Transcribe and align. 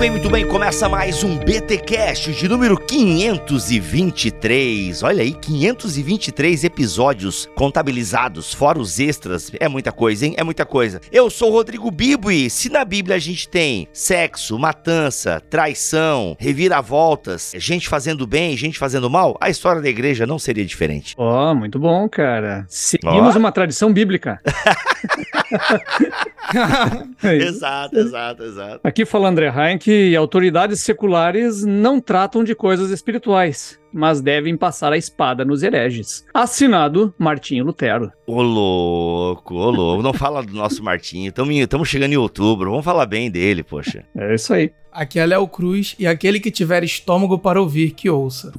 bem, 0.00 0.10
muito 0.10 0.30
bem. 0.30 0.46
Começa 0.46 0.88
mais 0.88 1.22
um 1.22 1.36
BT 1.36 1.76
Cast 1.76 2.32
de 2.32 2.48
número 2.48 2.78
523. 2.78 5.02
Olha 5.02 5.22
aí, 5.22 5.34
523 5.34 6.64
episódios 6.64 7.46
contabilizados, 7.54 8.54
fora 8.54 8.78
os 8.78 8.98
extras. 8.98 9.52
É 9.60 9.68
muita 9.68 9.92
coisa, 9.92 10.24
hein? 10.24 10.32
É 10.38 10.42
muita 10.42 10.64
coisa. 10.64 11.02
Eu 11.12 11.28
sou 11.28 11.50
o 11.50 11.52
Rodrigo 11.52 11.90
Bibo 11.90 12.30
e 12.30 12.48
se 12.48 12.70
na 12.70 12.82
Bíblia 12.82 13.16
a 13.16 13.18
gente 13.18 13.46
tem 13.46 13.88
sexo, 13.92 14.58
matança, 14.58 15.38
traição, 15.50 16.34
reviravoltas, 16.40 17.52
gente 17.56 17.86
fazendo 17.86 18.26
bem, 18.26 18.56
gente 18.56 18.78
fazendo 18.78 19.10
mal, 19.10 19.36
a 19.38 19.50
história 19.50 19.82
da 19.82 19.88
igreja 19.90 20.26
não 20.26 20.38
seria 20.38 20.64
diferente. 20.64 21.14
Ó, 21.18 21.54
muito 21.54 21.78
bom, 21.78 22.08
cara. 22.08 22.64
Seguimos 22.70 23.36
Ó. 23.36 23.38
uma 23.38 23.52
tradição 23.52 23.92
bíblica. 23.92 24.40
É 27.22 27.36
exato, 27.36 27.98
exato, 27.98 28.42
exato. 28.42 28.80
Aqui 28.82 29.04
fala 29.04 29.28
André 29.28 29.52
Heinck 29.54 30.16
autoridades 30.16 30.80
seculares 30.80 31.64
não 31.64 32.00
tratam 32.00 32.42
de 32.42 32.54
coisas 32.54 32.90
espirituais, 32.90 33.78
mas 33.92 34.20
devem 34.20 34.56
passar 34.56 34.92
a 34.92 34.96
espada 34.98 35.44
nos 35.44 35.62
hereges. 35.62 36.24
Assinado 36.32 37.14
Martinho 37.18 37.64
Lutero. 37.64 38.10
Ô 38.26 38.40
louco, 38.42 39.54
ô 39.54 39.70
louco. 39.70 40.02
Não 40.02 40.12
fala 40.12 40.42
do 40.42 40.52
nosso 40.52 40.82
Martinho. 40.82 41.32
Estamos 41.36 41.88
chegando 41.88 42.12
em 42.12 42.16
outubro. 42.16 42.70
Vamos 42.70 42.84
falar 42.84 43.06
bem 43.06 43.30
dele, 43.30 43.62
poxa. 43.62 44.04
É 44.16 44.34
isso 44.34 44.52
aí. 44.54 44.70
Aqui 44.92 45.20
é 45.20 45.26
Léo 45.26 45.46
Cruz 45.46 45.94
e 46.00 46.06
aquele 46.06 46.40
que 46.40 46.50
tiver 46.50 46.82
estômago 46.82 47.38
para 47.38 47.60
ouvir, 47.62 47.92
que 47.92 48.10
ouça. 48.10 48.52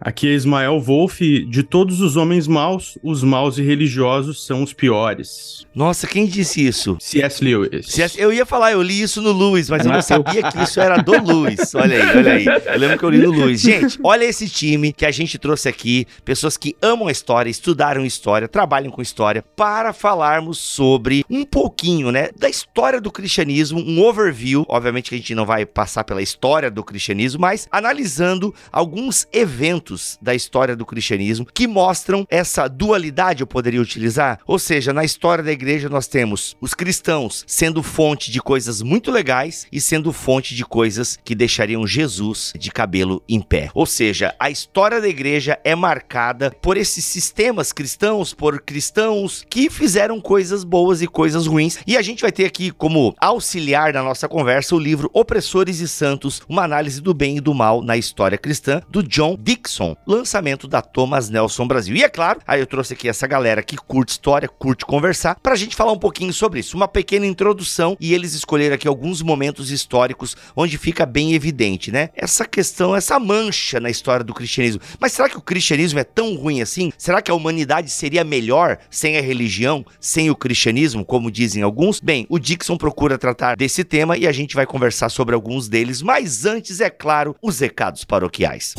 Aqui 0.00 0.28
é 0.28 0.32
Ismael 0.34 0.80
Wolff. 0.80 1.44
De 1.46 1.62
todos 1.64 2.00
os 2.00 2.16
homens 2.16 2.46
maus, 2.46 2.96
os 3.02 3.24
maus 3.24 3.58
e 3.58 3.62
religiosos 3.62 4.46
são 4.46 4.62
os 4.62 4.72
piores. 4.72 5.66
Nossa, 5.74 6.06
quem 6.06 6.26
disse 6.26 6.64
isso? 6.64 6.96
C.S. 7.00 7.42
Lewis. 7.42 7.86
Se 7.88 8.02
essa- 8.02 8.20
Eu 8.20 8.32
ia 8.32 8.46
falar, 8.46 8.70
eu 8.72 8.82
li 8.82 9.00
isso 9.02 9.20
no 9.20 9.32
Lewis, 9.32 9.68
mas 9.68 9.84
eu 9.84 9.92
não 9.92 10.00
sabia 10.02 10.42
que 10.48 10.62
isso 10.62 10.80
era 10.80 10.98
do 10.98 11.12
Lewis. 11.12 11.74
Olha 11.74 11.96
aí, 11.96 12.16
olha 12.16 12.32
aí. 12.34 12.44
Eu 12.66 12.78
lembro 12.78 12.98
que 12.98 13.03
no 13.10 13.30
Lewis. 13.30 13.60
Gente, 13.60 13.98
olha 14.02 14.24
esse 14.24 14.48
time 14.48 14.92
que 14.92 15.06
a 15.06 15.10
gente 15.10 15.38
trouxe 15.38 15.68
aqui, 15.68 16.06
pessoas 16.24 16.56
que 16.56 16.76
amam 16.82 17.08
a 17.08 17.12
história, 17.12 17.50
estudaram 17.50 18.04
história, 18.04 18.48
trabalham 18.48 18.90
com 18.90 19.02
história, 19.02 19.42
para 19.56 19.92
falarmos 19.92 20.58
sobre 20.58 21.24
um 21.28 21.44
pouquinho, 21.44 22.10
né, 22.10 22.28
da 22.36 22.48
história 22.48 23.00
do 23.00 23.10
cristianismo, 23.10 23.80
um 23.80 24.02
overview. 24.02 24.64
Obviamente 24.68 25.10
que 25.10 25.14
a 25.14 25.18
gente 25.18 25.34
não 25.34 25.46
vai 25.46 25.66
passar 25.66 26.04
pela 26.04 26.22
história 26.22 26.70
do 26.70 26.82
cristianismo, 26.82 27.40
mas 27.40 27.68
analisando 27.70 28.54
alguns 28.72 29.26
eventos 29.32 30.18
da 30.20 30.34
história 30.34 30.76
do 30.76 30.86
cristianismo 30.86 31.46
que 31.52 31.66
mostram 31.66 32.26
essa 32.30 32.68
dualidade, 32.68 33.42
eu 33.42 33.46
poderia 33.46 33.80
utilizar. 33.80 34.38
Ou 34.46 34.58
seja, 34.58 34.92
na 34.92 35.04
história 35.04 35.44
da 35.44 35.52
igreja 35.52 35.88
nós 35.88 36.06
temos 36.06 36.56
os 36.60 36.74
cristãos 36.74 37.44
sendo 37.46 37.82
fonte 37.82 38.30
de 38.30 38.40
coisas 38.40 38.82
muito 38.82 39.10
legais 39.10 39.66
e 39.70 39.80
sendo 39.80 40.12
fonte 40.12 40.54
de 40.54 40.64
coisas 40.64 41.18
que 41.24 41.34
deixariam 41.34 41.86
Jesus 41.86 42.52
de 42.58 42.70
cabelo 42.94 43.20
em 43.28 43.40
pé. 43.40 43.70
Ou 43.74 43.86
seja, 43.86 44.34
a 44.38 44.50
história 44.50 45.00
da 45.00 45.08
igreja 45.08 45.58
é 45.64 45.74
marcada 45.74 46.52
por 46.62 46.76
esses 46.76 47.04
sistemas 47.04 47.72
cristãos, 47.72 48.32
por 48.32 48.60
cristãos 48.60 49.44
que 49.50 49.68
fizeram 49.68 50.20
coisas 50.20 50.62
boas 50.62 51.02
e 51.02 51.08
coisas 51.08 51.46
ruins. 51.46 51.78
E 51.88 51.96
a 51.96 52.02
gente 52.02 52.22
vai 52.22 52.30
ter 52.30 52.44
aqui 52.44 52.70
como 52.70 53.12
auxiliar 53.20 53.92
na 53.92 54.02
nossa 54.02 54.28
conversa 54.28 54.76
o 54.76 54.78
livro 54.78 55.10
Opressores 55.12 55.80
e 55.80 55.88
Santos, 55.88 56.40
uma 56.48 56.62
análise 56.62 57.00
do 57.00 57.12
bem 57.12 57.38
e 57.38 57.40
do 57.40 57.52
mal 57.52 57.82
na 57.82 57.96
história 57.96 58.38
cristã, 58.38 58.80
do 58.88 59.02
John 59.02 59.36
Dixon, 59.40 59.96
lançamento 60.06 60.68
da 60.68 60.80
Thomas 60.80 61.28
Nelson 61.28 61.66
Brasil. 61.66 61.96
E 61.96 62.04
é 62.04 62.08
claro, 62.08 62.40
aí 62.46 62.60
eu 62.60 62.66
trouxe 62.66 62.94
aqui 62.94 63.08
essa 63.08 63.26
galera 63.26 63.62
que 63.62 63.76
curte 63.76 64.12
história, 64.12 64.48
curte 64.48 64.84
conversar, 64.84 65.36
pra 65.42 65.56
gente 65.56 65.74
falar 65.74 65.90
um 65.90 65.98
pouquinho 65.98 66.32
sobre 66.32 66.60
isso. 66.60 66.76
Uma 66.76 66.86
pequena 66.86 67.26
introdução 67.26 67.96
e 67.98 68.14
eles 68.14 68.34
escolheram 68.34 68.76
aqui 68.76 68.86
alguns 68.86 69.20
momentos 69.20 69.72
históricos 69.72 70.36
onde 70.54 70.78
fica 70.78 71.04
bem 71.04 71.34
evidente, 71.34 71.90
né? 71.90 72.10
Essa 72.14 72.44
questão, 72.44 72.83
essa 72.92 73.20
mancha 73.20 73.78
na 73.78 73.88
história 73.88 74.24
do 74.24 74.34
cristianismo. 74.34 74.80
Mas 74.98 75.12
será 75.12 75.28
que 75.28 75.38
o 75.38 75.40
cristianismo 75.40 76.00
é 76.00 76.04
tão 76.04 76.34
ruim 76.34 76.60
assim? 76.60 76.92
Será 76.98 77.22
que 77.22 77.30
a 77.30 77.34
humanidade 77.34 77.88
seria 77.88 78.24
melhor 78.24 78.78
sem 78.90 79.16
a 79.16 79.20
religião, 79.20 79.86
sem 80.00 80.28
o 80.28 80.34
cristianismo, 80.34 81.04
como 81.04 81.30
dizem 81.30 81.62
alguns? 81.62 82.00
Bem, 82.00 82.26
o 82.28 82.40
Dixon 82.40 82.76
procura 82.76 83.16
tratar 83.16 83.56
desse 83.56 83.84
tema 83.84 84.16
e 84.16 84.26
a 84.26 84.32
gente 84.32 84.56
vai 84.56 84.66
conversar 84.66 85.08
sobre 85.08 85.36
alguns 85.36 85.68
deles, 85.68 86.02
mas 86.02 86.44
antes, 86.44 86.80
é 86.80 86.90
claro, 86.90 87.36
os 87.40 87.60
recados 87.60 88.04
paroquiais. 88.04 88.74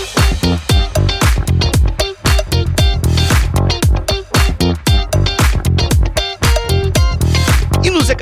E 0.00 0.03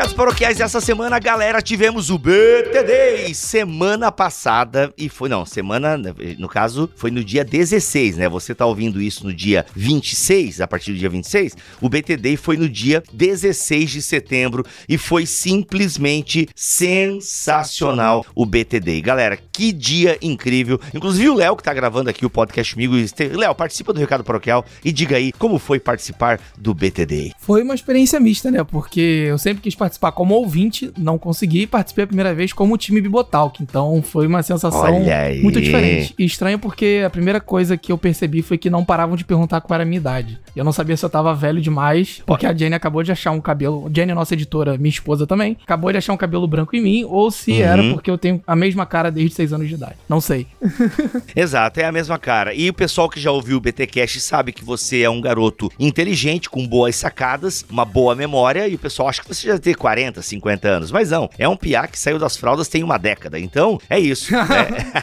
recados 0.03 0.15
paroquiais 0.15 0.59
dessa 0.59 0.81
semana, 0.81 1.17
galera, 1.21 1.63
tivemos 1.63 2.11
o 2.11 2.19
BTD 2.19 3.33
semana 3.35 4.11
passada 4.11 4.93
e 4.99 5.09
foi 5.09 5.29
não, 5.29 5.47
semana, 5.47 5.97
no 6.39 6.49
caso, 6.49 6.91
foi 6.97 7.13
no 7.13 7.23
dia 7.23 7.45
16, 7.45 8.17
né? 8.17 8.29
Você 8.29 8.53
tá 8.53 8.67
ouvindo 8.67 9.01
isso 9.01 9.25
no 9.25 9.33
dia 9.33 9.65
26, 9.77 10.61
a 10.61 10.67
partir 10.67 10.93
do 10.93 10.99
dia 10.99 11.09
26? 11.09 11.57
O 11.81 11.89
BTD 11.89 12.37
foi 12.37 12.57
no 12.57 12.69
dia 12.69 13.01
16 13.13 13.91
de 13.91 14.03
setembro 14.03 14.67
e 14.89 14.99
foi 14.99 15.25
simplesmente 15.25 16.49
sensacional 16.57 18.27
o 18.35 18.45
BTD. 18.45 19.01
Galera, 19.03 19.39
que 19.53 19.71
dia 19.71 20.19
incrível. 20.21 20.81
Inclusive 20.93 21.29
o 21.29 21.35
Léo 21.35 21.57
que 21.57 21.63
tá 21.63 21.73
gravando 21.73 22.11
aqui 22.11 22.27
o 22.27 22.31
podcast 22.31 22.75
comigo, 22.75 22.95
Léo, 23.37 23.55
participa 23.55 23.93
do 23.93 24.01
recado 24.01 24.25
paroquial 24.25 24.65
e 24.85 24.91
diga 24.91 25.17
aí 25.17 25.31
como 25.31 25.61
foi 25.61 25.79
participar 25.79 26.41
do 26.59 26.75
BTD. 26.75 27.35
Foi 27.39 27.63
uma 27.63 27.75
experiência 27.75 28.19
mista, 28.19 28.51
né? 28.51 28.65
Porque 28.65 29.27
eu 29.29 29.39
sempre 29.39 29.63
quis 29.63 29.77
participar 29.77 29.92
como 30.13 30.35
ouvinte, 30.35 30.91
não 30.97 31.19
consegui, 31.19 31.63
e 31.63 31.67
participei 31.67 32.05
a 32.05 32.07
primeira 32.07 32.35
vez 32.35 32.53
como 32.53 32.77
time 32.77 33.01
Bibotalk. 33.01 33.63
Então 33.63 34.03
foi 34.03 34.27
uma 34.27 34.43
sensação 34.43 35.01
muito 35.43 35.61
diferente. 35.61 36.15
E 36.19 36.25
estranho 36.25 36.59
porque 36.59 37.03
a 37.07 37.11
primeira 37.11 37.41
coisa 37.41 37.77
que 37.77 37.93
eu 37.93 37.99
percebi 37.99 38.43
foi 38.43 38.57
que 38.59 38.71
não 38.71 38.85
paravam 38.85 39.17
de 39.17 39.25
perguntar 39.25 39.61
qual 39.61 39.75
era 39.75 39.83
a 39.83 39.87
minha 39.87 39.99
idade. 39.99 40.39
E 40.55 40.59
eu 40.59 40.65
não 40.65 40.73
sabia 40.73 40.97
se 40.97 41.05
eu 41.05 41.11
tava 41.11 41.35
velho 41.35 41.61
demais, 41.61 42.23
porque 42.27 42.47
a 42.47 42.55
Jenny 42.55 42.75
acabou 42.75 43.03
de 43.03 43.13
achar 43.13 43.31
um 43.31 43.41
cabelo. 43.41 43.91
Jenny, 43.95 44.13
nossa 44.15 44.35
editora, 44.35 44.77
minha 44.79 44.89
esposa 44.91 45.27
também, 45.27 45.57
acabou 45.63 45.91
de 45.93 45.99
achar 45.99 46.13
um 46.13 46.17
cabelo 46.17 46.47
branco 46.47 46.75
em 46.77 46.81
mim, 46.83 47.05
ou 47.05 47.31
se 47.31 47.53
Uhum. 47.53 47.59
era 47.61 47.83
porque 47.93 48.11
eu 48.11 48.17
tenho 48.19 48.43
a 48.47 48.57
mesma 48.57 48.87
cara 48.87 49.11
desde 49.11 49.35
6 49.35 49.53
anos 49.53 49.69
de 49.69 49.75
idade. 49.75 49.95
Não 50.09 50.21
sei. 50.21 50.47
Exato, 51.35 51.81
é 51.81 51.85
a 51.85 51.93
mesma 51.93 52.19
cara. 52.19 52.55
E 52.55 52.69
o 52.69 52.75
pessoal 52.75 53.09
que 53.09 53.21
já 53.21 53.31
ouviu 53.31 53.57
o 53.57 53.61
BTcast 53.61 54.21
sabe 54.21 54.53
que 54.53 54.65
você 54.65 55.03
é 55.03 55.11
um 55.11 55.21
garoto 55.21 55.71
inteligente, 55.79 56.49
com 56.51 56.67
boas 56.67 56.97
sacadas, 56.97 57.65
uma 57.71 57.85
boa 57.85 58.15
memória, 58.15 58.69
e 58.69 58.75
o 58.75 58.79
pessoal 58.79 59.09
acha 59.09 59.23
que 59.23 59.29
você 59.29 59.49
já 59.49 59.59
tem 59.59 59.72
40, 59.75 60.23
50 60.23 60.69
anos. 60.69 60.91
Mas 60.91 61.11
não, 61.11 61.29
é 61.39 61.49
um 61.49 61.57
piá 61.57 61.87
que 61.87 61.99
saiu 61.99 62.19
das 62.19 62.37
fraldas 62.37 62.69
tem 62.69 62.83
uma 62.83 62.99
década. 62.99 63.39
Então, 63.39 63.81
é 63.89 63.99
isso. 63.99 64.33
né? 64.33 65.03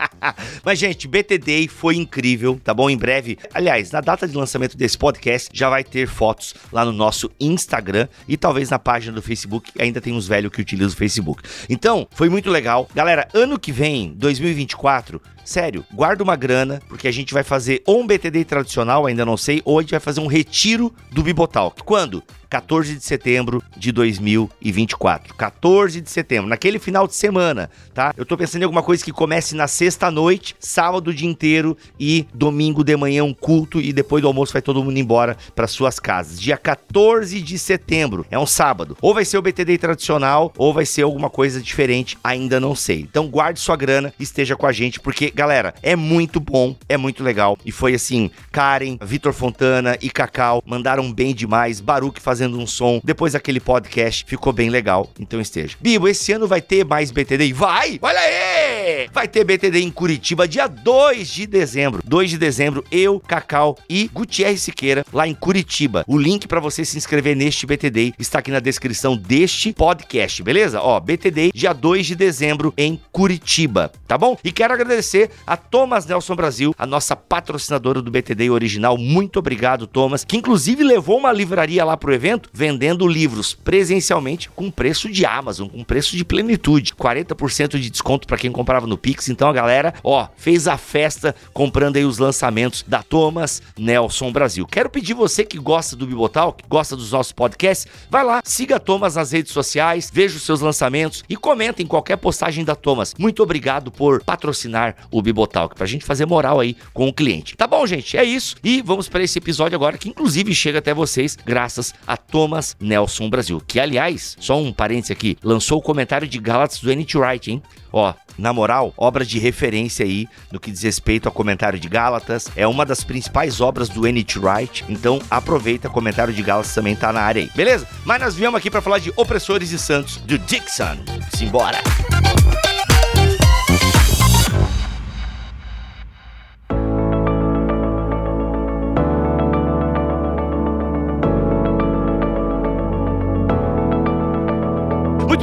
Mas, 0.64 0.78
gente, 0.78 1.06
BTD 1.06 1.68
foi 1.68 1.96
incrível, 1.96 2.60
tá 2.62 2.74
bom? 2.74 2.88
Em 2.90 2.96
breve, 2.96 3.38
aliás, 3.52 3.90
na 3.90 4.00
data 4.00 4.26
de 4.26 4.36
lançamento 4.36 4.76
desse 4.76 4.96
podcast, 4.96 5.50
já 5.52 5.68
vai 5.68 5.84
ter 5.84 6.06
fotos 6.06 6.54
lá 6.72 6.84
no 6.84 6.92
nosso 6.92 7.30
Instagram 7.40 8.08
e 8.28 8.36
talvez 8.36 8.70
na 8.70 8.78
página 8.78 9.12
do 9.14 9.22
Facebook. 9.22 9.70
Ainda 9.78 10.00
tem 10.00 10.12
uns 10.12 10.26
velhos 10.26 10.50
que 10.50 10.60
utilizam 10.60 10.92
o 10.92 10.96
Facebook. 10.96 11.42
Então, 11.68 12.06
foi 12.12 12.28
muito 12.28 12.50
legal. 12.50 12.88
Galera, 12.94 13.28
ano 13.34 13.58
que 13.58 13.72
vem, 13.72 14.12
2024, 14.16 15.20
sério, 15.46 15.84
guarda 15.94 16.22
uma 16.22 16.36
grana, 16.36 16.82
porque 16.88 17.08
a 17.08 17.12
gente 17.12 17.32
vai 17.32 17.42
fazer 17.42 17.82
ou 17.86 18.00
um 18.00 18.06
BTD 18.06 18.44
tradicional, 18.44 19.06
ainda 19.06 19.24
não 19.24 19.36
sei, 19.36 19.62
ou 19.64 19.78
a 19.78 19.82
gente 19.82 19.92
vai 19.92 20.00
fazer 20.00 20.20
um 20.20 20.26
retiro 20.26 20.92
do 21.10 21.22
Bibotalk. 21.22 21.82
Quando? 21.82 22.22
14 22.48 22.96
de 22.96 23.04
setembro 23.04 23.62
de 23.76 23.92
2024. 23.92 25.34
14 25.34 26.00
de 26.00 26.10
setembro, 26.10 26.48
naquele 26.48 26.78
final 26.78 27.06
de 27.06 27.14
semana, 27.14 27.70
tá? 27.92 28.14
Eu 28.16 28.24
tô 28.24 28.36
pensando 28.36 28.62
em 28.62 28.64
alguma 28.64 28.82
coisa 28.82 29.04
que 29.04 29.12
comece 29.12 29.54
na 29.54 29.66
sexta 29.66 30.10
noite, 30.10 30.56
sábado 30.58 31.08
o 31.08 31.14
dia 31.14 31.28
inteiro 31.28 31.76
e 31.98 32.26
domingo 32.32 32.84
de 32.84 32.96
manhã 32.96 33.24
um 33.24 33.34
culto 33.34 33.80
e 33.80 33.92
depois 33.92 34.22
do 34.22 34.28
almoço 34.28 34.52
vai 34.52 34.62
todo 34.62 34.82
mundo 34.82 34.98
embora 34.98 35.36
para 35.54 35.66
suas 35.66 35.98
casas. 35.98 36.40
Dia 36.40 36.56
14 36.56 37.40
de 37.40 37.58
setembro, 37.58 38.24
é 38.30 38.38
um 38.38 38.46
sábado. 38.46 38.96
Ou 39.00 39.14
vai 39.14 39.24
ser 39.24 39.38
o 39.38 39.42
BTD 39.42 39.78
tradicional 39.78 40.52
ou 40.56 40.72
vai 40.72 40.86
ser 40.86 41.02
alguma 41.02 41.28
coisa 41.28 41.60
diferente, 41.60 42.16
ainda 42.22 42.60
não 42.60 42.74
sei. 42.74 43.00
Então 43.00 43.28
guarde 43.28 43.60
sua 43.60 43.76
grana, 43.76 44.12
esteja 44.18 44.56
com 44.56 44.66
a 44.66 44.72
gente 44.72 45.00
porque, 45.00 45.30
galera, 45.36 45.74
é 45.82 45.94
muito 45.94 46.40
bom, 46.40 46.74
é 46.88 46.96
muito 46.96 47.22
legal 47.22 47.58
e 47.62 47.70
foi 47.70 47.94
assim, 47.94 48.30
Karen, 48.50 48.96
Vitor 49.02 49.34
Fontana 49.34 49.98
e 50.00 50.08
Cacau 50.08 50.62
mandaram 50.64 51.12
bem 51.12 51.34
demais, 51.34 51.78
Baruque 51.78 52.22
fazendo 52.22 52.58
um 52.58 52.66
som, 52.66 53.02
depois 53.04 53.34
aquele 53.34 53.60
podcast 53.60 54.24
ficou 54.26 54.50
bem 54.50 54.70
legal, 54.70 55.10
então 55.20 55.38
esteja. 55.38 55.76
Bibo, 55.78 56.08
esse 56.08 56.32
ano 56.32 56.48
vai 56.48 56.62
ter 56.62 56.86
mais 56.86 57.10
BTD? 57.10 57.52
Vai! 57.52 57.98
Olha 58.00 58.18
aí! 58.18 59.10
Vai 59.12 59.28
ter 59.28 59.44
BTD 59.44 59.80
em 59.80 59.90
Curitiba 59.90 60.48
dia 60.48 60.66
2 60.66 61.28
de 61.28 61.46
dezembro. 61.46 62.00
2 62.02 62.30
de 62.30 62.38
dezembro, 62.38 62.82
eu, 62.90 63.20
Cacau 63.20 63.76
e 63.90 64.08
Gutierrez 64.08 64.62
Siqueira, 64.62 65.04
lá 65.12 65.28
em 65.28 65.34
Curitiba. 65.34 66.02
O 66.08 66.16
link 66.16 66.48
para 66.48 66.60
você 66.60 66.82
se 66.82 66.96
inscrever 66.96 67.36
neste 67.36 67.66
BTD 67.66 68.14
está 68.18 68.38
aqui 68.38 68.50
na 68.50 68.60
descrição 68.60 69.14
deste 69.14 69.74
podcast, 69.74 70.42
beleza? 70.42 70.80
Ó, 70.80 70.98
BTD, 70.98 71.50
dia 71.52 71.74
2 71.74 72.06
de 72.06 72.14
dezembro 72.14 72.72
em 72.74 72.98
Curitiba, 73.12 73.92
tá 74.08 74.16
bom? 74.16 74.38
E 74.42 74.50
quero 74.50 74.72
agradecer 74.72 75.25
a 75.46 75.56
Thomas 75.56 76.06
Nelson 76.06 76.34
Brasil, 76.34 76.74
a 76.78 76.86
nossa 76.86 77.16
patrocinadora 77.16 78.02
do 78.02 78.10
BTD 78.10 78.50
original. 78.50 78.98
Muito 78.98 79.38
obrigado, 79.38 79.86
Thomas, 79.86 80.24
que 80.24 80.36
inclusive 80.36 80.82
levou 80.82 81.18
uma 81.18 81.32
livraria 81.32 81.84
lá 81.84 81.96
pro 81.96 82.12
evento, 82.12 82.50
vendendo 82.52 83.06
livros 83.06 83.54
presencialmente 83.54 84.50
com 84.50 84.70
preço 84.70 85.10
de 85.10 85.24
Amazon, 85.24 85.68
com 85.68 85.84
preço 85.84 86.16
de 86.16 86.24
plenitude. 86.24 86.94
40% 86.94 87.78
de 87.78 87.90
desconto 87.90 88.26
para 88.26 88.36
quem 88.36 88.50
comprava 88.50 88.86
no 88.86 88.98
Pix. 88.98 89.28
Então 89.28 89.48
a 89.48 89.52
galera, 89.52 89.94
ó, 90.02 90.28
fez 90.36 90.66
a 90.68 90.76
festa 90.76 91.34
comprando 91.52 91.96
aí 91.96 92.04
os 92.04 92.18
lançamentos 92.18 92.84
da 92.86 93.02
Thomas 93.02 93.62
Nelson 93.78 94.32
Brasil. 94.32 94.66
Quero 94.66 94.90
pedir 94.90 95.14
você 95.14 95.44
que 95.44 95.58
gosta 95.58 95.96
do 95.96 96.06
Bibotal, 96.06 96.52
que 96.52 96.64
gosta 96.68 96.96
dos 96.96 97.12
nossos 97.12 97.32
podcasts, 97.32 97.86
vai 98.10 98.24
lá, 98.24 98.40
siga 98.44 98.76
a 98.76 98.80
Thomas 98.80 99.14
nas 99.16 99.32
redes 99.32 99.52
sociais, 99.52 100.10
veja 100.12 100.36
os 100.36 100.42
seus 100.42 100.60
lançamentos 100.60 101.24
e 101.28 101.36
comenta 101.36 101.82
em 101.82 101.86
qualquer 101.86 102.16
postagem 102.16 102.64
da 102.64 102.74
Thomas. 102.74 103.14
Muito 103.18 103.42
obrigado 103.42 103.90
por 103.90 104.22
patrocinar 104.22 104.96
o 105.10 105.15
Bibotalk, 105.22 105.74
pra 105.74 105.86
gente 105.86 106.04
fazer 106.04 106.26
moral 106.26 106.60
aí 106.60 106.76
com 106.92 107.08
o 107.08 107.12
cliente. 107.12 107.56
Tá 107.56 107.66
bom, 107.66 107.86
gente? 107.86 108.16
É 108.16 108.24
isso. 108.24 108.56
E 108.62 108.82
vamos 108.82 109.08
para 109.08 109.22
esse 109.22 109.38
episódio 109.38 109.76
agora 109.76 109.98
que 109.98 110.08
inclusive 110.08 110.54
chega 110.54 110.78
até 110.78 110.92
vocês 110.94 111.36
graças 111.44 111.94
a 112.06 112.16
Thomas 112.16 112.76
Nelson 112.80 113.28
Brasil, 113.28 113.62
que 113.66 113.80
aliás, 113.80 114.36
só 114.40 114.58
um 114.58 114.72
parênteses 114.72 115.10
aqui, 115.10 115.36
lançou 115.42 115.78
o 115.78 115.82
comentário 115.82 116.26
de 116.26 116.38
Galatas 116.38 116.80
do 116.80 116.90
N.T. 116.90 117.18
Wright, 117.18 117.50
hein? 117.50 117.62
Ó, 117.92 118.12
na 118.36 118.52
moral, 118.52 118.92
obra 118.96 119.24
de 119.24 119.38
referência 119.38 120.04
aí 120.04 120.28
no 120.52 120.60
que 120.60 120.70
diz 120.70 120.82
respeito 120.82 121.26
ao 121.26 121.32
comentário 121.32 121.78
de 121.78 121.88
Gálatas. 121.88 122.48
É 122.54 122.66
uma 122.66 122.84
das 122.84 123.02
principais 123.02 123.60
obras 123.60 123.88
do 123.88 124.06
N.T. 124.06 124.38
Wright. 124.38 124.84
Então 124.88 125.20
aproveita, 125.30 125.88
comentário 125.88 126.34
de 126.34 126.42
Gálatas 126.42 126.74
também 126.74 126.94
tá 126.94 127.12
na 127.12 127.20
área 127.20 127.42
aí, 127.42 127.50
beleza? 127.54 127.88
Mas 128.04 128.20
nós 128.20 128.34
viemos 128.34 128.58
aqui 128.58 128.70
para 128.70 128.82
falar 128.82 128.98
de 128.98 129.12
Opressores 129.16 129.72
e 129.72 129.78
Santos, 129.78 130.18
do 130.18 130.38
Dixon. 130.38 130.98
Simbora! 131.34 131.78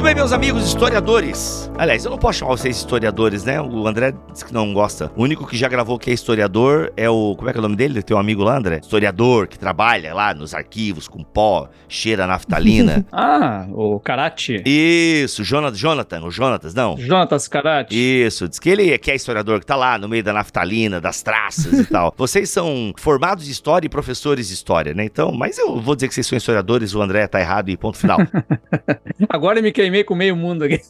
Muito 0.04 0.16
bem, 0.16 0.22
meus 0.22 0.32
amigos 0.32 0.66
historiadores. 0.66 1.70
Aliás, 1.78 2.04
eu 2.04 2.10
não 2.10 2.18
posso 2.18 2.40
chamar 2.40 2.50
vocês 2.50 2.76
historiadores, 2.76 3.42
né? 3.42 3.58
O 3.58 3.88
André 3.88 4.12
disse 4.30 4.44
que 4.44 4.52
não 4.52 4.74
gosta. 4.74 5.10
O 5.16 5.22
único 5.22 5.46
que 5.46 5.56
já 5.56 5.66
gravou 5.66 5.98
que 5.98 6.10
é 6.10 6.12
historiador 6.12 6.92
é 6.94 7.08
o. 7.08 7.34
Como 7.34 7.48
é 7.48 7.52
que 7.52 7.58
é 7.58 7.60
o 7.60 7.62
nome 7.62 7.74
dele? 7.74 8.02
Tem 8.02 8.14
um 8.14 8.20
amigo 8.20 8.44
lá, 8.44 8.58
André? 8.58 8.80
Historiador, 8.82 9.48
que 9.48 9.58
trabalha 9.58 10.12
lá 10.12 10.34
nos 10.34 10.52
arquivos 10.52 11.08
com 11.08 11.24
pó, 11.24 11.70
cheira 11.88 12.26
naftalina. 12.26 13.06
Ah, 13.16 13.66
o 13.70 13.98
Karate. 14.00 14.62
Isso, 14.66 15.44
Jonathan, 15.44 15.76
Jonathan, 15.76 16.24
o 16.24 16.30
Jonatas, 16.30 16.74
não. 16.74 16.96
Jonatas 16.98 17.48
Karate. 17.48 17.94
Isso, 17.94 18.48
diz 18.48 18.58
que 18.58 18.68
ele 18.68 18.92
é 18.92 18.98
que 18.98 19.10
é 19.10 19.14
historiador, 19.14 19.60
que 19.60 19.66
tá 19.66 19.76
lá 19.76 19.96
no 19.96 20.08
meio 20.08 20.22
da 20.22 20.32
naftalina, 20.32 21.00
das 21.00 21.22
traças 21.22 21.72
e 21.72 21.86
tal. 21.86 22.12
Vocês 22.18 22.50
são 22.50 22.92
formados 22.98 23.46
de 23.46 23.52
história 23.52 23.86
e 23.86 23.88
professores 23.88 24.48
de 24.48 24.54
história, 24.54 24.92
né? 24.92 25.04
Então, 25.04 25.32
mas 25.32 25.58
eu 25.58 25.80
vou 25.80 25.94
dizer 25.94 26.08
que 26.08 26.14
vocês 26.14 26.26
são 26.26 26.36
historiadores, 26.36 26.94
o 26.94 27.00
André 27.00 27.26
tá 27.26 27.40
errado 27.40 27.70
e 27.70 27.76
ponto 27.76 27.96
final. 27.96 28.18
Agora 29.28 29.62
me 29.62 29.72
queimei 29.72 29.93
com 30.02 30.14
meio 30.16 30.34
mundo 30.34 30.64
aqui. 30.64 30.80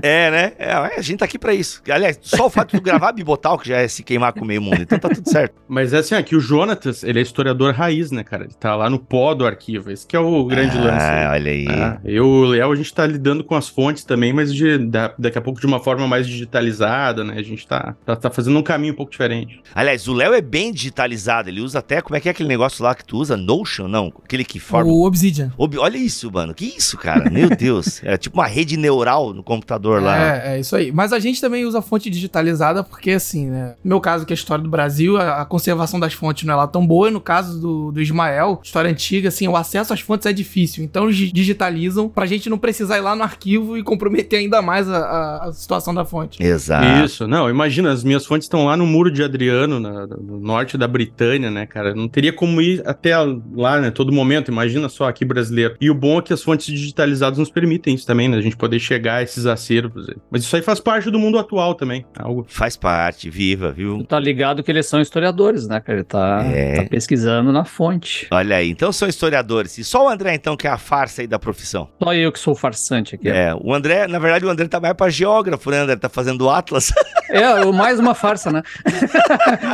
É, 0.00 0.30
né? 0.30 0.52
É, 0.58 0.72
a 0.72 1.00
gente 1.00 1.18
tá 1.18 1.24
aqui 1.24 1.38
pra 1.38 1.52
isso. 1.52 1.82
Aliás, 1.90 2.16
só 2.22 2.46
o 2.46 2.50
fato 2.50 2.70
de 2.72 2.78
tu 2.78 2.84
gravar 2.84 3.10
Bibotal, 3.10 3.58
que 3.58 3.68
já 3.68 3.78
é 3.78 3.88
se 3.88 4.04
queimar 4.04 4.32
com 4.32 4.42
o 4.42 4.46
meio 4.46 4.62
mundo. 4.62 4.80
Então 4.82 4.96
tá 4.96 5.08
tudo 5.08 5.28
certo. 5.28 5.54
Mas 5.66 5.92
é 5.92 5.98
assim, 5.98 6.14
aqui 6.14 6.36
o 6.36 6.40
Jonatas, 6.40 7.02
ele 7.02 7.18
é 7.18 7.22
historiador 7.22 7.74
raiz, 7.74 8.12
né, 8.12 8.22
cara? 8.22 8.44
Ele 8.44 8.54
tá 8.54 8.76
lá 8.76 8.88
no 8.88 8.98
pó 9.00 9.34
do 9.34 9.44
arquivo. 9.44 9.90
Esse 9.90 10.06
que 10.06 10.14
é 10.14 10.20
o 10.20 10.44
grande 10.44 10.76
lance. 10.78 11.04
Ah, 11.04 11.30
olha 11.32 11.50
aí. 11.50 11.66
Ah, 11.68 11.98
eu 12.04 12.14
e 12.14 12.20
o 12.20 12.44
Léo, 12.44 12.70
a 12.70 12.76
gente 12.76 12.94
tá 12.94 13.04
lidando 13.06 13.42
com 13.42 13.56
as 13.56 13.68
fontes 13.68 14.04
também, 14.04 14.32
mas 14.32 14.54
de, 14.54 14.78
da- 14.78 15.12
daqui 15.18 15.36
a 15.36 15.40
pouco 15.40 15.58
de 15.60 15.66
uma 15.66 15.80
forma 15.80 16.06
mais 16.06 16.28
digitalizada, 16.28 17.24
né? 17.24 17.34
A 17.36 17.42
gente 17.42 17.66
tá, 17.66 17.96
tá, 18.06 18.14
tá 18.14 18.30
fazendo 18.30 18.56
um 18.58 18.62
caminho 18.62 18.92
um 18.92 18.96
pouco 18.96 19.10
diferente. 19.10 19.60
Aliás, 19.74 20.06
o 20.06 20.12
Léo 20.12 20.32
é 20.32 20.40
bem 20.40 20.72
digitalizado. 20.72 21.48
Ele 21.48 21.60
usa 21.60 21.80
até. 21.80 22.00
Como 22.00 22.16
é 22.16 22.20
que 22.20 22.28
é 22.28 22.30
aquele 22.30 22.48
negócio 22.48 22.84
lá 22.84 22.94
que 22.94 23.04
tu 23.04 23.16
usa? 23.16 23.36
Notion? 23.36 23.88
Não. 23.88 24.12
Aquele 24.24 24.44
que 24.44 24.60
forma. 24.60 24.90
O 24.92 25.04
Obsidian. 25.04 25.52
Ob- 25.58 25.78
Olha 25.78 25.96
isso, 25.96 26.30
mano. 26.30 26.54
Que 26.54 26.66
isso, 26.66 26.96
cara? 26.96 27.28
Meu 27.30 27.48
Deus. 27.50 28.02
É 28.04 28.14
tipo 28.18 28.38
uma 28.38 28.46
rede 28.46 28.76
neural 28.76 29.32
no 29.32 29.42
computador 29.42 30.02
lá. 30.02 30.18
É, 30.44 30.56
é 30.56 30.60
isso 30.60 30.74
aí. 30.76 30.92
Mas 30.92 31.12
a 31.12 31.18
gente 31.18 31.40
também 31.40 31.64
usa 31.64 31.80
fonte 31.80 32.10
digitalizada 32.10 32.82
porque, 32.84 33.12
assim, 33.12 33.46
né? 33.48 33.74
No 33.84 33.88
meu 33.90 34.00
caso, 34.00 34.26
que 34.26 34.32
é 34.32 34.34
a 34.34 34.36
história 34.36 34.62
do 34.62 34.70
Brasil, 34.70 35.16
a, 35.16 35.40
a 35.42 35.44
conservação 35.44 35.98
das 35.98 36.12
fontes 36.12 36.44
não 36.44 36.54
é 36.54 36.56
lá 36.56 36.66
tão 36.66 36.86
boa. 36.86 37.08
E 37.08 37.10
no 37.10 37.20
caso 37.20 37.60
do, 37.60 37.92
do 37.92 38.00
Ismael, 38.02 38.60
história 38.62 38.90
antiga, 38.90 39.28
assim, 39.28 39.46
o 39.48 39.56
acesso 39.56 39.92
às 39.92 40.00
fontes 40.00 40.26
é 40.26 40.32
difícil. 40.32 40.84
Então 40.84 41.04
eles 41.04 41.16
di- 41.16 41.32
digitalizam 41.32 42.08
pra 42.08 42.26
gente 42.26 42.48
não 42.50 42.58
precisar 42.58 42.98
ir 42.98 43.02
lá 43.02 43.14
no 43.14 43.22
arquivo 43.22 43.76
e 43.76 43.82
comprometer 43.82 44.38
ainda 44.40 44.60
mais 44.62 44.88
a, 44.88 44.98
a- 44.98 45.44
a 45.48 45.52
situação 45.52 45.94
da 45.94 46.04
fonte. 46.04 46.42
Exato. 46.42 47.04
Isso, 47.04 47.26
não, 47.26 47.48
imagina, 47.48 47.90
as 47.92 48.02
minhas 48.04 48.24
fontes 48.26 48.46
estão 48.46 48.64
lá 48.66 48.76
no 48.76 48.86
Muro 48.86 49.10
de 49.10 49.22
Adriano, 49.22 49.78
na- 49.80 50.06
no 50.06 50.38
norte 50.40 50.76
da 50.76 50.88
Britânia, 50.88 51.50
né, 51.50 51.66
cara? 51.66 51.94
Não 51.94 52.08
teria 52.08 52.32
como 52.32 52.60
ir 52.60 52.82
até 52.86 53.16
lá, 53.54 53.80
né, 53.80 53.90
todo 53.90 54.12
momento, 54.12 54.50
imagina 54.50 54.88
só 54.88 55.08
aqui 55.08 55.24
brasileiro. 55.24 55.76
E 55.80 55.90
o 55.90 55.94
bom 55.94 56.18
é 56.18 56.22
que 56.22 56.32
as 56.32 56.42
fontes 56.42 56.66
digitalizadas 56.66 57.38
nos 57.38 57.50
permitem 57.50 57.94
isso 57.94 58.06
também, 58.08 58.26
né? 58.28 58.38
A 58.38 58.40
gente 58.40 58.56
poder 58.56 58.78
chegar 58.80 59.16
a 59.16 59.22
esses 59.22 59.44
acervos. 59.44 60.06
Mas 60.30 60.42
isso 60.42 60.56
aí 60.56 60.62
faz 60.62 60.80
parte 60.80 61.10
do 61.10 61.18
mundo 61.18 61.38
atual 61.38 61.74
também. 61.74 62.06
é 62.18 62.22
Algo. 62.22 62.46
Faz 62.48 62.74
parte, 62.76 63.28
viva, 63.28 63.68
Tu 63.68 63.74
viu? 63.76 64.04
tá 64.04 64.18
ligado 64.18 64.62
que 64.62 64.70
eles 64.72 64.86
são 64.86 64.98
historiadores, 65.00 65.68
né, 65.68 65.78
cara? 65.78 65.98
Ele 65.98 66.04
tá, 66.04 66.42
É. 66.52 66.76
tá 66.76 66.84
pesquisando 66.88 67.52
na 67.52 67.64
fonte. 67.66 68.26
Olha 68.30 68.56
aí. 68.56 68.70
Então 68.70 68.90
são 68.90 69.06
historiadores. 69.08 69.76
E 69.76 69.84
só 69.84 70.06
o 70.06 70.08
André, 70.08 70.34
então, 70.34 70.56
que 70.56 70.66
é 70.66 70.70
a 70.70 70.78
farsa 70.78 71.20
aí 71.20 71.26
da 71.26 71.38
profissão. 71.38 71.88
Só 72.02 72.14
eu 72.14 72.32
que 72.32 72.38
sou 72.38 72.54
farsante 72.54 73.14
aqui. 73.14 73.28
É, 73.28 73.54
o 73.54 73.74
André, 73.74 74.06
na 74.08 74.18
verdade, 74.18 74.46
o 74.46 74.48
André 74.48 74.66
tá 74.68 74.80
mais 74.80 74.94
pra 74.94 75.10
geógrafo, 75.10 75.70
né, 75.70 75.78
André? 75.80 75.96
Tá 75.96 76.08
fazendo 76.08 76.42
o 76.46 76.50
Atlas. 76.50 76.90
É, 77.30 77.62
o- 77.62 77.74
mais 77.74 78.00
uma 78.00 78.14
farsa, 78.14 78.50
né? 78.50 78.62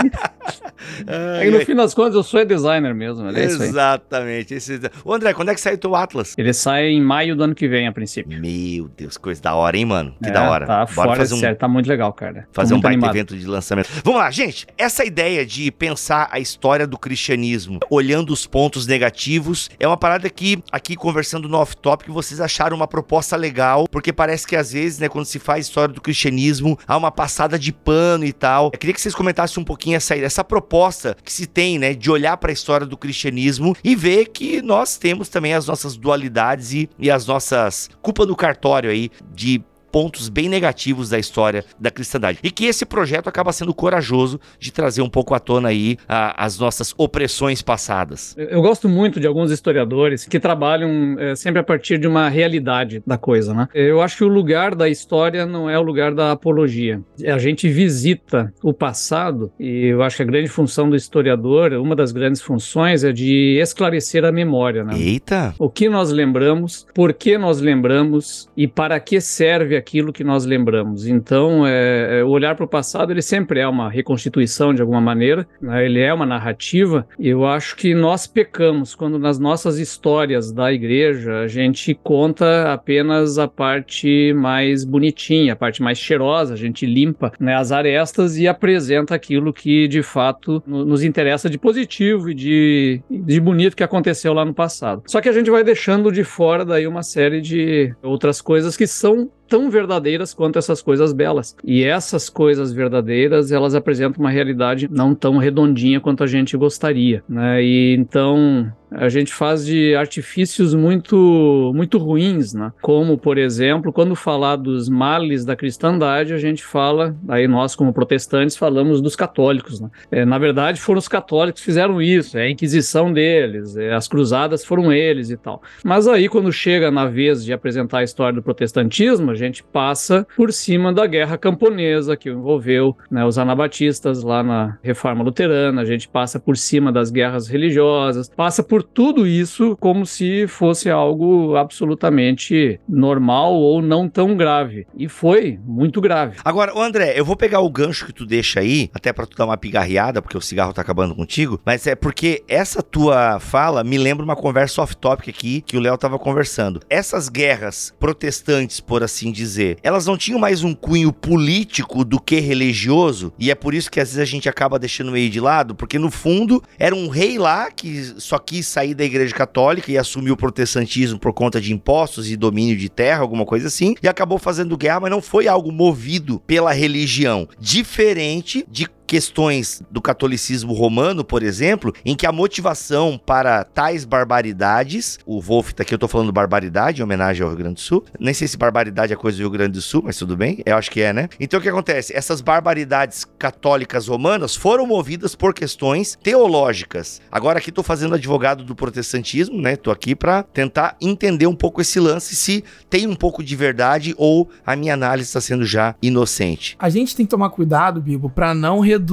Ai, 1.06 1.46
E 1.46 1.50
no 1.50 1.58
ai. 1.58 1.64
fim 1.64 1.74
das 1.74 1.94
contas, 1.94 2.14
eu 2.14 2.22
sou 2.22 2.44
designer 2.44 2.94
mesmo. 2.94 3.28
É 3.30 3.44
isso 3.44 3.62
aí. 3.62 3.68
Exatamente. 3.68 4.54
Esse... 4.54 4.80
Ô, 5.04 5.14
André, 5.14 5.32
quando 5.32 5.50
é 5.50 5.54
que 5.54 5.60
sai 5.60 5.74
o 5.74 5.78
teu 5.78 5.94
Atlas? 5.94 6.34
Ele 6.36 6.52
sai 6.52 6.86
em 6.88 7.00
maio 7.00 7.36
do 7.36 7.44
ano 7.44 7.54
que 7.54 7.68
vem, 7.68 7.86
a 7.86 7.92
princípio. 7.92 8.23
Meu 8.26 8.88
Deus, 8.88 9.16
coisa 9.16 9.40
da 9.40 9.54
hora, 9.54 9.76
hein, 9.76 9.84
mano? 9.84 10.14
Que 10.22 10.28
É, 10.28 10.32
da 10.32 10.50
hora. 10.50 10.66
Tá 10.66 10.84
Bora 10.84 10.86
fora, 10.86 11.16
fazer 11.16 11.34
um, 11.34 11.38
sério, 11.38 11.56
tá 11.56 11.68
muito 11.68 11.88
legal, 11.88 12.12
cara. 12.12 12.48
Fazer 12.52 12.74
um 12.74 12.80
baita 12.80 12.96
animado. 12.96 13.14
evento 13.14 13.36
de 13.36 13.46
lançamento. 13.46 13.88
Vamos 14.02 14.20
lá, 14.20 14.30
gente. 14.30 14.66
Essa 14.76 15.04
ideia 15.04 15.44
de 15.44 15.70
pensar 15.70 16.28
a 16.30 16.38
história 16.38 16.86
do 16.86 16.98
cristianismo 16.98 17.80
olhando 17.90 18.32
os 18.32 18.46
pontos 18.46 18.86
negativos 18.86 19.70
é 19.78 19.86
uma 19.86 19.96
parada 19.96 20.28
que, 20.30 20.62
aqui 20.70 20.96
conversando 20.96 21.48
no 21.48 21.58
off-topic, 21.58 22.08
vocês 22.10 22.40
acharam 22.40 22.76
uma 22.76 22.86
proposta 22.86 23.36
legal, 23.36 23.86
porque 23.88 24.12
parece 24.12 24.46
que 24.46 24.56
às 24.56 24.72
vezes, 24.72 24.98
né, 24.98 25.08
quando 25.08 25.26
se 25.26 25.38
faz 25.38 25.66
história 25.66 25.94
do 25.94 26.00
cristianismo, 26.00 26.78
há 26.86 26.96
uma 26.96 27.10
passada 27.10 27.58
de 27.58 27.72
pano 27.72 28.24
e 28.24 28.32
tal. 28.32 28.70
Eu 28.72 28.78
queria 28.78 28.94
que 28.94 29.00
vocês 29.00 29.14
comentassem 29.14 29.60
um 29.60 29.64
pouquinho 29.64 29.96
essa, 29.96 30.16
essa 30.16 30.44
proposta 30.44 31.16
que 31.24 31.32
se 31.32 31.46
tem, 31.46 31.78
né, 31.78 31.94
de 31.94 32.10
olhar 32.10 32.36
para 32.36 32.50
a 32.50 32.52
história 32.52 32.86
do 32.86 32.96
cristianismo 32.96 33.76
e 33.82 33.94
ver 33.94 34.26
que 34.26 34.62
nós 34.62 34.96
temos 34.96 35.28
também 35.28 35.54
as 35.54 35.66
nossas 35.66 35.96
dualidades 35.96 36.72
e, 36.72 36.88
e 36.98 37.10
as 37.10 37.26
nossas 37.26 37.90
culpa 38.14 38.24
do 38.24 38.36
cartório 38.36 38.90
aí 38.90 39.10
de 39.34 39.60
pontos 39.94 40.28
bem 40.28 40.48
negativos 40.48 41.08
da 41.08 41.20
história 41.20 41.64
da 41.78 41.88
cristandade. 41.88 42.40
E 42.42 42.50
que 42.50 42.64
esse 42.66 42.84
projeto 42.84 43.28
acaba 43.28 43.52
sendo 43.52 43.72
corajoso 43.72 44.40
de 44.58 44.72
trazer 44.72 45.02
um 45.02 45.08
pouco 45.08 45.34
à 45.34 45.38
tona 45.38 45.68
aí 45.68 45.96
a- 46.08 46.44
as 46.44 46.58
nossas 46.58 46.92
opressões 46.98 47.62
passadas. 47.62 48.34
Eu 48.36 48.54
eu 48.54 48.62
gosto 48.62 48.88
muito 48.88 49.20
de 49.20 49.26
alguns 49.26 49.50
historiadores 49.52 50.24
que 50.26 50.40
trabalham 50.40 51.16
eh, 51.18 51.36
sempre 51.36 51.60
a 51.60 51.62
partir 51.62 51.98
de 51.98 52.08
uma 52.08 52.28
realidade 52.28 53.02
da 53.06 53.16
coisa, 53.18 53.52
né? 53.54 53.68
Eu 53.74 54.00
acho 54.00 54.16
que 54.16 54.24
o 54.24 54.28
lugar 54.28 54.74
da 54.74 54.88
história 54.88 55.44
não 55.46 55.68
é 55.70 55.78
o 55.78 55.82
lugar 55.82 56.14
da 56.14 56.32
apologia. 56.32 57.00
A 57.26 57.38
gente 57.38 57.68
visita 57.68 58.52
o 58.62 58.72
passado 58.72 59.52
e 59.60 59.86
eu 59.86 60.02
acho 60.02 60.16
que 60.16 60.22
a 60.22 60.26
grande 60.26 60.48
função 60.48 60.88
do 60.90 60.96
historiador, 60.96 61.72
uma 61.74 61.94
das 61.94 62.10
grandes 62.10 62.40
funções 62.42 63.04
é 63.04 63.12
de 63.12 63.58
esclarecer 63.60 64.24
a 64.24 64.32
memória, 64.32 64.82
né? 64.82 64.94
Eita! 64.98 65.54
O 65.58 65.68
que 65.68 65.88
nós 65.88 66.10
lembramos, 66.10 66.86
por 66.94 67.12
que 67.12 67.36
nós 67.36 67.60
lembramos 67.60 68.48
e 68.56 68.66
para 68.66 68.98
que 68.98 69.20
serve 69.20 69.76
aquilo 69.84 70.12
que 70.12 70.24
nós 70.24 70.46
lembramos. 70.46 71.06
Então, 71.06 71.66
é, 71.66 72.20
é, 72.20 72.24
o 72.24 72.28
olhar 72.28 72.54
para 72.54 72.64
o 72.64 72.68
passado, 72.68 73.12
ele 73.12 73.20
sempre 73.20 73.60
é 73.60 73.68
uma 73.68 73.90
reconstituição 73.90 74.72
de 74.72 74.80
alguma 74.80 75.00
maneira, 75.00 75.46
né? 75.60 75.84
ele 75.84 76.00
é 76.00 76.12
uma 76.12 76.24
narrativa. 76.24 77.06
Eu 77.18 77.44
acho 77.46 77.76
que 77.76 77.94
nós 77.94 78.26
pecamos 78.26 78.94
quando 78.94 79.18
nas 79.18 79.38
nossas 79.38 79.78
histórias 79.78 80.50
da 80.50 80.72
igreja 80.72 81.40
a 81.40 81.48
gente 81.48 81.94
conta 82.02 82.72
apenas 82.72 83.38
a 83.38 83.46
parte 83.46 84.32
mais 84.34 84.84
bonitinha, 84.84 85.52
a 85.52 85.56
parte 85.56 85.82
mais 85.82 85.98
cheirosa, 85.98 86.54
a 86.54 86.56
gente 86.56 86.86
limpa 86.86 87.32
né, 87.38 87.54
as 87.54 87.70
arestas 87.70 88.38
e 88.38 88.48
apresenta 88.48 89.14
aquilo 89.14 89.52
que 89.52 89.86
de 89.86 90.02
fato 90.02 90.62
no- 90.66 90.84
nos 90.84 91.02
interessa 91.04 91.50
de 91.50 91.58
positivo 91.58 92.30
e 92.30 92.34
de, 92.34 93.00
de 93.10 93.38
bonito 93.40 93.76
que 93.76 93.82
aconteceu 93.84 94.32
lá 94.32 94.44
no 94.44 94.54
passado. 94.54 95.02
Só 95.06 95.20
que 95.20 95.28
a 95.28 95.32
gente 95.32 95.50
vai 95.50 95.62
deixando 95.62 96.10
de 96.10 96.24
fora 96.24 96.64
daí 96.64 96.86
uma 96.86 97.02
série 97.02 97.40
de 97.40 97.94
outras 98.02 98.40
coisas 98.40 98.76
que 98.76 98.86
são 98.86 99.30
tão 99.48 99.70
verdadeiras 99.70 100.34
quanto 100.34 100.58
essas 100.58 100.82
coisas 100.82 101.12
belas. 101.12 101.56
E 101.64 101.84
essas 101.84 102.28
coisas 102.28 102.72
verdadeiras, 102.72 103.52
elas 103.52 103.74
apresentam 103.74 104.20
uma 104.22 104.30
realidade 104.30 104.88
não 104.90 105.14
tão 105.14 105.36
redondinha 105.38 106.00
quanto 106.00 106.24
a 106.24 106.26
gente 106.26 106.56
gostaria, 106.56 107.22
né? 107.28 107.62
E 107.62 107.94
então 107.94 108.72
a 108.96 109.08
gente 109.08 109.32
faz 109.32 109.64
de 109.64 109.94
artifícios 109.94 110.74
muito 110.74 111.72
muito 111.74 111.98
ruins, 111.98 112.54
né? 112.54 112.72
Como, 112.80 113.18
por 113.18 113.38
exemplo, 113.38 113.92
quando 113.92 114.14
falar 114.14 114.56
dos 114.56 114.88
males 114.88 115.44
da 115.44 115.56
cristandade, 115.56 116.32
a 116.32 116.38
gente 116.38 116.64
fala, 116.64 117.16
aí 117.28 117.48
nós 117.48 117.74
como 117.74 117.92
protestantes 117.92 118.56
falamos 118.56 119.00
dos 119.00 119.16
católicos, 119.16 119.80
né? 119.80 119.90
É, 120.10 120.24
na 120.24 120.38
verdade, 120.38 120.80
foram 120.80 120.98
os 120.98 121.08
católicos 121.08 121.60
que 121.60 121.66
fizeram 121.66 122.00
isso, 122.00 122.38
é 122.38 122.42
a 122.42 122.50
Inquisição 122.50 123.12
deles, 123.12 123.76
é, 123.76 123.92
as 123.92 124.06
cruzadas 124.06 124.64
foram 124.64 124.92
eles 124.92 125.30
e 125.30 125.36
tal. 125.36 125.62
Mas 125.82 126.06
aí, 126.06 126.28
quando 126.28 126.52
chega 126.52 126.90
na 126.90 127.06
vez 127.06 127.44
de 127.44 127.52
apresentar 127.52 127.98
a 127.98 128.04
história 128.04 128.34
do 128.34 128.42
protestantismo, 128.42 129.30
a 129.30 129.34
gente 129.34 129.62
passa 129.62 130.26
por 130.36 130.52
cima 130.52 130.92
da 130.92 131.06
guerra 131.06 131.36
camponesa 131.36 132.16
que 132.16 132.30
envolveu 132.30 132.96
né, 133.10 133.24
os 133.24 133.38
anabatistas 133.38 134.22
lá 134.22 134.42
na 134.42 134.78
Reforma 134.82 135.24
Luterana, 135.24 135.82
a 135.82 135.84
gente 135.84 136.08
passa 136.08 136.38
por 136.38 136.56
cima 136.56 136.92
das 136.92 137.10
guerras 137.10 137.48
religiosas, 137.48 138.28
passa 138.28 138.62
por 138.62 138.83
tudo 138.92 139.26
isso 139.26 139.76
como 139.80 140.04
se 140.06 140.46
fosse 140.46 140.90
algo 140.90 141.56
absolutamente 141.56 142.78
normal 142.88 143.54
ou 143.54 143.80
não 143.80 144.08
tão 144.08 144.36
grave. 144.36 144.86
E 144.96 145.08
foi 145.08 145.58
muito 145.64 146.00
grave. 146.00 146.36
Agora, 146.44 146.72
André, 146.78 147.14
eu 147.16 147.24
vou 147.24 147.36
pegar 147.36 147.60
o 147.60 147.70
gancho 147.70 148.06
que 148.06 148.12
tu 148.12 148.26
deixa 148.26 148.60
aí, 148.60 148.90
até 148.92 149.12
para 149.12 149.26
tu 149.26 149.36
dar 149.36 149.46
uma 149.46 149.56
pigarreada, 149.56 150.20
porque 150.20 150.36
o 150.36 150.40
cigarro 150.40 150.72
tá 150.72 150.82
acabando 150.82 151.14
contigo, 151.14 151.60
mas 151.64 151.86
é 151.86 151.94
porque 151.94 152.42
essa 152.48 152.82
tua 152.82 153.38
fala 153.40 153.82
me 153.82 153.98
lembra 153.98 154.24
uma 154.24 154.36
conversa 154.36 154.82
off-topic 154.82 155.28
aqui 155.28 155.60
que 155.60 155.76
o 155.76 155.80
Léo 155.80 155.96
tava 155.98 156.18
conversando. 156.18 156.80
Essas 156.88 157.28
guerras 157.28 157.94
protestantes, 157.98 158.80
por 158.80 159.02
assim 159.02 159.32
dizer, 159.32 159.78
elas 159.82 160.06
não 160.06 160.16
tinham 160.16 160.38
mais 160.38 160.62
um 160.62 160.74
cunho 160.74 161.12
político 161.12 162.04
do 162.04 162.20
que 162.20 162.40
religioso, 162.40 163.32
e 163.38 163.50
é 163.50 163.54
por 163.54 163.74
isso 163.74 163.90
que 163.90 164.00
às 164.00 164.08
vezes 164.08 164.20
a 164.20 164.30
gente 164.30 164.48
acaba 164.48 164.78
deixando 164.78 165.12
meio 165.12 165.30
de 165.30 165.40
lado, 165.40 165.74
porque 165.74 165.98
no 165.98 166.10
fundo 166.10 166.62
era 166.78 166.94
um 166.94 167.08
rei 167.08 167.38
lá 167.38 167.70
que 167.70 168.02
só 168.18 168.38
quis 168.38 168.63
sair 168.64 168.94
da 168.94 169.04
igreja 169.04 169.34
católica 169.34 169.90
e 169.92 169.98
assumiu 169.98 170.34
o 170.34 170.36
protestantismo 170.36 171.18
por 171.18 171.32
conta 171.32 171.60
de 171.60 171.72
impostos 171.72 172.30
e 172.30 172.36
domínio 172.36 172.76
de 172.76 172.88
terra, 172.88 173.20
alguma 173.20 173.44
coisa 173.44 173.68
assim, 173.68 173.94
e 174.02 174.08
acabou 174.08 174.38
fazendo 174.38 174.76
guerra, 174.76 175.00
mas 175.00 175.10
não 175.10 175.22
foi 175.22 175.46
algo 175.46 175.70
movido 175.70 176.40
pela 176.46 176.72
religião. 176.72 177.48
Diferente 177.58 178.64
de 178.70 178.86
questões 179.14 179.80
do 179.92 180.02
catolicismo 180.02 180.72
romano, 180.72 181.24
por 181.24 181.44
exemplo, 181.44 181.94
em 182.04 182.16
que 182.16 182.26
a 182.26 182.32
motivação 182.32 183.16
para 183.24 183.62
tais 183.62 184.04
barbaridades, 184.04 185.20
o 185.24 185.40
Wolf 185.40 185.70
tá 185.70 185.84
aqui, 185.84 185.94
eu 185.94 185.98
tô 186.00 186.08
falando 186.08 186.32
barbaridade, 186.32 187.00
em 187.00 187.04
homenagem 187.04 187.44
ao 187.44 187.48
Rio 187.48 187.58
Grande 187.58 187.74
do 187.74 187.80
Sul. 187.80 188.04
Nem 188.18 188.34
sei 188.34 188.48
se 188.48 188.56
barbaridade 188.56 189.12
é 189.12 189.16
coisa 189.16 189.38
do 189.38 189.42
Rio 189.42 189.50
Grande 189.50 189.74
do 189.74 189.80
Sul, 189.80 190.02
mas 190.04 190.16
tudo 190.16 190.36
bem, 190.36 190.64
eu 190.66 190.76
acho 190.76 190.90
que 190.90 191.00
é, 191.00 191.12
né? 191.12 191.28
Então 191.38 191.60
o 191.60 191.62
que 191.62 191.68
acontece? 191.68 192.12
Essas 192.12 192.40
barbaridades 192.40 193.24
católicas 193.38 194.08
romanas 194.08 194.56
foram 194.56 194.84
movidas 194.84 195.36
por 195.36 195.54
questões 195.54 196.18
teológicas. 196.20 197.20
Agora 197.30 197.60
aqui 197.60 197.70
tô 197.70 197.84
fazendo 197.84 198.16
advogado 198.16 198.64
do 198.64 198.74
protestantismo, 198.74 199.62
né? 199.62 199.76
Tô 199.76 199.92
aqui 199.92 200.16
para 200.16 200.42
tentar 200.42 200.96
entender 201.00 201.46
um 201.46 201.54
pouco 201.54 201.80
esse 201.80 202.00
lance, 202.00 202.34
se 202.34 202.64
tem 202.90 203.06
um 203.06 203.14
pouco 203.14 203.44
de 203.44 203.54
verdade 203.54 204.12
ou 204.18 204.50
a 204.66 204.74
minha 204.74 204.94
análise 204.94 205.28
está 205.28 205.40
sendo 205.40 205.64
já 205.64 205.94
inocente. 206.02 206.74
A 206.80 206.88
gente 206.88 207.14
tem 207.14 207.24
que 207.24 207.30
tomar 207.30 207.50
cuidado, 207.50 208.00
Bibo, 208.00 208.28
para 208.28 208.52
não 208.52 208.80
reduzir 208.80 209.03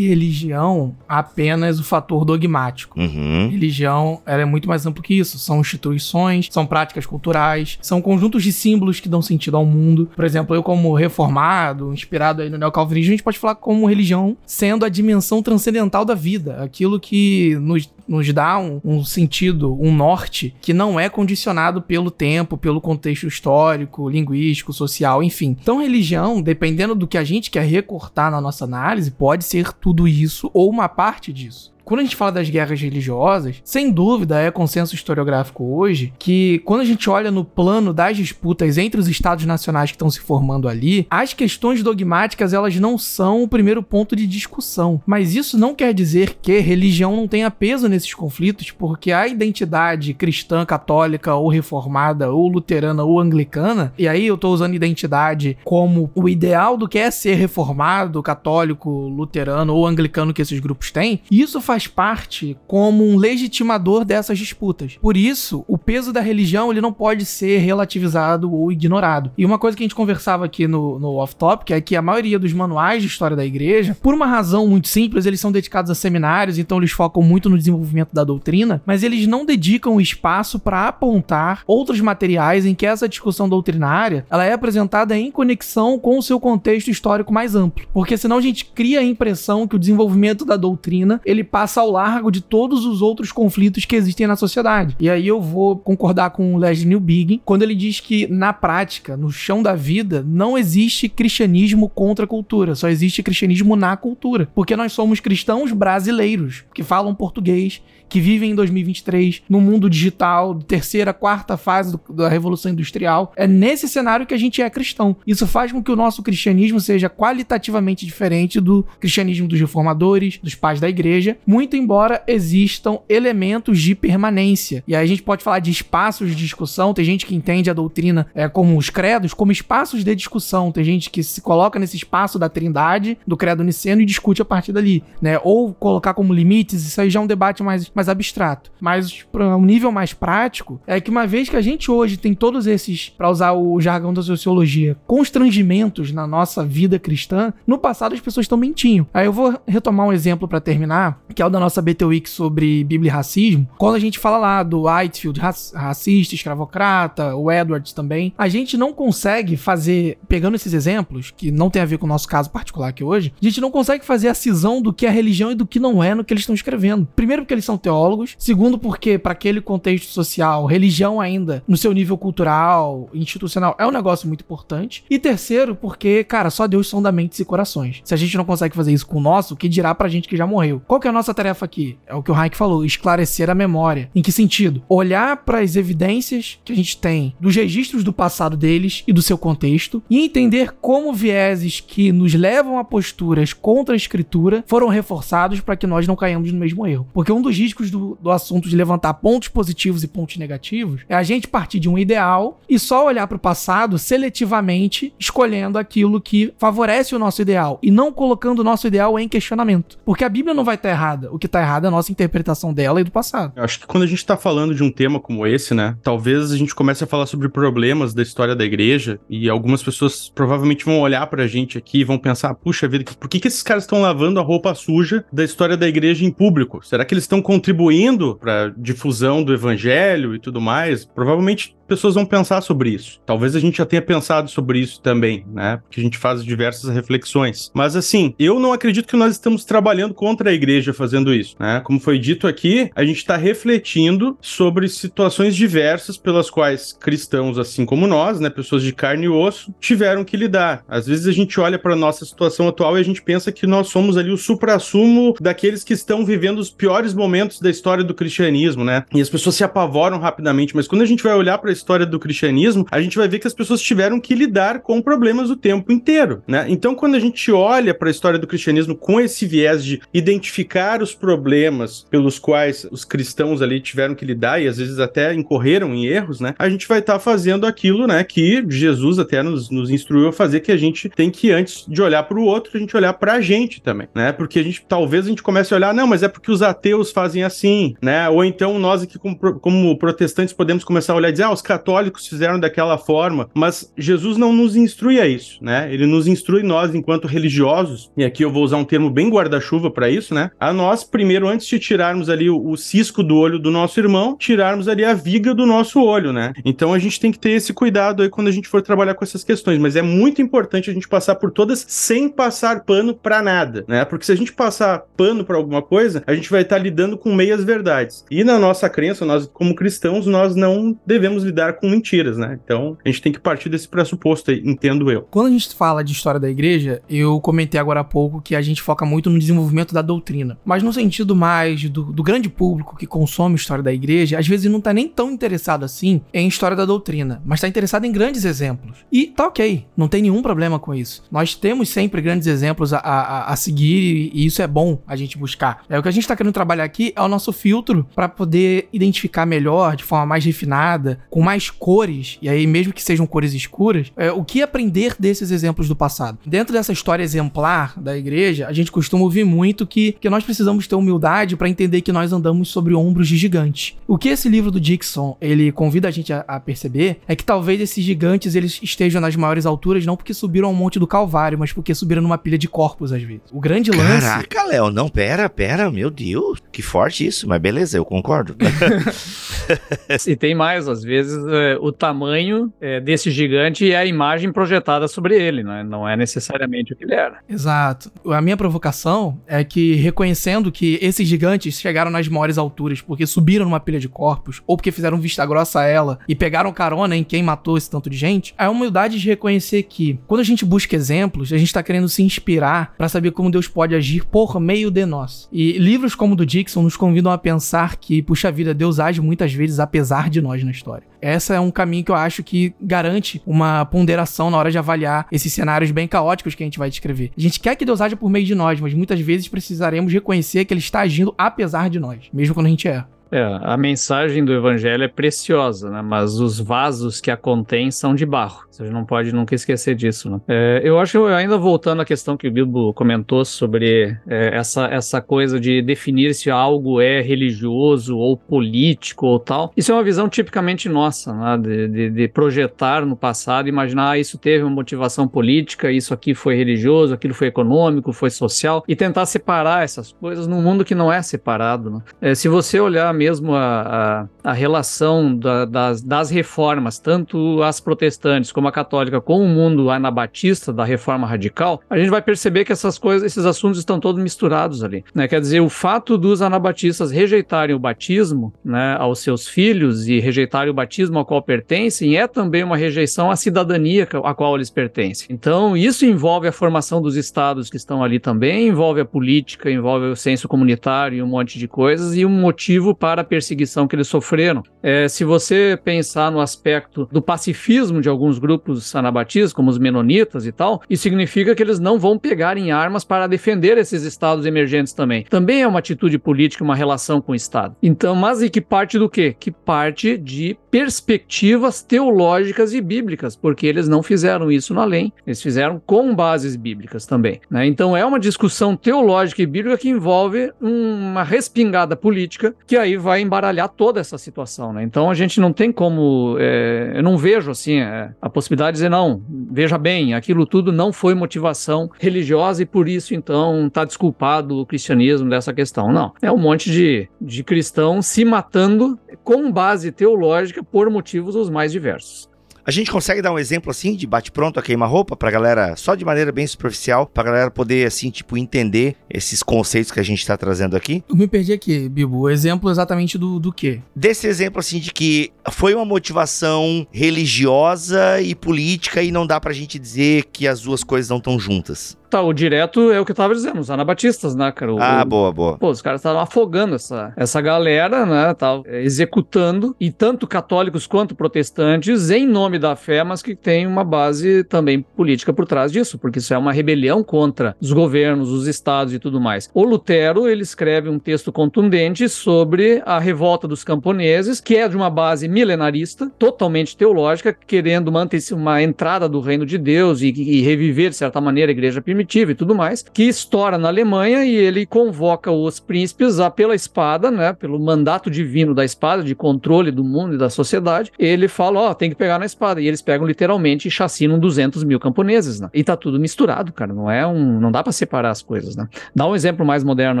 religião 0.06 0.96
a 1.08 1.22
apenas 1.30 1.78
o 1.78 1.84
fator 1.84 2.24
dogmático. 2.24 2.98
Uhum. 2.98 3.48
Religião 3.50 4.20
ela 4.26 4.42
é 4.42 4.44
muito 4.44 4.68
mais 4.68 4.84
amplo 4.84 5.02
que 5.02 5.14
isso. 5.14 5.38
São 5.38 5.60
instituições, 5.60 6.48
são 6.50 6.66
práticas 6.66 7.06
culturais, 7.06 7.78
são 7.80 8.02
conjuntos 8.02 8.42
de 8.42 8.52
símbolos 8.52 9.00
que 9.00 9.08
dão 9.08 9.22
sentido 9.22 9.56
ao 9.56 9.64
mundo. 9.64 10.10
Por 10.14 10.24
exemplo, 10.24 10.54
eu 10.54 10.62
como 10.62 10.92
reformado, 10.94 11.92
inspirado 11.94 12.42
aí 12.42 12.50
no 12.50 12.58
neocalvinismo, 12.58 13.10
a 13.10 13.16
gente 13.16 13.22
pode 13.22 13.38
falar 13.38 13.54
como 13.54 13.86
religião 13.86 14.36
sendo 14.44 14.84
a 14.84 14.88
dimensão 14.88 15.42
transcendental 15.42 16.04
da 16.04 16.14
vida, 16.14 16.62
aquilo 16.62 16.98
que 16.98 17.56
nos 17.60 17.88
nos 18.10 18.32
dá 18.32 18.58
um, 18.58 18.80
um, 18.84 19.04
sentido, 19.04 19.78
um 19.80 19.94
norte 19.94 20.52
que 20.60 20.74
não 20.74 20.98
é 20.98 21.08
condicionado 21.08 21.80
pelo 21.80 22.10
tempo, 22.10 22.58
pelo 22.58 22.80
contexto 22.80 23.28
histórico, 23.28 24.10
linguístico, 24.10 24.72
social, 24.72 25.22
enfim. 25.22 25.56
Então, 25.60 25.80
religião, 25.80 26.42
dependendo 26.42 26.96
do 26.96 27.06
que 27.06 27.16
a 27.16 27.22
gente 27.22 27.52
quer 27.52 27.64
recortar 27.64 28.28
na 28.28 28.40
nossa 28.40 28.64
análise, 28.64 29.12
pode 29.12 29.29
ser 29.40 29.72
tudo 29.72 30.08
isso 30.08 30.50
ou 30.52 30.68
uma 30.68 30.88
parte 30.88 31.32
disso 31.32 31.72
quando 31.90 32.02
a 32.02 32.04
gente 32.04 32.14
fala 32.14 32.30
das 32.30 32.48
guerras 32.48 32.80
religiosas, 32.80 33.60
sem 33.64 33.90
dúvida 33.90 34.40
é 34.40 34.48
consenso 34.48 34.94
historiográfico 34.94 35.64
hoje 35.74 36.12
que 36.20 36.60
quando 36.60 36.82
a 36.82 36.84
gente 36.84 37.10
olha 37.10 37.32
no 37.32 37.44
plano 37.44 37.92
das 37.92 38.16
disputas 38.16 38.78
entre 38.78 39.00
os 39.00 39.08
estados 39.08 39.44
nacionais 39.44 39.90
que 39.90 39.96
estão 39.96 40.08
se 40.08 40.20
formando 40.20 40.68
ali, 40.68 41.04
as 41.10 41.32
questões 41.32 41.82
dogmáticas 41.82 42.52
elas 42.52 42.76
não 42.76 42.96
são 42.96 43.42
o 43.42 43.48
primeiro 43.48 43.82
ponto 43.82 44.14
de 44.14 44.24
discussão. 44.24 45.02
Mas 45.04 45.34
isso 45.34 45.58
não 45.58 45.74
quer 45.74 45.92
dizer 45.92 46.36
que 46.40 46.60
religião 46.60 47.16
não 47.16 47.26
tenha 47.26 47.50
peso 47.50 47.88
nesses 47.88 48.14
conflitos, 48.14 48.70
porque 48.70 49.10
a 49.10 49.26
identidade 49.26 50.14
cristã, 50.14 50.64
católica 50.64 51.34
ou 51.34 51.48
reformada 51.48 52.30
ou 52.30 52.46
luterana 52.46 53.02
ou 53.02 53.18
anglicana, 53.18 53.92
e 53.98 54.06
aí 54.06 54.28
eu 54.28 54.38
tô 54.38 54.50
usando 54.50 54.74
identidade 54.76 55.58
como 55.64 56.08
o 56.14 56.28
ideal 56.28 56.76
do 56.76 56.86
que 56.86 57.00
é 57.00 57.10
ser 57.10 57.34
reformado, 57.34 58.22
católico, 58.22 58.88
luterano 58.88 59.74
ou 59.74 59.88
anglicano 59.88 60.32
que 60.32 60.40
esses 60.40 60.60
grupos 60.60 60.92
têm, 60.92 61.20
isso 61.28 61.60
faz 61.60 61.79
faz 61.80 61.86
parte 61.86 62.58
como 62.66 63.06
um 63.06 63.16
legitimador 63.16 64.04
dessas 64.04 64.38
disputas. 64.38 64.98
Por 65.00 65.16
isso, 65.16 65.64
o 65.66 65.78
peso 65.78 66.12
da 66.12 66.20
religião 66.20 66.70
ele 66.70 66.80
não 66.80 66.92
pode 66.92 67.24
ser 67.24 67.58
relativizado 67.58 68.52
ou 68.52 68.70
ignorado. 68.70 69.30
E 69.38 69.46
uma 69.46 69.58
coisa 69.58 69.76
que 69.76 69.82
a 69.82 69.86
gente 69.86 69.94
conversava 69.94 70.44
aqui 70.44 70.66
no, 70.66 70.98
no 70.98 71.14
Off 71.16 71.34
Topic 71.36 71.70
é 71.70 71.80
que 71.80 71.96
a 71.96 72.02
maioria 72.02 72.38
dos 72.38 72.52
manuais 72.52 73.02
de 73.02 73.08
história 73.08 73.36
da 73.36 73.46
igreja, 73.46 73.96
por 74.02 74.12
uma 74.12 74.26
razão 74.26 74.66
muito 74.66 74.88
simples, 74.88 75.24
eles 75.24 75.40
são 75.40 75.50
dedicados 75.50 75.90
a 75.90 75.94
seminários, 75.94 76.58
então 76.58 76.78
eles 76.78 76.90
focam 76.90 77.22
muito 77.22 77.48
no 77.48 77.56
desenvolvimento 77.56 78.12
da 78.12 78.24
doutrina, 78.24 78.82
mas 78.84 79.02
eles 79.02 79.26
não 79.26 79.46
dedicam 79.46 80.00
espaço 80.00 80.58
para 80.58 80.88
apontar 80.88 81.62
outros 81.66 82.00
materiais 82.00 82.66
em 82.66 82.74
que 82.74 82.84
essa 82.84 83.08
discussão 83.08 83.48
doutrinária 83.48 84.26
ela 84.30 84.44
é 84.44 84.52
apresentada 84.52 85.16
em 85.16 85.30
conexão 85.30 85.98
com 85.98 86.18
o 86.18 86.22
seu 86.22 86.38
contexto 86.38 86.90
histórico 86.90 87.32
mais 87.32 87.54
amplo. 87.54 87.86
Porque 87.92 88.16
senão 88.16 88.36
a 88.36 88.42
gente 88.42 88.66
cria 88.66 89.00
a 89.00 89.04
impressão 89.04 89.66
que 89.66 89.76
o 89.76 89.78
desenvolvimento 89.78 90.44
da 90.44 90.56
doutrina 90.56 91.20
ele 91.24 91.44
passa 91.44 91.69
passa 91.70 91.82
ao 91.82 91.90
largo 91.92 92.32
de 92.32 92.40
todos 92.40 92.84
os 92.84 93.00
outros 93.00 93.30
conflitos 93.30 93.84
que 93.84 93.94
existem 93.94 94.26
na 94.26 94.34
sociedade. 94.34 94.96
E 94.98 95.08
aí 95.08 95.28
eu 95.28 95.40
vou 95.40 95.76
concordar 95.76 96.30
com 96.30 96.54
o 96.54 96.58
Leslie 96.58 96.88
Newbigin 96.88 97.40
quando 97.44 97.62
ele 97.62 97.76
diz 97.76 98.00
que, 98.00 98.26
na 98.26 98.52
prática, 98.52 99.16
no 99.16 99.30
chão 99.30 99.62
da 99.62 99.76
vida, 99.76 100.24
não 100.26 100.58
existe 100.58 101.08
cristianismo 101.08 101.88
contra 101.88 102.24
a 102.24 102.28
cultura, 102.28 102.74
só 102.74 102.88
existe 102.88 103.22
cristianismo 103.22 103.76
na 103.76 103.96
cultura. 103.96 104.48
Porque 104.52 104.74
nós 104.74 104.92
somos 104.92 105.20
cristãos 105.20 105.70
brasileiros 105.70 106.64
que 106.74 106.82
falam 106.82 107.14
português 107.14 107.80
que 108.10 108.20
vivem 108.20 108.50
em 108.50 108.54
2023 108.54 109.42
no 109.48 109.60
mundo 109.60 109.88
digital, 109.88 110.56
terceira, 110.56 111.14
quarta 111.14 111.56
fase 111.56 111.92
do, 111.92 112.12
da 112.12 112.28
revolução 112.28 112.72
industrial. 112.72 113.32
É 113.36 113.46
nesse 113.46 113.88
cenário 113.88 114.26
que 114.26 114.34
a 114.34 114.36
gente 114.36 114.60
é 114.60 114.68
cristão. 114.68 115.16
Isso 115.24 115.46
faz 115.46 115.70
com 115.70 115.82
que 115.82 115.92
o 115.92 115.96
nosso 115.96 116.22
cristianismo 116.22 116.80
seja 116.80 117.08
qualitativamente 117.08 118.04
diferente 118.04 118.60
do 118.60 118.84
cristianismo 118.98 119.46
dos 119.46 119.60
reformadores, 119.60 120.38
dos 120.42 120.56
pais 120.56 120.80
da 120.80 120.88
igreja, 120.88 121.38
muito 121.50 121.76
embora 121.76 122.22
existam 122.28 123.00
elementos 123.08 123.80
de 123.80 123.96
permanência. 123.96 124.84
E 124.86 124.94
aí 124.94 125.02
a 125.02 125.08
gente 125.08 125.20
pode 125.20 125.42
falar 125.42 125.58
de 125.58 125.72
espaços 125.72 126.28
de 126.28 126.36
discussão, 126.36 126.94
tem 126.94 127.04
gente 127.04 127.26
que 127.26 127.34
entende 127.34 127.68
a 127.68 127.74
doutrina 127.74 128.28
é, 128.32 128.48
como 128.48 128.78
os 128.78 128.88
credos, 128.88 129.34
como 129.34 129.50
espaços 129.50 130.04
de 130.04 130.14
discussão. 130.14 130.70
Tem 130.70 130.84
gente 130.84 131.10
que 131.10 131.24
se 131.24 131.40
coloca 131.40 131.76
nesse 131.80 131.96
espaço 131.96 132.38
da 132.38 132.48
trindade, 132.48 133.18
do 133.26 133.36
credo 133.36 133.64
niceno 133.64 134.00
e 134.00 134.06
discute 134.06 134.40
a 134.40 134.44
partir 134.44 134.70
dali, 134.72 135.02
né? 135.20 135.40
Ou 135.42 135.74
colocar 135.74 136.14
como 136.14 136.32
limites, 136.32 136.86
isso 136.86 137.00
aí 137.00 137.10
já 137.10 137.18
é 137.18 137.22
um 137.22 137.26
debate 137.26 137.64
mais 137.64 137.90
mais 137.92 138.08
abstrato. 138.08 138.70
Mas 138.80 139.24
para 139.32 139.56
um 139.56 139.64
nível 139.64 139.90
mais 139.90 140.12
prático, 140.12 140.80
é 140.86 141.00
que 141.00 141.10
uma 141.10 141.26
vez 141.26 141.48
que 141.48 141.56
a 141.56 141.60
gente 141.60 141.90
hoje 141.90 142.16
tem 142.16 142.32
todos 142.32 142.68
esses, 142.68 143.08
para 143.08 143.28
usar 143.28 143.54
o 143.54 143.80
jargão 143.80 144.14
da 144.14 144.22
sociologia, 144.22 144.96
constrangimentos 145.04 146.12
na 146.12 146.28
nossa 146.28 146.64
vida 146.64 146.96
cristã, 146.96 147.52
no 147.66 147.76
passado 147.76 148.14
as 148.14 148.20
pessoas 148.20 148.46
também 148.46 148.72
tinham. 148.72 149.04
Aí 149.12 149.26
eu 149.26 149.32
vou 149.32 149.60
retomar 149.66 150.06
um 150.06 150.12
exemplo 150.12 150.46
para 150.46 150.60
terminar, 150.60 151.20
que 151.34 151.39
o 151.46 151.50
da 151.50 151.60
nossa 151.60 151.82
BT 151.82 152.04
Week 152.04 152.30
sobre 152.30 152.84
Bíblia 152.84 153.10
e 153.10 153.12
racismo. 153.12 153.68
Quando 153.78 153.94
a 153.94 153.98
gente 153.98 154.18
fala 154.18 154.38
lá 154.38 154.62
do 154.62 154.86
Whitefield 154.86 155.40
racista, 155.40 156.34
escravocrata, 156.34 157.34
o 157.34 157.50
Edwards 157.50 157.92
também, 157.92 158.32
a 158.36 158.48
gente 158.48 158.76
não 158.76 158.92
consegue 158.92 159.56
fazer, 159.56 160.18
pegando 160.28 160.54
esses 160.54 160.72
exemplos, 160.72 161.30
que 161.30 161.50
não 161.50 161.70
tem 161.70 161.82
a 161.82 161.86
ver 161.86 161.98
com 161.98 162.06
o 162.06 162.08
nosso 162.08 162.28
caso 162.28 162.50
particular 162.50 162.88
aqui 162.88 163.04
hoje, 163.04 163.32
a 163.40 163.44
gente 163.44 163.60
não 163.60 163.70
consegue 163.70 164.04
fazer 164.04 164.28
a 164.28 164.34
cisão 164.34 164.80
do 164.80 164.92
que 164.92 165.06
é 165.06 165.10
religião 165.10 165.50
e 165.50 165.54
do 165.54 165.66
que 165.66 165.78
não 165.78 166.02
é 166.02 166.14
no 166.14 166.24
que 166.24 166.32
eles 166.32 166.42
estão 166.42 166.54
escrevendo. 166.54 167.08
Primeiro 167.14 167.42
porque 167.42 167.54
eles 167.54 167.64
são 167.64 167.78
teólogos. 167.78 168.34
Segundo, 168.38 168.78
porque 168.78 169.18
para 169.18 169.32
aquele 169.32 169.60
contexto 169.60 170.10
social, 170.10 170.66
religião 170.66 171.20
ainda, 171.20 171.62
no 171.66 171.76
seu 171.76 171.92
nível 171.92 172.16
cultural, 172.16 173.08
institucional, 173.14 173.76
é 173.78 173.86
um 173.86 173.90
negócio 173.90 174.28
muito 174.28 174.42
importante. 174.42 175.04
E 175.10 175.18
terceiro, 175.18 175.74
porque, 175.74 176.24
cara, 176.24 176.50
só 176.50 176.66
Deus 176.66 176.86
sonda 176.86 177.12
mentes 177.12 177.38
e 177.38 177.44
corações. 177.44 178.00
Se 178.04 178.14
a 178.14 178.16
gente 178.16 178.36
não 178.36 178.44
consegue 178.44 178.76
fazer 178.76 178.92
isso 178.92 179.06
com 179.06 179.18
o 179.18 179.22
nosso, 179.22 179.54
o 179.54 179.56
que 179.56 179.68
dirá 179.68 179.94
pra 179.94 180.08
gente 180.08 180.28
que 180.28 180.36
já 180.36 180.46
morreu? 180.46 180.82
Qual 180.86 181.00
que 181.00 181.06
é 181.06 181.10
a 181.10 181.12
nossa 181.12 181.29
nossa 181.30 181.34
tarefa 181.34 181.64
aqui? 181.64 181.96
É 182.06 182.14
o 182.14 182.22
que 182.22 182.30
o 182.30 182.34
Hayek 182.34 182.56
falou, 182.56 182.84
esclarecer 182.84 183.48
a 183.48 183.54
memória. 183.54 184.10
Em 184.14 184.22
que 184.22 184.32
sentido? 184.32 184.82
Olhar 184.88 185.36
para 185.38 185.60
as 185.60 185.76
evidências 185.76 186.58
que 186.64 186.72
a 186.72 186.76
gente 186.76 186.96
tem 186.96 187.34
dos 187.40 187.54
registros 187.54 188.02
do 188.02 188.12
passado 188.12 188.56
deles 188.56 189.04
e 189.06 189.12
do 189.12 189.22
seu 189.22 189.38
contexto 189.38 190.02
e 190.10 190.24
entender 190.24 190.72
como 190.80 191.12
vieses 191.12 191.80
que 191.80 192.10
nos 192.10 192.34
levam 192.34 192.78
a 192.78 192.84
posturas 192.84 193.52
contra 193.52 193.94
a 193.94 193.96
escritura 193.96 194.64
foram 194.66 194.88
reforçados 194.88 195.60
para 195.60 195.76
que 195.76 195.86
nós 195.86 196.06
não 196.06 196.16
caiamos 196.16 196.52
no 196.52 196.58
mesmo 196.58 196.86
erro. 196.86 197.06
Porque 197.12 197.32
um 197.32 197.42
dos 197.42 197.56
riscos 197.56 197.90
do, 197.90 198.18
do 198.20 198.30
assunto 198.30 198.68
de 198.68 198.76
levantar 198.76 199.14
pontos 199.14 199.48
positivos 199.48 200.02
e 200.02 200.08
pontos 200.08 200.36
negativos 200.36 201.02
é 201.08 201.14
a 201.14 201.22
gente 201.22 201.46
partir 201.46 201.78
de 201.78 201.88
um 201.88 201.98
ideal 201.98 202.60
e 202.68 202.78
só 202.78 203.06
olhar 203.06 203.26
para 203.26 203.36
o 203.36 203.40
passado 203.40 203.98
seletivamente, 203.98 205.14
escolhendo 205.18 205.78
aquilo 205.78 206.20
que 206.20 206.52
favorece 206.58 207.14
o 207.14 207.18
nosso 207.18 207.40
ideal 207.40 207.78
e 207.82 207.90
não 207.90 208.12
colocando 208.12 208.60
o 208.60 208.64
nosso 208.64 208.86
ideal 208.86 209.18
em 209.18 209.28
questionamento. 209.28 209.98
Porque 210.04 210.24
a 210.24 210.28
Bíblia 210.28 210.54
não 210.54 210.64
vai 210.64 210.74
estar 210.80 210.90
errada. 210.90 211.19
O 211.28 211.38
que 211.38 211.46
está 211.46 211.60
errado 211.60 211.84
é 211.84 211.88
a 211.88 211.90
nossa 211.90 212.12
interpretação 212.12 212.72
dela 212.72 213.00
e 213.00 213.04
do 213.04 213.10
passado. 213.10 213.52
Eu 213.56 213.64
acho 213.64 213.80
que 213.80 213.86
quando 213.86 214.04
a 214.04 214.06
gente 214.06 214.18
está 214.18 214.36
falando 214.36 214.74
de 214.74 214.82
um 214.82 214.90
tema 214.90 215.20
como 215.20 215.46
esse, 215.46 215.74
né, 215.74 215.96
talvez 216.02 216.52
a 216.52 216.56
gente 216.56 216.74
comece 216.74 217.04
a 217.04 217.06
falar 217.06 217.26
sobre 217.26 217.48
problemas 217.48 218.14
da 218.14 218.22
história 218.22 218.54
da 218.54 218.64
igreja 218.64 219.20
e 219.28 219.48
algumas 219.48 219.82
pessoas 219.82 220.30
provavelmente 220.34 220.84
vão 220.84 221.00
olhar 221.00 221.26
para 221.26 221.44
a 221.44 221.46
gente 221.46 221.78
aqui 221.78 222.00
e 222.00 222.04
vão 222.04 222.18
pensar, 222.18 222.54
puxa 222.54 222.88
vida, 222.88 223.04
por 223.18 223.28
que, 223.28 223.40
que 223.40 223.48
esses 223.48 223.62
caras 223.62 223.84
estão 223.84 224.00
lavando 224.00 224.40
a 224.40 224.42
roupa 224.42 224.74
suja 224.74 225.24
da 225.32 225.44
história 225.44 225.76
da 225.76 225.88
igreja 225.88 226.24
em 226.24 226.30
público? 226.30 226.84
Será 226.84 227.04
que 227.04 227.14
eles 227.14 227.24
estão 227.24 227.42
contribuindo 227.42 228.36
para 228.36 228.72
difusão 228.76 229.42
do 229.42 229.52
evangelho 229.52 230.34
e 230.34 230.38
tudo 230.38 230.60
mais? 230.60 231.04
Provavelmente 231.04 231.76
pessoas 231.90 232.14
vão 232.14 232.24
pensar 232.24 232.60
sobre 232.60 232.90
isso. 232.90 233.20
Talvez 233.26 233.56
a 233.56 233.60
gente 233.60 233.78
já 233.78 233.84
tenha 233.84 234.00
pensado 234.00 234.48
sobre 234.48 234.78
isso 234.78 235.02
também, 235.02 235.44
né? 235.52 235.78
Porque 235.78 235.98
a 236.00 236.02
gente 236.02 236.16
faz 236.16 236.44
diversas 236.44 236.88
reflexões. 236.94 237.72
Mas 237.74 237.96
assim, 237.96 238.32
eu 238.38 238.60
não 238.60 238.72
acredito 238.72 239.08
que 239.08 239.16
nós 239.16 239.32
estamos 239.32 239.64
trabalhando 239.64 240.14
contra 240.14 240.50
a 240.50 240.52
igreja 240.52 240.94
fazendo 240.94 241.09
isso, 241.34 241.56
né? 241.58 241.80
Como 241.84 242.00
foi 242.00 242.18
dito 242.18 242.46
aqui, 242.46 242.90
a 242.94 243.04
gente 243.04 243.18
está 243.18 243.36
refletindo 243.36 244.36
sobre 244.40 244.88
situações 244.88 245.56
diversas 245.56 246.16
pelas 246.16 246.50
quais 246.50 246.92
cristãos, 246.92 247.58
assim 247.58 247.84
como 247.84 248.06
nós, 248.06 248.40
né, 248.40 248.50
pessoas 248.50 248.82
de 248.82 248.92
carne 248.92 249.26
e 249.26 249.28
osso, 249.28 249.74
tiveram 249.80 250.24
que 250.24 250.36
lidar. 250.36 250.84
Às 250.88 251.06
vezes 251.06 251.26
a 251.26 251.32
gente 251.32 251.58
olha 251.60 251.78
para 251.78 251.96
nossa 251.96 252.24
situação 252.24 252.68
atual 252.68 252.96
e 252.96 253.00
a 253.00 253.04
gente 253.04 253.22
pensa 253.22 253.52
que 253.52 253.66
nós 253.66 253.88
somos 253.88 254.16
ali 254.16 254.30
o 254.30 254.36
suprassumo 254.36 255.34
daqueles 255.40 255.84
que 255.84 255.92
estão 255.92 256.24
vivendo 256.24 256.58
os 256.58 256.70
piores 256.70 257.14
momentos 257.14 257.60
da 257.60 257.70
história 257.70 258.04
do 258.04 258.14
cristianismo, 258.14 258.84
né? 258.84 259.04
E 259.14 259.20
as 259.20 259.28
pessoas 259.28 259.56
se 259.56 259.64
apavoram 259.64 260.18
rapidamente, 260.18 260.74
mas 260.76 260.86
quando 260.86 261.02
a 261.02 261.06
gente 261.06 261.22
vai 261.22 261.34
olhar 261.34 261.58
para 261.58 261.72
história 261.72 262.06
do 262.06 262.18
cristianismo, 262.18 262.86
a 262.90 263.00
gente 263.00 263.16
vai 263.16 263.28
ver 263.28 263.38
que 263.38 263.46
as 263.46 263.54
pessoas 263.54 263.80
tiveram 263.80 264.20
que 264.20 264.34
lidar 264.34 264.80
com 264.80 265.00
problemas 265.00 265.50
o 265.50 265.56
tempo 265.56 265.92
inteiro, 265.92 266.42
né? 266.46 266.66
Então, 266.68 266.94
quando 266.94 267.14
a 267.14 267.20
gente 267.20 267.50
olha 267.50 267.94
para 267.94 268.08
a 268.08 268.10
história 268.10 268.38
do 268.38 268.46
cristianismo 268.46 268.96
com 268.96 269.20
esse 269.20 269.46
viés 269.46 269.84
de 269.84 270.00
identificar 270.12 270.99
os 271.02 271.14
problemas 271.14 272.06
pelos 272.10 272.38
quais 272.38 272.86
os 272.90 273.04
cristãos 273.04 273.62
ali 273.62 273.80
tiveram 273.80 274.14
que 274.14 274.24
lidar 274.24 274.60
e 274.60 274.68
às 274.68 274.78
vezes 274.78 274.98
até 274.98 275.34
incorreram 275.34 275.94
em 275.94 276.06
erros, 276.06 276.40
né? 276.40 276.54
A 276.58 276.68
gente 276.68 276.86
vai 276.88 276.98
estar 276.98 277.14
tá 277.14 277.18
fazendo 277.18 277.66
aquilo, 277.66 278.06
né, 278.06 278.22
que 278.24 278.64
Jesus 278.68 279.18
até 279.18 279.42
nos, 279.42 279.70
nos 279.70 279.90
instruiu 279.90 280.28
a 280.28 280.32
fazer, 280.32 280.60
que 280.60 280.72
a 280.72 280.76
gente 280.76 281.08
tem 281.08 281.30
que 281.30 281.50
antes 281.50 281.84
de 281.86 282.02
olhar 282.02 282.22
para 282.24 282.38
o 282.38 282.44
outro, 282.44 282.70
a 282.74 282.78
gente 282.78 282.96
olhar 282.96 283.12
para 283.14 283.34
a 283.34 283.40
gente 283.40 283.80
também, 283.80 284.08
né? 284.14 284.32
Porque 284.32 284.58
a 284.58 284.62
gente 284.62 284.84
talvez 284.88 285.26
a 285.26 285.28
gente 285.28 285.42
comece 285.42 285.72
a 285.72 285.76
olhar, 285.76 285.94
não, 285.94 286.06
mas 286.06 286.22
é 286.22 286.28
porque 286.28 286.50
os 286.50 286.62
ateus 286.62 287.10
fazem 287.10 287.42
assim, 287.42 287.94
né? 288.02 288.28
Ou 288.28 288.44
então 288.44 288.78
nós 288.78 289.02
aqui 289.02 289.18
como, 289.18 289.36
como 289.36 289.98
protestantes 289.98 290.52
podemos 290.52 290.84
começar 290.84 291.12
a 291.12 291.16
olhar 291.16 291.28
e 291.28 291.32
dizer, 291.32 291.44
ah, 291.44 291.52
os 291.52 291.62
católicos 291.62 292.26
fizeram 292.26 292.58
daquela 292.58 292.98
forma, 292.98 293.48
mas 293.54 293.92
Jesus 293.96 294.36
não 294.36 294.52
nos 294.52 294.76
instrui 294.76 295.20
a 295.20 295.26
isso, 295.26 295.62
né? 295.62 295.92
Ele 295.92 296.06
nos 296.06 296.26
instrui 296.26 296.62
nós 296.62 296.94
enquanto 296.94 297.26
religiosos, 297.26 298.10
e 298.16 298.24
aqui 298.24 298.44
eu 298.44 298.50
vou 298.50 298.64
usar 298.64 298.76
um 298.76 298.84
termo 298.84 299.10
bem 299.10 299.30
guarda-chuva 299.30 299.90
para 299.90 300.08
isso, 300.08 300.34
né? 300.34 300.50
A 300.58 300.72
nós 300.72 300.89
primeiro 301.04 301.48
antes 301.48 301.66
de 301.66 301.78
tirarmos 301.78 302.28
ali 302.28 302.50
o, 302.50 302.68
o 302.68 302.76
cisco 302.76 303.22
do 303.22 303.36
olho 303.36 303.58
do 303.58 303.70
nosso 303.70 304.00
irmão, 304.00 304.36
tirarmos 304.36 304.88
ali 304.88 305.04
a 305.04 305.14
viga 305.14 305.54
do 305.54 305.64
nosso 305.64 306.02
olho, 306.02 306.32
né? 306.32 306.52
Então 306.64 306.92
a 306.92 306.98
gente 306.98 307.20
tem 307.20 307.30
que 307.30 307.38
ter 307.38 307.52
esse 307.52 307.72
cuidado 307.72 308.22
aí 308.22 308.28
quando 308.28 308.48
a 308.48 308.52
gente 308.52 308.68
for 308.68 308.82
trabalhar 308.82 309.14
com 309.14 309.24
essas 309.24 309.44
questões, 309.44 309.78
mas 309.78 309.96
é 309.96 310.02
muito 310.02 310.42
importante 310.42 310.90
a 310.90 310.92
gente 310.92 311.08
passar 311.08 311.36
por 311.36 311.50
todas 311.50 311.84
sem 311.88 312.28
passar 312.28 312.84
pano 312.84 313.14
para 313.14 313.40
nada, 313.42 313.84
né? 313.86 314.04
Porque 314.04 314.24
se 314.24 314.32
a 314.32 314.36
gente 314.36 314.52
passar 314.52 315.04
pano 315.16 315.44
para 315.44 315.56
alguma 315.56 315.82
coisa, 315.82 316.22
a 316.26 316.34
gente 316.34 316.50
vai 316.50 316.62
estar 316.62 316.76
tá 316.76 316.82
lidando 316.82 317.16
com 317.16 317.34
meias 317.34 317.62
verdades. 317.62 318.24
E 318.30 318.42
na 318.42 318.58
nossa 318.58 318.88
crença, 318.88 319.24
nós 319.24 319.48
como 319.52 319.74
cristãos, 319.74 320.26
nós 320.26 320.56
não 320.56 320.98
devemos 321.06 321.44
lidar 321.44 321.60
lidar 321.60 321.74
com 321.74 321.88
mentiras, 321.88 322.36
né? 322.36 322.58
Então 322.62 322.96
a 323.04 323.08
gente 323.08 323.22
tem 323.22 323.32
que 323.32 323.38
partir 323.38 323.68
desse 323.68 323.88
pressuposto 323.88 324.50
aí, 324.50 324.62
entendo 324.64 325.10
eu. 325.10 325.22
Quando 325.30 325.48
a 325.48 325.50
gente 325.50 325.74
fala 325.74 326.02
de 326.02 326.12
história 326.12 326.40
da 326.40 326.48
igreja, 326.48 327.02
eu 327.08 327.40
comentei 327.40 327.78
agora 327.78 328.00
há 328.00 328.04
pouco 328.04 328.40
que 328.40 328.56
a 328.56 328.62
gente 328.62 328.80
foca 328.80 329.04
muito 329.04 329.28
no 329.28 329.38
desenvolvimento 329.38 329.92
da 329.92 330.02
doutrina. 330.02 330.58
Mas 330.64 330.79
no 330.82 330.92
sentido 330.92 331.34
mais 331.34 331.88
do, 331.88 332.04
do 332.04 332.22
grande 332.22 332.48
público 332.48 332.96
que 332.96 333.06
consome 333.06 333.56
história 333.56 333.82
da 333.82 333.92
igreja, 333.92 334.38
às 334.38 334.46
vezes 334.46 334.70
não 334.70 334.80
tá 334.80 334.92
nem 334.92 335.08
tão 335.08 335.30
interessado 335.30 335.84
assim 335.84 336.20
em 336.32 336.48
história 336.48 336.76
da 336.76 336.84
doutrina, 336.84 337.42
mas 337.44 337.60
tá 337.60 337.68
interessado 337.68 338.04
em 338.04 338.12
grandes 338.12 338.44
exemplos. 338.44 338.98
E 339.10 339.26
tá 339.26 339.46
ok, 339.46 339.86
não 339.96 340.08
tem 340.08 340.22
nenhum 340.22 340.42
problema 340.42 340.78
com 340.78 340.94
isso. 340.94 341.22
Nós 341.30 341.54
temos 341.54 341.88
sempre 341.88 342.20
grandes 342.20 342.46
exemplos 342.46 342.92
a, 342.92 342.98
a, 342.98 343.52
a 343.52 343.56
seguir 343.56 344.30
e 344.32 344.44
isso 344.44 344.62
é 344.62 344.66
bom 344.66 345.00
a 345.06 345.16
gente 345.16 345.38
buscar. 345.38 345.82
É 345.88 345.98
o 345.98 346.02
que 346.02 346.08
a 346.08 346.12
gente 346.12 346.26
tá 346.26 346.36
querendo 346.36 346.52
trabalhar 346.52 346.84
aqui 346.84 347.12
é 347.14 347.20
o 347.20 347.28
nosso 347.28 347.52
filtro 347.52 348.06
para 348.14 348.28
poder 348.28 348.88
identificar 348.92 349.46
melhor, 349.46 349.96
de 349.96 350.04
forma 350.04 350.26
mais 350.26 350.44
refinada, 350.44 351.20
com 351.28 351.40
mais 351.40 351.70
cores, 351.70 352.38
e 352.40 352.48
aí 352.48 352.66
mesmo 352.66 352.92
que 352.92 353.02
sejam 353.02 353.26
cores 353.26 353.52
escuras, 353.52 354.12
é, 354.16 354.30
o 354.30 354.44
que 354.44 354.62
aprender 354.62 355.14
desses 355.18 355.50
exemplos 355.50 355.88
do 355.88 355.96
passado? 355.96 356.38
Dentro 356.46 356.72
dessa 356.72 356.92
história 356.92 357.22
exemplar 357.22 357.98
da 358.00 358.16
igreja, 358.16 358.66
a 358.66 358.72
gente 358.72 358.92
costuma 358.92 359.22
ouvir 359.22 359.44
muito 359.44 359.86
que, 359.86 360.12
que 360.12 360.30
nós 360.30 360.44
precisamos 360.44 360.59
ter 360.88 360.94
humildade 360.94 361.56
para 361.56 361.68
entender 361.68 362.00
que 362.00 362.12
nós 362.12 362.32
andamos 362.32 362.68
sobre 362.68 362.94
ombros 362.94 363.28
de 363.28 363.36
gigantes. 363.36 363.96
O 364.06 364.18
que 364.18 364.28
esse 364.28 364.48
livro 364.48 364.70
do 364.70 364.80
Dixon, 364.80 365.36
ele 365.40 365.70
convida 365.72 366.08
a 366.08 366.10
gente 366.10 366.32
a, 366.32 366.44
a 366.46 366.58
perceber 366.58 367.20
é 367.28 367.36
que 367.36 367.44
talvez 367.44 367.80
esses 367.80 368.04
gigantes 368.04 368.54
eles 368.54 368.80
estejam 368.82 369.20
nas 369.20 369.36
maiores 369.36 369.66
alturas 369.66 370.04
não 370.06 370.16
porque 370.16 370.34
subiram 370.34 370.68
ao 370.68 370.74
monte 370.74 370.98
do 370.98 371.06
Calvário, 371.06 371.58
mas 371.58 371.72
porque 371.72 371.94
subiram 371.94 372.22
numa 372.22 372.38
pilha 372.38 372.58
de 372.58 372.68
corpos 372.68 373.12
às 373.12 373.22
vezes. 373.22 373.42
O 373.52 373.60
grande 373.60 373.90
lance... 373.90 374.26
Caraca, 374.26 374.64
Léo, 374.64 374.90
não, 374.90 375.08
pera, 375.08 375.48
pera, 375.48 375.90
meu 375.90 376.10
Deus, 376.10 376.60
que 376.72 376.82
forte 376.82 377.26
isso, 377.26 377.48
mas 377.48 377.60
beleza, 377.60 377.96
eu 377.96 378.04
concordo. 378.04 378.56
e 380.26 380.36
tem 380.36 380.54
mais, 380.54 380.88
às 380.88 381.02
vezes 381.02 381.38
é, 381.46 381.76
o 381.80 381.92
tamanho 381.92 382.72
é, 382.80 383.00
desse 383.00 383.30
gigante 383.30 383.90
é 383.90 383.96
a 383.96 384.06
imagem 384.06 384.52
projetada 384.52 385.06
sobre 385.08 385.40
ele, 385.40 385.62
né? 385.62 385.82
não 385.82 386.08
é 386.08 386.16
necessariamente 386.16 386.92
o 386.92 386.96
que 386.96 387.04
ele 387.04 387.14
era. 387.14 387.38
Exato. 387.48 388.10
A 388.26 388.40
minha 388.40 388.56
provocação 388.56 389.40
é 389.46 389.62
que, 389.64 389.94
reconhecendo 389.94 390.49
que 390.72 390.98
esses 391.00 391.28
gigantes 391.28 391.78
chegaram 391.78 392.10
nas 392.10 392.26
maiores 392.26 392.58
alturas 392.58 393.00
porque 393.00 393.26
subiram 393.26 393.64
numa 393.64 393.78
pilha 393.78 394.00
de 394.00 394.08
corpos, 394.08 394.62
ou 394.66 394.76
porque 394.76 394.90
fizeram 394.90 395.20
vista 395.20 395.46
grossa 395.46 395.80
a 395.80 395.86
ela 395.86 396.18
e 396.26 396.34
pegaram 396.34 396.72
carona 396.72 397.16
em 397.16 397.22
quem 397.22 397.42
matou 397.42 397.76
esse 397.76 397.88
tanto 397.88 398.10
de 398.10 398.16
gente, 398.16 398.54
a 398.58 398.68
humildade 398.68 399.20
de 399.20 399.28
reconhecer 399.28 399.84
que, 399.84 400.18
quando 400.26 400.40
a 400.40 400.44
gente 400.44 400.64
busca 400.64 400.96
exemplos, 400.96 401.52
a 401.52 401.58
gente 401.58 401.68
está 401.68 401.82
querendo 401.82 402.08
se 402.08 402.22
inspirar 402.22 402.94
para 402.96 403.08
saber 403.08 403.30
como 403.30 403.50
Deus 403.50 403.68
pode 403.68 403.94
agir 403.94 404.24
por 404.24 404.58
meio 404.58 404.90
de 404.90 405.06
nós. 405.06 405.48
E 405.52 405.78
livros 405.78 406.14
como 406.14 406.32
o 406.32 406.36
do 406.36 406.46
Dixon 406.46 406.82
nos 406.82 406.96
convidam 406.96 407.30
a 407.30 407.38
pensar 407.38 407.96
que, 407.96 408.22
puxa 408.22 408.50
vida, 408.50 408.74
Deus 408.74 408.98
age 408.98 409.20
muitas 409.20 409.52
vezes 409.52 409.78
apesar 409.78 410.30
de 410.30 410.40
nós 410.40 410.64
na 410.64 410.70
história. 410.70 411.06
Essa 411.20 411.54
é 411.54 411.60
um 411.60 411.70
caminho 411.70 412.04
que 412.04 412.10
eu 412.10 412.14
acho 412.14 412.42
que 412.42 412.74
garante 412.80 413.42
uma 413.46 413.84
ponderação 413.84 414.50
na 414.50 414.56
hora 414.56 414.70
de 414.70 414.78
avaliar 414.78 415.26
esses 415.30 415.52
cenários 415.52 415.90
bem 415.90 416.08
caóticos 416.08 416.54
que 416.54 416.62
a 416.62 416.66
gente 416.66 416.78
vai 416.78 416.88
descrever. 416.88 417.30
A 417.36 417.40
gente 417.40 417.60
quer 417.60 417.76
que 417.76 417.84
Deus 417.84 418.00
haja 418.00 418.16
por 418.16 418.30
meio 418.30 418.46
de 418.46 418.54
nós, 418.54 418.80
mas 418.80 418.94
muitas 418.94 419.20
vezes 419.20 419.48
precisaremos 419.48 420.12
reconhecer 420.12 420.64
que 420.64 420.72
ele 420.72 420.80
está 420.80 421.00
agindo 421.00 421.34
apesar 421.36 421.90
de 421.90 421.98
nós, 422.00 422.28
mesmo 422.32 422.54
quando 422.54 422.66
a 422.66 422.70
gente 422.70 422.88
erra. 422.88 423.08
É, 423.30 423.58
a 423.62 423.76
mensagem 423.76 424.44
do 424.44 424.52
evangelho 424.52 425.04
é 425.04 425.08
preciosa, 425.08 425.90
né? 425.90 426.02
Mas 426.02 426.40
os 426.40 426.58
vasos 426.58 427.20
que 427.20 427.30
a 427.30 427.36
contêm 427.36 427.90
são 427.90 428.14
de 428.14 428.26
barro. 428.26 428.64
Você 428.70 428.84
não 428.84 429.04
pode 429.04 429.32
nunca 429.32 429.54
esquecer 429.54 429.94
disso, 429.94 430.30
né? 430.30 430.40
É, 430.48 430.80
eu 430.82 430.98
acho, 430.98 431.26
ainda 431.26 431.56
voltando 431.58 432.02
à 432.02 432.04
questão 432.04 432.36
que 432.36 432.48
o 432.48 432.52
Bilbo 432.52 432.92
comentou 432.94 433.44
sobre 433.44 434.16
é, 434.26 434.56
essa, 434.56 434.86
essa 434.86 435.20
coisa 435.20 435.60
de 435.60 435.82
definir 435.82 436.34
se 436.34 436.50
algo 436.50 437.00
é 437.00 437.20
religioso 437.20 438.16
ou 438.16 438.36
político 438.36 439.26
ou 439.26 439.38
tal. 439.38 439.72
Isso 439.76 439.92
é 439.92 439.94
uma 439.94 440.02
visão 440.02 440.28
tipicamente 440.28 440.88
nossa, 440.88 441.32
né? 441.32 441.58
De, 441.58 441.88
de, 441.88 442.10
de 442.10 442.28
projetar 442.28 443.04
no 443.04 443.16
passado, 443.16 443.68
imaginar 443.68 444.10
ah, 444.10 444.18
isso 444.18 444.38
teve 444.38 444.64
uma 444.64 444.74
motivação 444.74 445.28
política, 445.28 445.92
isso 445.92 446.14
aqui 446.14 446.34
foi 446.34 446.56
religioso, 446.56 447.12
aquilo 447.12 447.34
foi 447.34 447.48
econômico, 447.48 448.12
foi 448.12 448.30
social, 448.30 448.82
e 448.88 448.96
tentar 448.96 449.26
separar 449.26 449.84
essas 449.84 450.12
coisas 450.12 450.46
num 450.46 450.62
mundo 450.62 450.84
que 450.84 450.94
não 450.94 451.12
é 451.12 451.20
separado, 451.22 451.90
né? 451.90 452.02
É, 452.20 452.34
se 452.34 452.48
você 452.48 452.80
olhar 452.80 453.12
mesmo 453.20 453.54
a, 453.54 454.28
a, 454.44 454.50
a 454.50 454.52
relação 454.54 455.36
da, 455.36 455.66
das, 455.66 456.00
das 456.00 456.30
reformas, 456.30 456.98
tanto 456.98 457.62
as 457.62 457.78
protestantes 457.78 458.50
como 458.50 458.70
reforma 458.70 458.72
católica 458.72 459.20
com 459.20 459.44
o 459.44 459.48
mundo 459.48 459.90
anabatista 459.90 460.72
da 460.72 460.84
reforma 460.84 461.26
radical, 461.26 461.80
a 461.90 461.98
gente 461.98 462.08
vai 462.08 462.22
perceber 462.22 462.64
que 462.64 462.72
essas 462.72 462.98
coisas, 462.98 463.26
esses 463.26 463.44
assuntos 463.44 463.78
estão 463.78 464.00
todos 464.00 464.22
misturados 464.22 464.82
ali. 464.82 465.04
Né? 465.14 465.28
Quer 465.28 465.40
dizer, 465.40 465.60
o 465.60 465.68
fato 465.68 466.16
dos 466.16 466.40
anabatistas 466.40 467.10
rejeitarem 467.10 467.74
o 467.74 467.78
batismo 467.78 468.52
né, 468.64 468.96
aos 468.98 469.18
seus 469.18 469.46
filhos 469.46 470.08
e 470.08 470.20
rejeitarem 470.20 470.70
o 470.70 470.74
batismo 470.74 471.18
ao 471.18 471.24
qual 471.24 471.42
pertencem 471.42 472.16
é 472.16 472.26
também 472.26 472.62
uma 472.62 472.76
rejeição 472.76 473.30
à 473.30 473.36
cidadania 473.36 474.08
a 474.24 474.34
qual 474.34 474.54
eles 474.54 474.70
pertencem. 474.70 475.26
Então, 475.30 475.76
isso 475.76 476.06
envolve 476.06 476.48
a 476.48 476.52
formação 476.52 477.02
dos 477.02 477.16
estados 477.16 477.68
que 477.68 477.76
estão 477.76 478.02
ali 478.02 478.18
também, 478.18 478.68
envolve 478.68 479.00
a 479.00 479.04
política, 479.04 479.70
envolve 479.70 480.06
o 480.06 480.16
senso 480.16 480.48
comunitário 480.48 481.18
e 481.18 481.22
um 481.22 481.26
monte 481.26 481.58
de 481.58 481.66
coisas, 481.66 482.16
e 482.16 482.24
um 482.24 482.30
motivo 482.30 482.94
para 482.94 483.09
a 483.18 483.24
perseguição 483.24 483.86
que 483.86 483.96
eles 483.96 484.08
sofreram. 484.08 484.62
É, 484.82 485.08
se 485.08 485.24
você 485.24 485.78
pensar 485.82 486.30
no 486.30 486.40
aspecto 486.40 487.08
do 487.10 487.22
pacifismo 487.22 488.00
de 488.00 488.08
alguns 488.08 488.38
grupos 488.38 488.94
anabatistas, 488.94 489.52
como 489.52 489.70
os 489.70 489.78
menonitas 489.78 490.46
e 490.46 490.52
tal, 490.52 490.82
isso 490.88 491.02
significa 491.02 491.54
que 491.54 491.62
eles 491.62 491.78
não 491.78 491.98
vão 491.98 492.18
pegar 492.18 492.56
em 492.56 492.70
armas 492.70 493.04
para 493.04 493.26
defender 493.26 493.78
esses 493.78 494.02
estados 494.02 494.46
emergentes 494.46 494.92
também. 494.92 495.24
Também 495.24 495.62
é 495.62 495.66
uma 495.66 495.78
atitude 495.78 496.18
política, 496.18 496.64
uma 496.64 496.76
relação 496.76 497.20
com 497.20 497.32
o 497.32 497.34
Estado. 497.34 497.76
Então, 497.82 498.14
mas 498.14 498.42
e 498.42 498.50
que 498.50 498.60
parte 498.60 498.98
do 498.98 499.08
quê? 499.08 499.34
Que 499.38 499.50
parte 499.50 500.16
de 500.16 500.56
perspectivas 500.70 501.82
teológicas 501.82 502.72
e 502.72 502.80
bíblicas, 502.80 503.34
porque 503.34 503.66
eles 503.66 503.88
não 503.88 504.02
fizeram 504.02 504.50
isso 504.50 504.72
na 504.72 504.84
lei, 504.84 505.12
eles 505.26 505.42
fizeram 505.42 505.80
com 505.84 506.14
bases 506.14 506.54
bíblicas 506.56 507.06
também. 507.06 507.40
Né? 507.50 507.66
Então 507.66 507.96
é 507.96 508.04
uma 508.04 508.20
discussão 508.20 508.76
teológica 508.76 509.42
e 509.42 509.46
bíblica 509.46 509.78
que 509.78 509.88
envolve 509.88 510.52
uma 510.60 511.24
respingada 511.24 511.96
política 511.96 512.54
que 512.66 512.76
aí 512.76 512.96
vai 513.00 513.20
embaralhar 513.20 513.68
toda 513.68 513.98
essa 513.98 514.16
situação. 514.16 514.72
Né? 514.72 514.82
Então 514.82 515.10
a 515.10 515.14
gente 515.14 515.40
não 515.40 515.52
tem 515.52 515.72
como, 515.72 516.36
é, 516.38 516.92
eu 516.94 517.02
não 517.02 517.16
vejo 517.16 517.50
assim 517.50 517.78
é, 517.78 518.12
a 518.20 518.30
possibilidade 518.30 518.72
de 518.72 518.76
dizer 518.76 518.88
não, 518.88 519.22
veja 519.28 519.76
bem, 519.76 520.14
aquilo 520.14 520.46
tudo 520.46 520.70
não 520.70 520.92
foi 520.92 521.14
motivação 521.14 521.90
religiosa 521.98 522.62
e 522.62 522.66
por 522.66 522.88
isso 522.88 523.14
então 523.14 523.66
está 523.66 523.84
desculpado 523.84 524.58
o 524.58 524.66
cristianismo 524.66 525.28
dessa 525.28 525.52
questão. 525.52 525.92
Não, 525.92 526.12
é 526.22 526.30
um 526.30 526.38
monte 526.38 526.70
de, 526.70 527.08
de 527.20 527.42
cristãos 527.42 528.06
se 528.06 528.24
matando 528.24 528.98
com 529.24 529.50
base 529.50 529.90
teológica 529.90 530.62
por 530.62 530.88
motivos 530.90 531.34
os 531.34 531.50
mais 531.50 531.72
diversos. 531.72 532.29
A 532.70 532.72
gente 532.72 532.88
consegue 532.88 533.20
dar 533.20 533.32
um 533.32 533.38
exemplo 533.40 533.68
assim 533.68 533.96
de 533.96 534.06
bate-pronto 534.06 534.60
a 534.60 534.62
queima-roupa 534.62 535.16
pra 535.16 535.28
galera, 535.28 535.74
só 535.74 535.96
de 535.96 536.04
maneira 536.04 536.30
bem 536.30 536.46
superficial, 536.46 537.04
pra 537.04 537.24
galera 537.24 537.50
poder, 537.50 537.84
assim, 537.84 538.10
tipo, 538.10 538.38
entender 538.38 538.94
esses 539.12 539.42
conceitos 539.42 539.90
que 539.90 539.98
a 539.98 540.04
gente 540.04 540.24
tá 540.24 540.36
trazendo 540.36 540.76
aqui? 540.76 541.02
Eu 541.08 541.16
me 541.16 541.26
perdi 541.26 541.52
aqui, 541.52 541.88
Bibo. 541.88 542.20
O 542.20 542.30
exemplo 542.30 542.70
exatamente 542.70 543.18
do, 543.18 543.40
do 543.40 543.52
quê? 543.52 543.80
Desse 543.92 544.28
exemplo, 544.28 544.60
assim, 544.60 544.78
de 544.78 544.92
que 544.92 545.32
foi 545.50 545.74
uma 545.74 545.84
motivação 545.84 546.86
religiosa 546.92 548.20
e 548.20 548.36
política 548.36 549.02
e 549.02 549.10
não 549.10 549.26
dá 549.26 549.40
pra 549.40 549.52
gente 549.52 549.76
dizer 549.76 550.26
que 550.32 550.46
as 550.46 550.60
duas 550.60 550.84
coisas 550.84 551.10
não 551.10 551.16
estão 551.16 551.40
juntas. 551.40 551.98
Tá, 552.10 552.20
o 552.20 552.32
direto 552.32 552.90
é 552.90 553.00
o 553.00 553.04
que 553.04 553.12
eu 553.12 553.16
tava 553.16 553.34
dizendo, 553.34 553.60
os 553.60 553.70
anabatistas, 553.70 554.34
né, 554.34 554.50
cara? 554.50 554.74
O, 554.74 554.80
ah, 554.80 555.04
boa, 555.04 555.32
boa. 555.32 555.58
Pô, 555.58 555.70
os 555.70 555.80
caras 555.80 556.00
estavam 556.00 556.20
afogando 556.20 556.74
essa, 556.74 557.12
essa 557.16 557.40
galera, 557.40 558.04
né? 558.04 558.32
Estavam 558.32 558.64
é, 558.66 558.82
executando, 558.82 559.76
e 559.78 559.92
tanto 559.92 560.26
católicos 560.26 560.88
quanto 560.88 561.14
protestantes, 561.14 562.10
em 562.10 562.26
nome 562.26 562.58
da 562.60 562.76
fé, 562.76 563.02
mas 563.02 563.22
que 563.22 563.34
tem 563.34 563.66
uma 563.66 563.82
base 563.82 564.44
também 564.44 564.82
política 564.82 565.32
por 565.32 565.46
trás 565.46 565.72
disso, 565.72 565.98
porque 565.98 566.18
isso 566.18 566.34
é 566.34 566.38
uma 566.38 566.52
rebelião 566.52 567.02
contra 567.02 567.56
os 567.60 567.72
governos, 567.72 568.30
os 568.30 568.46
estados 568.46 568.92
e 568.94 568.98
tudo 568.98 569.20
mais. 569.20 569.50
O 569.54 569.64
Lutero, 569.64 570.28
ele 570.28 570.42
escreve 570.42 570.88
um 570.88 570.98
texto 570.98 571.32
contundente 571.32 572.08
sobre 572.08 572.82
a 572.84 572.98
revolta 572.98 573.48
dos 573.48 573.64
camponeses, 573.64 574.40
que 574.40 574.56
é 574.56 574.68
de 574.68 574.76
uma 574.76 574.90
base 574.90 575.26
milenarista, 575.26 576.10
totalmente 576.18 576.76
teológica, 576.76 577.32
querendo 577.32 577.90
manter 577.90 578.20
uma 578.32 578.62
entrada 578.62 579.08
do 579.08 579.20
reino 579.20 579.46
de 579.46 579.56
Deus 579.56 580.02
e, 580.02 580.08
e 580.08 580.42
reviver, 580.42 580.90
de 580.90 580.96
certa 580.96 581.20
maneira, 581.20 581.50
a 581.50 581.54
igreja 581.54 581.80
primitiva 581.80 582.10
primitiva 582.10 582.32
e 582.32 582.34
tudo 582.34 582.54
mais, 582.54 582.82
que 582.82 583.04
estoura 583.04 583.56
na 583.56 583.68
Alemanha 583.68 584.24
e 584.24 584.34
ele 584.34 584.66
convoca 584.66 585.30
os 585.30 585.60
príncipes 585.60 586.18
a, 586.18 586.30
pela 586.30 586.54
espada, 586.54 587.10
né, 587.10 587.32
pelo 587.32 587.58
mandato 587.58 588.10
divino 588.10 588.54
da 588.54 588.64
espada, 588.64 589.02
de 589.02 589.14
controle 589.14 589.70
do 589.70 589.84
mundo 589.84 590.14
e 590.14 590.18
da 590.18 590.28
sociedade, 590.28 590.92
ele 590.98 591.28
fala, 591.28 591.60
ó, 591.60 591.70
oh, 591.70 591.74
tem 591.74 591.90
que 591.90 591.96
pegar 591.96 592.18
na 592.18 592.26
espada. 592.26 592.49
E 592.58 592.66
eles 592.66 592.80
pegam 592.80 593.06
literalmente 593.06 593.68
e 593.68 593.70
chacinam 593.70 594.18
200 594.18 594.64
mil 594.64 594.80
camponeses, 594.80 595.40
né? 595.40 595.48
E 595.52 595.62
tá 595.62 595.76
tudo 595.76 596.00
misturado, 596.00 596.52
cara, 596.52 596.72
não 596.72 596.90
é 596.90 597.06
um... 597.06 597.38
não 597.38 597.52
dá 597.52 597.62
para 597.62 597.72
separar 597.72 598.10
as 598.10 598.22
coisas, 598.22 598.56
né? 598.56 598.68
Dá 598.94 599.06
um 599.06 599.14
exemplo 599.14 599.44
mais 599.44 599.62
moderno 599.62 600.00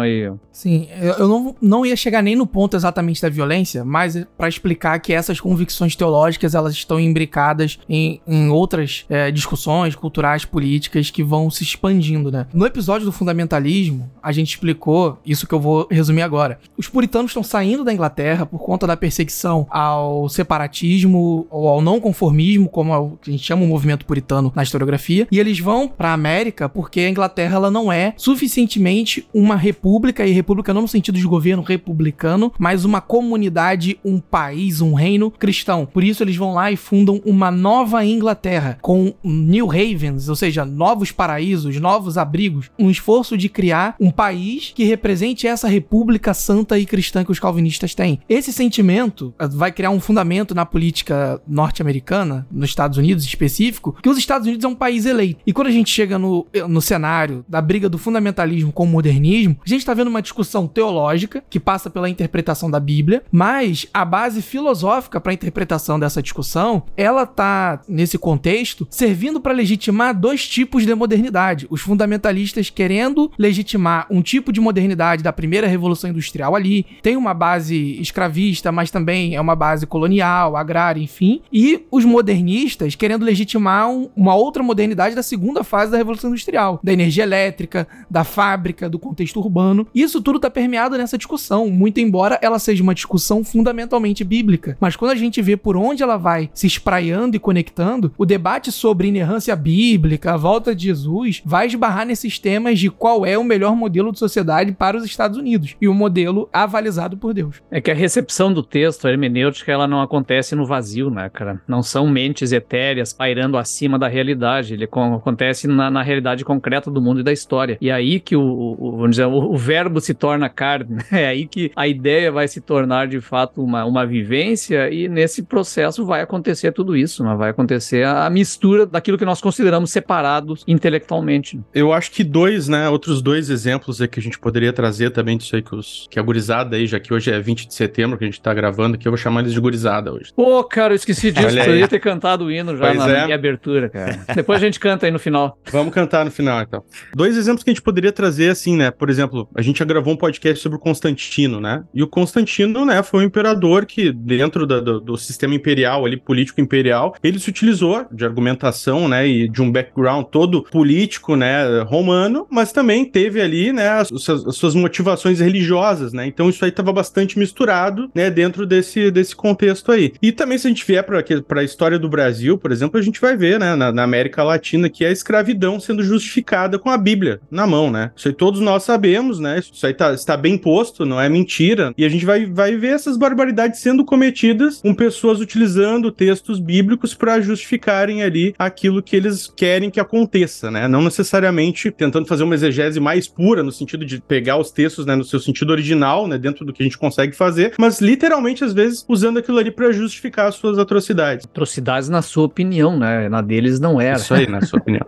aí. 0.00 0.32
Sim, 0.50 0.88
eu, 1.18 1.28
não, 1.28 1.54
não 1.60 1.86
ia 1.86 1.96
chegar 1.96 2.22
nem 2.22 2.34
no 2.34 2.46
ponto 2.46 2.76
exatamente 2.76 3.20
da 3.20 3.28
violência, 3.28 3.84
mas 3.84 4.26
para 4.36 4.48
explicar 4.48 4.98
que 5.00 5.12
essas 5.12 5.40
convicções 5.40 5.94
teológicas, 5.94 6.54
elas 6.54 6.72
estão 6.72 6.98
imbricadas 6.98 7.78
em, 7.88 8.20
em 8.26 8.48
outras 8.48 9.04
é, 9.08 9.30
discussões 9.30 9.94
culturais, 9.94 10.44
políticas 10.44 11.10
que 11.10 11.22
vão 11.22 11.50
se 11.50 11.62
expandindo, 11.62 12.30
né? 12.30 12.46
No 12.52 12.66
episódio 12.66 13.04
do 13.04 13.12
fundamentalismo, 13.12 14.10
a 14.22 14.32
gente 14.32 14.50
explicou 14.50 15.18
isso 15.24 15.46
que 15.46 15.54
eu 15.54 15.60
vou 15.60 15.86
resumir 15.90 16.22
agora. 16.22 16.58
Os 16.76 16.88
puritanos 16.88 17.30
estão 17.30 17.42
saindo 17.42 17.84
da 17.84 17.92
Inglaterra 17.92 18.46
por 18.46 18.58
conta 18.58 18.86
da 18.86 18.96
perseguição 18.96 19.66
ao 19.70 20.28
separatismo 20.28 21.46
ou 21.50 21.68
ao 21.68 21.80
não 21.80 22.00
conformismo, 22.00 22.29
como 22.68 22.94
a 22.94 23.30
gente 23.30 23.44
chama 23.44 23.64
o 23.64 23.68
movimento 23.68 24.06
puritano 24.06 24.52
na 24.54 24.62
historiografia, 24.62 25.26
e 25.30 25.38
eles 25.38 25.58
vão 25.58 25.88
para 25.88 26.10
a 26.10 26.14
América 26.14 26.68
porque 26.68 27.00
a 27.00 27.10
Inglaterra 27.10 27.56
ela 27.56 27.70
não 27.70 27.92
é 27.92 28.14
suficientemente 28.16 29.26
uma 29.32 29.56
república 29.56 30.26
e 30.26 30.32
república 30.32 30.72
não 30.74 30.82
no 30.82 30.88
sentido 30.88 31.18
de 31.18 31.26
governo 31.26 31.62
republicano, 31.62 32.52
mas 32.58 32.84
uma 32.84 33.00
comunidade, 33.00 33.98
um 34.04 34.18
país, 34.18 34.80
um 34.80 34.94
reino 34.94 35.30
cristão. 35.30 35.86
Por 35.86 36.04
isso 36.04 36.22
eles 36.22 36.36
vão 36.36 36.54
lá 36.54 36.70
e 36.70 36.76
fundam 36.76 37.20
uma 37.24 37.50
nova 37.50 38.04
Inglaterra 38.04 38.78
com 38.80 39.12
New 39.22 39.70
Havens, 39.70 40.28
ou 40.28 40.36
seja, 40.36 40.64
novos 40.64 41.12
paraísos, 41.12 41.78
novos 41.78 42.16
abrigos, 42.16 42.70
um 42.78 42.90
esforço 42.90 43.36
de 43.36 43.48
criar 43.48 43.94
um 44.00 44.10
país 44.10 44.72
que 44.74 44.84
represente 44.84 45.46
essa 45.46 45.68
república 45.68 46.34
santa 46.34 46.78
e 46.78 46.86
cristã 46.86 47.24
que 47.24 47.32
os 47.32 47.38
calvinistas 47.38 47.94
têm. 47.94 48.20
Esse 48.28 48.52
sentimento 48.52 49.34
eh, 49.38 49.48
vai 49.48 49.72
criar 49.72 49.90
um 49.90 50.00
fundamento 50.00 50.54
na 50.54 50.66
política 50.66 51.40
norte-americana, 51.46 52.19
nos 52.24 52.68
Estados 52.68 52.98
Unidos 52.98 53.24
específico, 53.24 53.96
que 54.02 54.08
os 54.08 54.18
Estados 54.18 54.46
Unidos 54.46 54.64
é 54.64 54.68
um 54.68 54.74
país 54.74 55.06
eleito. 55.06 55.40
E 55.46 55.52
quando 55.52 55.68
a 55.68 55.72
gente 55.72 55.90
chega 55.90 56.18
no, 56.18 56.46
no 56.68 56.80
cenário 56.80 57.44
da 57.48 57.60
briga 57.60 57.88
do 57.88 57.98
fundamentalismo 57.98 58.72
com 58.72 58.84
o 58.84 58.86
modernismo, 58.86 59.56
a 59.64 59.68
gente 59.68 59.80
está 59.80 59.94
vendo 59.94 60.08
uma 60.08 60.22
discussão 60.22 60.66
teológica 60.66 61.42
que 61.48 61.60
passa 61.60 61.90
pela 61.90 62.08
interpretação 62.08 62.70
da 62.70 62.80
Bíblia, 62.80 63.22
mas 63.30 63.86
a 63.92 64.04
base 64.04 64.42
filosófica 64.42 65.20
para 65.20 65.32
a 65.32 65.34
interpretação 65.34 65.98
dessa 65.98 66.22
discussão, 66.22 66.82
ela 66.96 67.26
tá 67.26 67.80
nesse 67.88 68.18
contexto 68.18 68.86
servindo 68.90 69.40
para 69.40 69.52
legitimar 69.52 70.18
dois 70.18 70.46
tipos 70.46 70.84
de 70.84 70.94
modernidade 70.94 71.30
os 71.70 71.80
fundamentalistas 71.80 72.70
querendo 72.70 73.30
legitimar 73.38 74.06
um 74.10 74.20
tipo 74.22 74.52
de 74.52 74.60
modernidade 74.60 75.22
da 75.22 75.32
primeira 75.32 75.66
revolução 75.66 76.10
industrial 76.10 76.54
ali, 76.54 76.84
tem 77.02 77.16
uma 77.16 77.32
base 77.32 78.00
escravista, 78.00 78.72
mas 78.72 78.90
também 78.90 79.34
é 79.34 79.40
uma 79.40 79.54
base 79.54 79.86
colonial, 79.86 80.56
agrária, 80.56 81.00
enfim, 81.00 81.40
e 81.52 81.84
os 81.90 82.04
modernistas 82.10 82.94
querendo 82.94 83.24
legitimar 83.24 83.90
um, 83.90 84.10
uma 84.14 84.34
outra 84.34 84.62
modernidade 84.62 85.14
da 85.14 85.22
segunda 85.22 85.64
fase 85.64 85.92
da 85.92 85.96
revolução 85.98 86.30
industrial, 86.30 86.80
da 86.82 86.92
energia 86.92 87.22
elétrica, 87.22 87.86
da 88.10 88.24
fábrica, 88.24 88.88
do 88.88 88.98
contexto 88.98 89.40
urbano. 89.40 89.86
Isso 89.94 90.20
tudo 90.20 90.36
está 90.36 90.50
permeado 90.50 90.98
nessa 90.98 91.16
discussão, 91.16 91.70
muito 91.70 92.00
embora 92.00 92.38
ela 92.42 92.58
seja 92.58 92.82
uma 92.82 92.94
discussão 92.94 93.44
fundamentalmente 93.44 94.24
bíblica. 94.24 94.76
Mas 94.80 94.96
quando 94.96 95.12
a 95.12 95.16
gente 95.16 95.40
vê 95.40 95.56
por 95.56 95.76
onde 95.76 96.02
ela 96.02 96.16
vai 96.16 96.50
se 96.52 96.66
espraiando 96.66 97.36
e 97.36 97.40
conectando, 97.40 98.12
o 98.18 98.26
debate 98.26 98.72
sobre 98.72 99.08
inerrância 99.08 99.54
bíblica, 99.54 100.34
a 100.34 100.36
volta 100.36 100.74
de 100.74 100.84
Jesus, 100.84 101.42
vai 101.44 101.66
esbarrar 101.66 102.06
nesses 102.06 102.38
temas 102.38 102.78
de 102.78 102.90
qual 102.90 103.24
é 103.24 103.38
o 103.38 103.44
melhor 103.44 103.76
modelo 103.76 104.12
de 104.12 104.18
sociedade 104.18 104.72
para 104.72 104.96
os 104.96 105.04
Estados 105.04 105.38
Unidos 105.38 105.76
e 105.80 105.88
o 105.88 105.94
modelo 105.94 106.48
avalizado 106.52 107.16
por 107.16 107.32
Deus. 107.32 107.62
É 107.70 107.80
que 107.80 107.90
a 107.90 107.94
recepção 107.94 108.52
do 108.52 108.62
texto, 108.62 109.08
hermenêutica, 109.08 109.70
ela 109.70 109.86
não 109.86 110.00
acontece 110.00 110.54
no 110.54 110.66
vazio, 110.66 111.10
né, 111.10 111.28
cara? 111.28 111.60
Não 111.66 111.82
são 111.82 111.99
mentes 112.08 112.52
etéreas 112.52 113.12
pairando 113.12 113.56
acima 113.56 113.98
da 113.98 114.08
realidade. 114.08 114.74
Ele 114.74 114.84
acontece 114.84 115.66
na, 115.66 115.90
na 115.90 116.02
realidade 116.02 116.44
concreta 116.44 116.90
do 116.90 117.00
mundo 117.00 117.20
e 117.20 117.22
da 117.22 117.32
história. 117.32 117.78
E 117.80 117.90
é 117.90 117.92
aí 117.92 118.20
que 118.20 118.36
o, 118.36 118.76
o 118.78 118.92
vamos 118.92 119.10
dizer, 119.10 119.26
o, 119.26 119.52
o, 119.52 119.56
verbo 119.56 120.00
se 120.00 120.14
torna 120.14 120.48
carne. 120.48 120.96
Né? 121.10 121.22
É 121.22 121.26
aí 121.26 121.46
que 121.46 121.70
a 121.76 121.86
ideia 121.86 122.32
vai 122.32 122.48
se 122.48 122.60
tornar 122.60 123.06
de 123.06 123.20
fato 123.20 123.62
uma, 123.62 123.84
uma 123.84 124.06
vivência 124.06 124.90
e 124.90 125.08
nesse 125.08 125.42
processo 125.42 126.04
vai 126.04 126.22
acontecer 126.22 126.72
tudo 126.72 126.96
isso, 126.96 127.22
né? 127.22 127.34
vai 127.34 127.50
acontecer 127.50 128.04
a, 128.04 128.26
a 128.26 128.30
mistura 128.30 128.86
daquilo 128.86 129.18
que 129.18 129.24
nós 129.24 129.40
consideramos 129.40 129.90
separados 129.90 130.64
intelectualmente. 130.66 131.60
Eu 131.74 131.92
acho 131.92 132.10
que 132.10 132.24
dois, 132.24 132.68
né? 132.68 132.88
Outros 132.88 133.20
dois 133.20 133.50
exemplos 133.50 134.00
aí 134.00 134.08
que 134.08 134.18
a 134.18 134.22
gente 134.22 134.38
poderia 134.38 134.72
trazer 134.72 135.10
também 135.10 135.36
disso 135.36 135.56
aí 135.56 135.62
que, 135.62 135.74
os, 135.74 136.06
que 136.10 136.18
a 136.18 136.22
gurizada 136.22 136.76
aí, 136.76 136.86
já 136.86 136.98
que 136.98 137.12
hoje 137.12 137.30
é 137.30 137.40
20 137.40 137.68
de 137.68 137.74
setembro 137.74 138.18
que 138.18 138.24
a 138.24 138.26
gente 138.26 138.40
tá 138.40 138.52
gravando, 138.52 138.98
que 138.98 139.06
eu 139.06 139.12
vou 139.12 139.18
chamar 139.18 139.40
eles 139.40 139.52
de 139.52 139.60
gurizada 139.60 140.12
hoje. 140.12 140.32
Pô, 140.34 140.62
cara, 140.64 140.92
eu 140.92 140.96
esqueci 140.96 141.30
disso. 141.30 141.48
Aí, 141.48 141.82
ter 141.90 141.98
cantado 142.00 142.44
o 142.46 142.50
hino 142.52 142.76
já 142.76 142.86
Pois 142.86 142.98
na 142.98 143.08
é. 143.10 143.24
minha 143.24 143.34
abertura, 143.34 143.88
cara. 143.90 144.18
Depois 144.34 144.62
a 144.62 144.64
gente 144.64 144.80
canta 144.80 145.06
aí 145.06 145.12
no 145.12 145.18
final. 145.18 145.58
Vamos 145.70 145.92
cantar 145.92 146.24
no 146.24 146.30
final, 146.30 146.62
então. 146.62 146.82
Dois 147.14 147.36
exemplos 147.36 147.62
que 147.62 147.70
a 147.70 147.72
gente 147.72 147.82
poderia 147.82 148.12
trazer, 148.12 148.50
assim, 148.50 148.76
né? 148.76 148.90
Por 148.90 149.10
exemplo, 149.10 149.48
a 149.54 149.62
gente 149.62 149.78
já 149.78 149.84
gravou 149.84 150.14
um 150.14 150.16
podcast 150.16 150.62
sobre 150.62 150.76
o 150.76 150.80
Constantino, 150.80 151.60
né? 151.60 151.82
E 151.94 152.02
o 152.02 152.06
Constantino, 152.06 152.84
né, 152.84 153.02
foi 153.02 153.20
um 153.24 153.26
imperador 153.26 153.84
que, 153.86 154.12
dentro 154.12 154.66
da- 154.66 154.80
do, 154.80 155.00
do 155.00 155.16
sistema 155.16 155.54
imperial, 155.54 156.04
ali, 156.06 156.16
político 156.16 156.60
imperial, 156.60 157.14
ele 157.22 157.38
se 157.38 157.50
utilizou 157.50 158.06
de 158.12 158.24
argumentação, 158.24 159.08
né, 159.08 159.26
e 159.26 159.48
de 159.48 159.60
um 159.62 159.70
background 159.70 160.26
todo 160.26 160.62
político, 160.64 161.34
né, 161.36 161.80
romano, 161.82 162.46
mas 162.50 162.72
também 162.72 163.04
teve 163.04 163.40
ali, 163.40 163.72
né, 163.72 163.88
as, 163.88 164.08
suas- 164.08 164.46
as 164.46 164.56
suas 164.56 164.74
motivações 164.74 165.40
religiosas, 165.40 166.12
né? 166.12 166.26
Então 166.26 166.48
isso 166.48 166.64
aí 166.64 166.70
estava 166.70 166.92
bastante 166.92 167.38
misturado, 167.38 168.10
né, 168.14 168.30
dentro 168.30 168.66
desse, 168.66 169.10
desse 169.10 169.34
contexto 169.34 169.90
aí. 169.92 170.12
E 170.22 170.30
também, 170.32 170.58
se 170.58 170.66
a 170.66 170.70
gente 170.70 170.86
vier 170.86 171.02
para 171.04 171.60
a 171.60 171.64
história 171.64 171.79
do 171.98 172.08
Brasil, 172.08 172.58
por 172.58 172.72
exemplo, 172.72 172.98
a 172.98 173.02
gente 173.02 173.20
vai 173.20 173.36
ver, 173.36 173.58
né, 173.58 173.74
na, 173.74 173.92
na 173.92 174.02
América 174.02 174.42
Latina, 174.42 174.88
que 174.88 175.04
a 175.04 175.10
escravidão 175.10 175.80
sendo 175.80 176.02
justificada 176.02 176.78
com 176.78 176.90
a 176.90 176.98
Bíblia 176.98 177.40
na 177.50 177.66
mão, 177.66 177.90
né? 177.90 178.10
Isso 178.16 178.28
aí 178.28 178.34
todos 178.34 178.60
nós 178.60 178.82
sabemos, 178.82 179.38
né? 179.38 179.58
Isso 179.58 179.86
aí 179.86 179.94
tá, 179.94 180.12
está 180.12 180.36
bem 180.36 180.58
posto, 180.58 181.06
não 181.06 181.20
é 181.20 181.28
mentira. 181.28 181.92
E 181.96 182.04
a 182.04 182.08
gente 182.08 182.24
vai, 182.24 182.46
vai 182.46 182.76
ver 182.76 182.94
essas 182.94 183.16
barbaridades 183.16 183.80
sendo 183.80 184.04
cometidas 184.04 184.80
com 184.80 184.94
pessoas 184.94 185.40
utilizando 185.40 186.10
textos 186.10 186.58
bíblicos 186.58 187.14
para 187.14 187.40
justificarem 187.40 188.22
ali 188.22 188.54
aquilo 188.58 189.02
que 189.02 189.16
eles 189.16 189.52
querem 189.54 189.90
que 189.90 190.00
aconteça, 190.00 190.70
né? 190.70 190.86
Não 190.86 191.02
necessariamente 191.02 191.90
tentando 191.90 192.26
fazer 192.26 192.44
uma 192.44 192.54
exegese 192.54 193.00
mais 193.00 193.26
pura, 193.28 193.62
no 193.62 193.72
sentido 193.72 194.04
de 194.04 194.20
pegar 194.20 194.56
os 194.56 194.70
textos, 194.70 195.06
né, 195.06 195.14
no 195.14 195.24
seu 195.24 195.40
sentido 195.40 195.70
original, 195.70 196.26
né, 196.26 196.38
dentro 196.38 196.64
do 196.64 196.72
que 196.72 196.82
a 196.82 196.84
gente 196.84 196.98
consegue 196.98 197.34
fazer, 197.34 197.74
mas 197.78 198.00
literalmente, 198.00 198.64
às 198.64 198.72
vezes, 198.72 199.04
usando 199.08 199.38
aquilo 199.38 199.58
ali 199.58 199.70
para 199.70 199.92
justificar 199.92 200.48
as 200.48 200.54
suas 200.54 200.78
atrocidades. 200.78 201.46
Atrocidades 201.70 202.08
na 202.08 202.22
sua 202.22 202.44
opinião, 202.44 202.98
né? 202.98 203.28
Na 203.28 203.40
deles 203.40 203.78
não 203.78 204.00
era. 204.00 204.16
Isso 204.16 204.34
aí, 204.34 204.48
na 204.48 204.60
sua 204.60 204.80
opinião. 204.80 205.06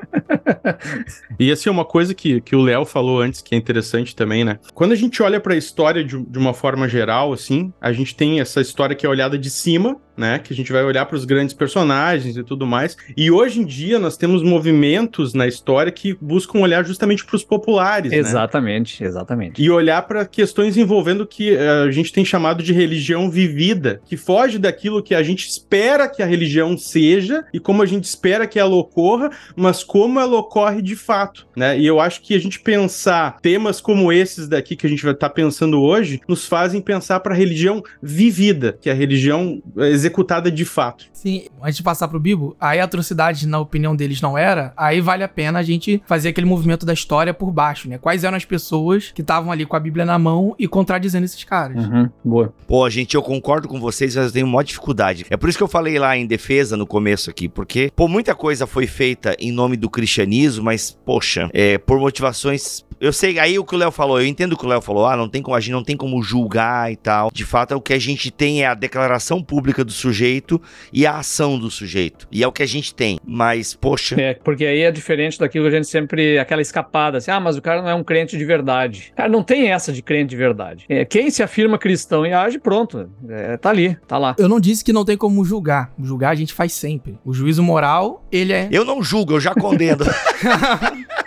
e 1.39 1.51
assim, 1.51 1.69
uma 1.69 1.85
coisa 1.85 2.15
que, 2.15 2.41
que 2.41 2.55
o 2.55 2.63
Léo 2.63 2.85
falou 2.85 3.21
antes, 3.21 3.41
que 3.41 3.55
é 3.55 3.59
interessante 3.59 4.15
também, 4.15 4.45
né? 4.45 4.59
Quando 4.75 4.93
a 4.93 4.97
gente 4.97 5.23
olha 5.23 5.41
para 5.41 5.55
a 5.55 5.57
história 5.57 6.05
de, 6.05 6.17
de 6.23 6.39
uma 6.39 6.55
forma 6.55 6.89
geral, 6.89 7.33
assim, 7.33 7.73
a 7.81 7.93
gente 7.93 8.15
tem 8.15 8.41
essa 8.41 8.61
história 8.61 8.95
que 8.95 9.05
é 9.05 9.09
olhada 9.09 9.37
de 9.37 9.51
cima, 9.51 9.97
né? 10.23 10.39
Que 10.39 10.53
a 10.53 10.57
gente 10.57 10.73
vai 10.73 10.85
olhar 10.85 11.05
para 11.05 11.17
os 11.17 11.25
grandes 11.25 11.53
personagens 11.53 12.37
e 12.37 12.45
tudo 12.45 12.65
mais. 12.65 12.97
E 13.17 13.29
hoje 13.29 13.61
em 13.61 13.65
dia 13.65 13.99
nós 13.99 14.17
temos 14.17 14.41
movimentos 14.43 15.35
na 15.35 15.49
história 15.49 15.91
que 15.91 16.17
buscam 16.21 16.61
olhar 16.61 16.85
justamente 16.85 17.25
para 17.27 17.35
os 17.35 17.43
populares, 17.43 18.13
né? 18.13 18.19
Exatamente, 18.19 19.03
exatamente. 19.03 19.61
e 19.61 19.69
olhar 19.69 20.01
para 20.03 20.25
questões 20.25 20.77
envolvendo 20.77 21.23
o 21.23 21.27
que 21.27 21.57
eh, 21.57 21.85
a 21.89 21.91
gente 21.91 22.13
tem 22.13 22.25
chamado 22.25 22.63
de 22.63 22.73
religião 22.73 23.29
vivida, 23.29 24.01
que 24.07 24.17
foge 24.17 24.59
daquilo 24.59 25.03
que 25.03 25.13
a 25.15 25.23
gente 25.25 25.49
espera 25.49 26.09
que 26.09 26.23
a 26.23 26.27
religião 26.27 26.79
seja 26.79 27.45
e 27.53 27.59
como 27.59 27.83
a 27.83 27.87
gente 27.87 28.05
espera 28.05 28.47
que 28.47 28.61
ela 28.61 28.77
ocorra, 28.77 29.31
mas 29.57 29.83
como 29.83 30.21
ela 30.21 30.37
ocorre 30.39 30.81
de 30.81 30.95
fato, 30.95 31.49
né? 31.57 31.77
E 31.77 31.85
eu 31.85 31.99
acho 31.99 32.21
que 32.23 32.35
a 32.35 32.41
gente 32.41 32.61
pensar 32.61 33.39
temas 33.43 33.81
como 33.81 34.13
esses 34.13 34.47
daqui 34.47 34.77
que 34.77 34.87
a 34.87 34.91
gente 34.91 35.03
vai 35.03 35.15
estar 35.15 35.31
pensando 35.31 35.83
hoje, 35.83 36.21
nos 36.29 36.47
fazem 36.47 36.81
pensar 36.81 37.19
para 37.19 37.35
a 37.35 37.37
religião 37.37 37.83
vivida, 38.01 38.79
que 38.81 38.89
é 38.89 38.93
a 38.93 38.95
religião 38.95 39.61
eh, 39.77 39.91
executada 40.13 40.51
de 40.51 40.65
fato. 40.65 41.07
Sim, 41.13 41.47
antes 41.63 41.77
de 41.77 41.83
passar 41.83 42.09
pro 42.09 42.21
Bibo, 42.21 42.55
aí 42.61 42.79
a 42.79 42.85
atrocidade, 42.85 43.47
na 43.47 43.59
opinião 43.59 43.97
deles, 43.97 44.21
não 44.21 44.37
era, 44.37 44.73
aí 44.77 45.01
vale 45.01 45.25
a 45.25 45.29
pena 45.29 45.59
a 45.59 45.63
gente 45.63 46.03
fazer 46.07 46.29
aquele 46.29 46.47
movimento 46.47 46.85
da 46.85 46.93
história 46.93 47.33
por 47.33 47.51
baixo, 47.51 47.89
né? 47.89 47.99
Quais 47.99 48.25
eram 48.25 48.37
as 48.37 48.45
pessoas 48.45 49.11
que 49.15 49.23
estavam 49.23 49.51
ali 49.51 49.65
com 49.65 49.75
a 49.75 49.81
Bíblia 49.81 50.05
na 50.05 50.19
mão 50.19 50.55
e 50.59 50.69
contradizendo 50.69 51.25
esses 51.25 51.43
caras. 51.45 51.85
Uhum, 51.85 52.09
boa. 52.25 52.53
Pô, 52.67 52.89
gente, 52.91 53.15
eu 53.15 53.23
concordo 53.23 53.67
com 53.69 53.81
vocês, 53.81 54.15
mas 54.15 54.27
eu 54.27 54.33
tenho 54.33 54.47
maior 54.47 54.63
dificuldade. 54.63 55.25
É 55.31 55.37
por 55.37 55.49
isso 55.49 55.59
que 55.59 55.65
eu 55.65 55.69
falei 55.69 55.99
lá 55.99 56.17
em 56.17 56.27
defesa 56.27 56.77
no 56.77 56.87
começo 56.87 57.31
aqui, 57.31 57.49
porque, 57.49 57.91
pô, 57.95 58.07
muita 58.07 58.35
coisa 58.35 58.67
foi 58.67 58.87
feita 58.87 59.35
em 59.39 59.51
nome 59.51 59.77
do 59.77 59.89
cristianismo, 59.89 60.65
mas, 60.65 60.97
poxa, 61.05 61.49
é, 61.53 61.79
por 61.79 61.99
motivações. 61.99 62.85
Eu 63.03 63.13
sei, 63.13 63.37
aí 63.41 63.59
o 63.59 63.65
que 63.65 63.75
o 63.75 63.79
Léo 63.79 63.91
falou, 63.91 64.21
eu 64.21 64.27
entendo 64.29 64.53
o 64.53 64.57
que 64.57 64.65
o 64.65 64.69
Léo 64.69 64.81
falou, 64.81 65.09
ah, 65.09 65.17
não 65.17 65.29
tem 65.29 65.43
como, 65.43 65.57
a 65.57 65.61
gente 65.61 65.73
não 65.73 65.83
tem 65.83 65.97
como 65.97 66.23
julgar 66.23 66.93
e 66.93 66.95
tal. 66.95 67.33
De 67.33 67.45
fato, 67.45 67.75
o 67.75 67.81
que 67.81 67.93
a 67.93 67.99
gente 67.99 68.31
tem 68.31 68.63
é 68.63 68.67
a 68.69 68.75
declaração 68.75 69.43
pública 69.43 69.85
do 69.85 69.91
sujeito 69.91 70.63
e 70.93 71.05
a 71.05 71.17
ação 71.17 71.59
do 71.59 71.69
sujeito. 71.69 72.29
E 72.31 72.45
é 72.45 72.47
o 72.47 72.53
que 72.53 72.63
a 72.63 72.67
gente 72.67 72.95
tem. 72.95 73.19
Mas, 73.27 73.75
poxa. 73.75 74.15
É, 74.21 74.35
porque 74.35 74.65
aí 74.65 74.83
é 74.83 74.93
diferente 74.93 75.37
daquilo 75.37 75.65
que 75.69 75.75
a 75.75 75.79
gente 75.79 75.89
sempre. 75.89 76.39
aquela 76.39 76.63
escapada, 76.63 77.19
assim, 77.19 77.33
ah, 77.33 77.41
mas 77.41 77.57
o 77.57 77.61
cara 77.61 77.83
não 77.83 77.89
é 77.89 77.95
um 77.95 78.05
crente 78.05 78.39
de 78.39 78.45
verdade. 78.45 79.13
Cara, 79.17 79.29
não 79.29 79.43
tem 79.43 79.73
essa 79.73 79.93
de 79.93 80.01
crente 80.01 80.31
de 80.31 80.37
verdade. 80.37 80.85
É, 80.89 81.05
quem 81.05 81.29
se 81.29 81.43
afirma 81.43 81.79
cristão 81.79 82.25
e 82.25 82.33
age, 82.33 82.61
pronto. 82.61 83.11
É, 83.29 83.57
tá 83.57 83.71
ali, 83.71 83.97
tá 84.07 84.17
lá. 84.17 84.37
Eu 84.39 84.49
não 84.49 84.61
disse 84.61 84.85
que 84.85 84.93
não 84.93 85.05
tem 85.05 85.17
como 85.17 85.45
julgar. 85.45 85.93
Julgar 86.01 86.31
a 86.31 86.37
gente 86.37 86.53
faz 86.53 86.73
sempre. 86.73 87.19
O 87.25 87.33
juízo 87.35 87.65
moral, 87.65 88.25
ele 88.31 88.53
é. 88.53 88.69
Eu 88.71 88.85
não 88.85 89.03
julgo, 89.03 89.33
eu 89.33 89.41
já 89.41 89.53
condeno. 89.53 90.05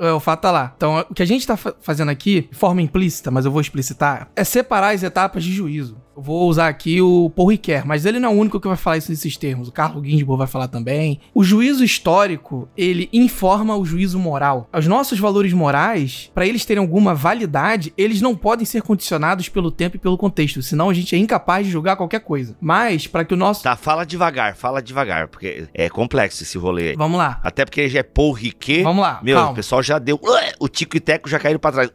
É, 0.00 0.12
o 0.12 0.20
fato 0.20 0.40
tá 0.40 0.50
lá. 0.50 0.72
Então, 0.76 1.04
o 1.10 1.14
que 1.14 1.22
a 1.22 1.26
gente 1.26 1.46
tá 1.46 1.56
fa- 1.56 1.74
fazendo 1.80 2.08
aqui, 2.08 2.48
de 2.50 2.56
forma 2.56 2.80
implícita, 2.80 3.30
mas 3.30 3.44
eu 3.44 3.50
vou 3.52 3.60
explicitar, 3.60 4.30
é 4.34 4.42
separar 4.44 4.94
as 4.94 5.02
etapas 5.02 5.44
de 5.44 5.52
juízo. 5.52 5.96
Eu 6.16 6.22
vou 6.22 6.48
usar 6.48 6.68
aqui 6.68 7.00
o 7.00 7.30
Paul 7.30 7.50
Ricoeur, 7.50 7.86
mas 7.86 8.04
ele 8.04 8.18
não 8.18 8.30
é 8.30 8.32
o 8.32 8.36
único 8.36 8.60
que 8.60 8.68
vai 8.68 8.76
falar 8.76 8.96
isso 8.98 9.10
nesses 9.10 9.36
termos. 9.36 9.68
O 9.68 9.72
Carlo 9.72 10.04
Ginzburg 10.04 10.38
vai 10.38 10.46
falar 10.46 10.68
também. 10.68 11.20
O 11.32 11.42
juízo 11.44 11.84
histórico, 11.84 12.68
ele 12.76 13.08
informa 13.12 13.76
o 13.76 13.84
juízo 13.84 14.18
moral. 14.18 14.68
Os 14.76 14.86
nossos 14.86 15.18
valores 15.18 15.52
morais, 15.52 16.30
para 16.34 16.46
eles 16.46 16.64
terem 16.64 16.80
alguma 16.82 17.14
validade, 17.14 17.92
eles 17.96 18.20
não 18.20 18.34
podem 18.36 18.66
ser 18.66 18.82
condicionados 18.82 19.48
pelo 19.48 19.70
tempo 19.70 19.96
e 19.96 19.98
pelo 19.98 20.18
contexto, 20.18 20.60
senão 20.62 20.90
a 20.90 20.94
gente 20.94 21.14
é 21.14 21.18
incapaz 21.18 21.64
de 21.66 21.72
julgar 21.72 21.96
qualquer 21.96 22.20
coisa. 22.20 22.56
Mas, 22.60 23.06
para 23.06 23.24
que 23.24 23.32
o 23.32 23.36
nosso... 23.36 23.62
tá, 23.62 23.76
fala 23.76 24.04
devagar, 24.04 24.56
fala 24.56 24.82
devagar, 24.82 25.28
porque 25.28 25.68
é 25.72 25.88
complexo 25.88 26.42
esse 26.42 26.58
rolê 26.58 26.90
aí. 26.90 26.96
Vamos 26.96 27.18
lá. 27.18 27.40
Até 27.42 27.64
porque 27.64 27.88
já 27.88 28.00
é 28.00 28.02
Paul 28.02 28.32
Riquet. 28.32 28.82
Vamos 28.82 29.02
lá, 29.02 29.20
Meu, 29.22 29.36
calma. 29.36 29.52
o 29.52 29.54
pessoal 29.54 29.82
já 29.82 29.98
deu. 29.98 30.20
O 30.58 30.68
Tico 30.68 30.96
e 30.96 31.00
Teco 31.00 31.28
já 31.28 31.38
caíram 31.38 31.60
pra 31.60 31.72
trás. 31.72 31.90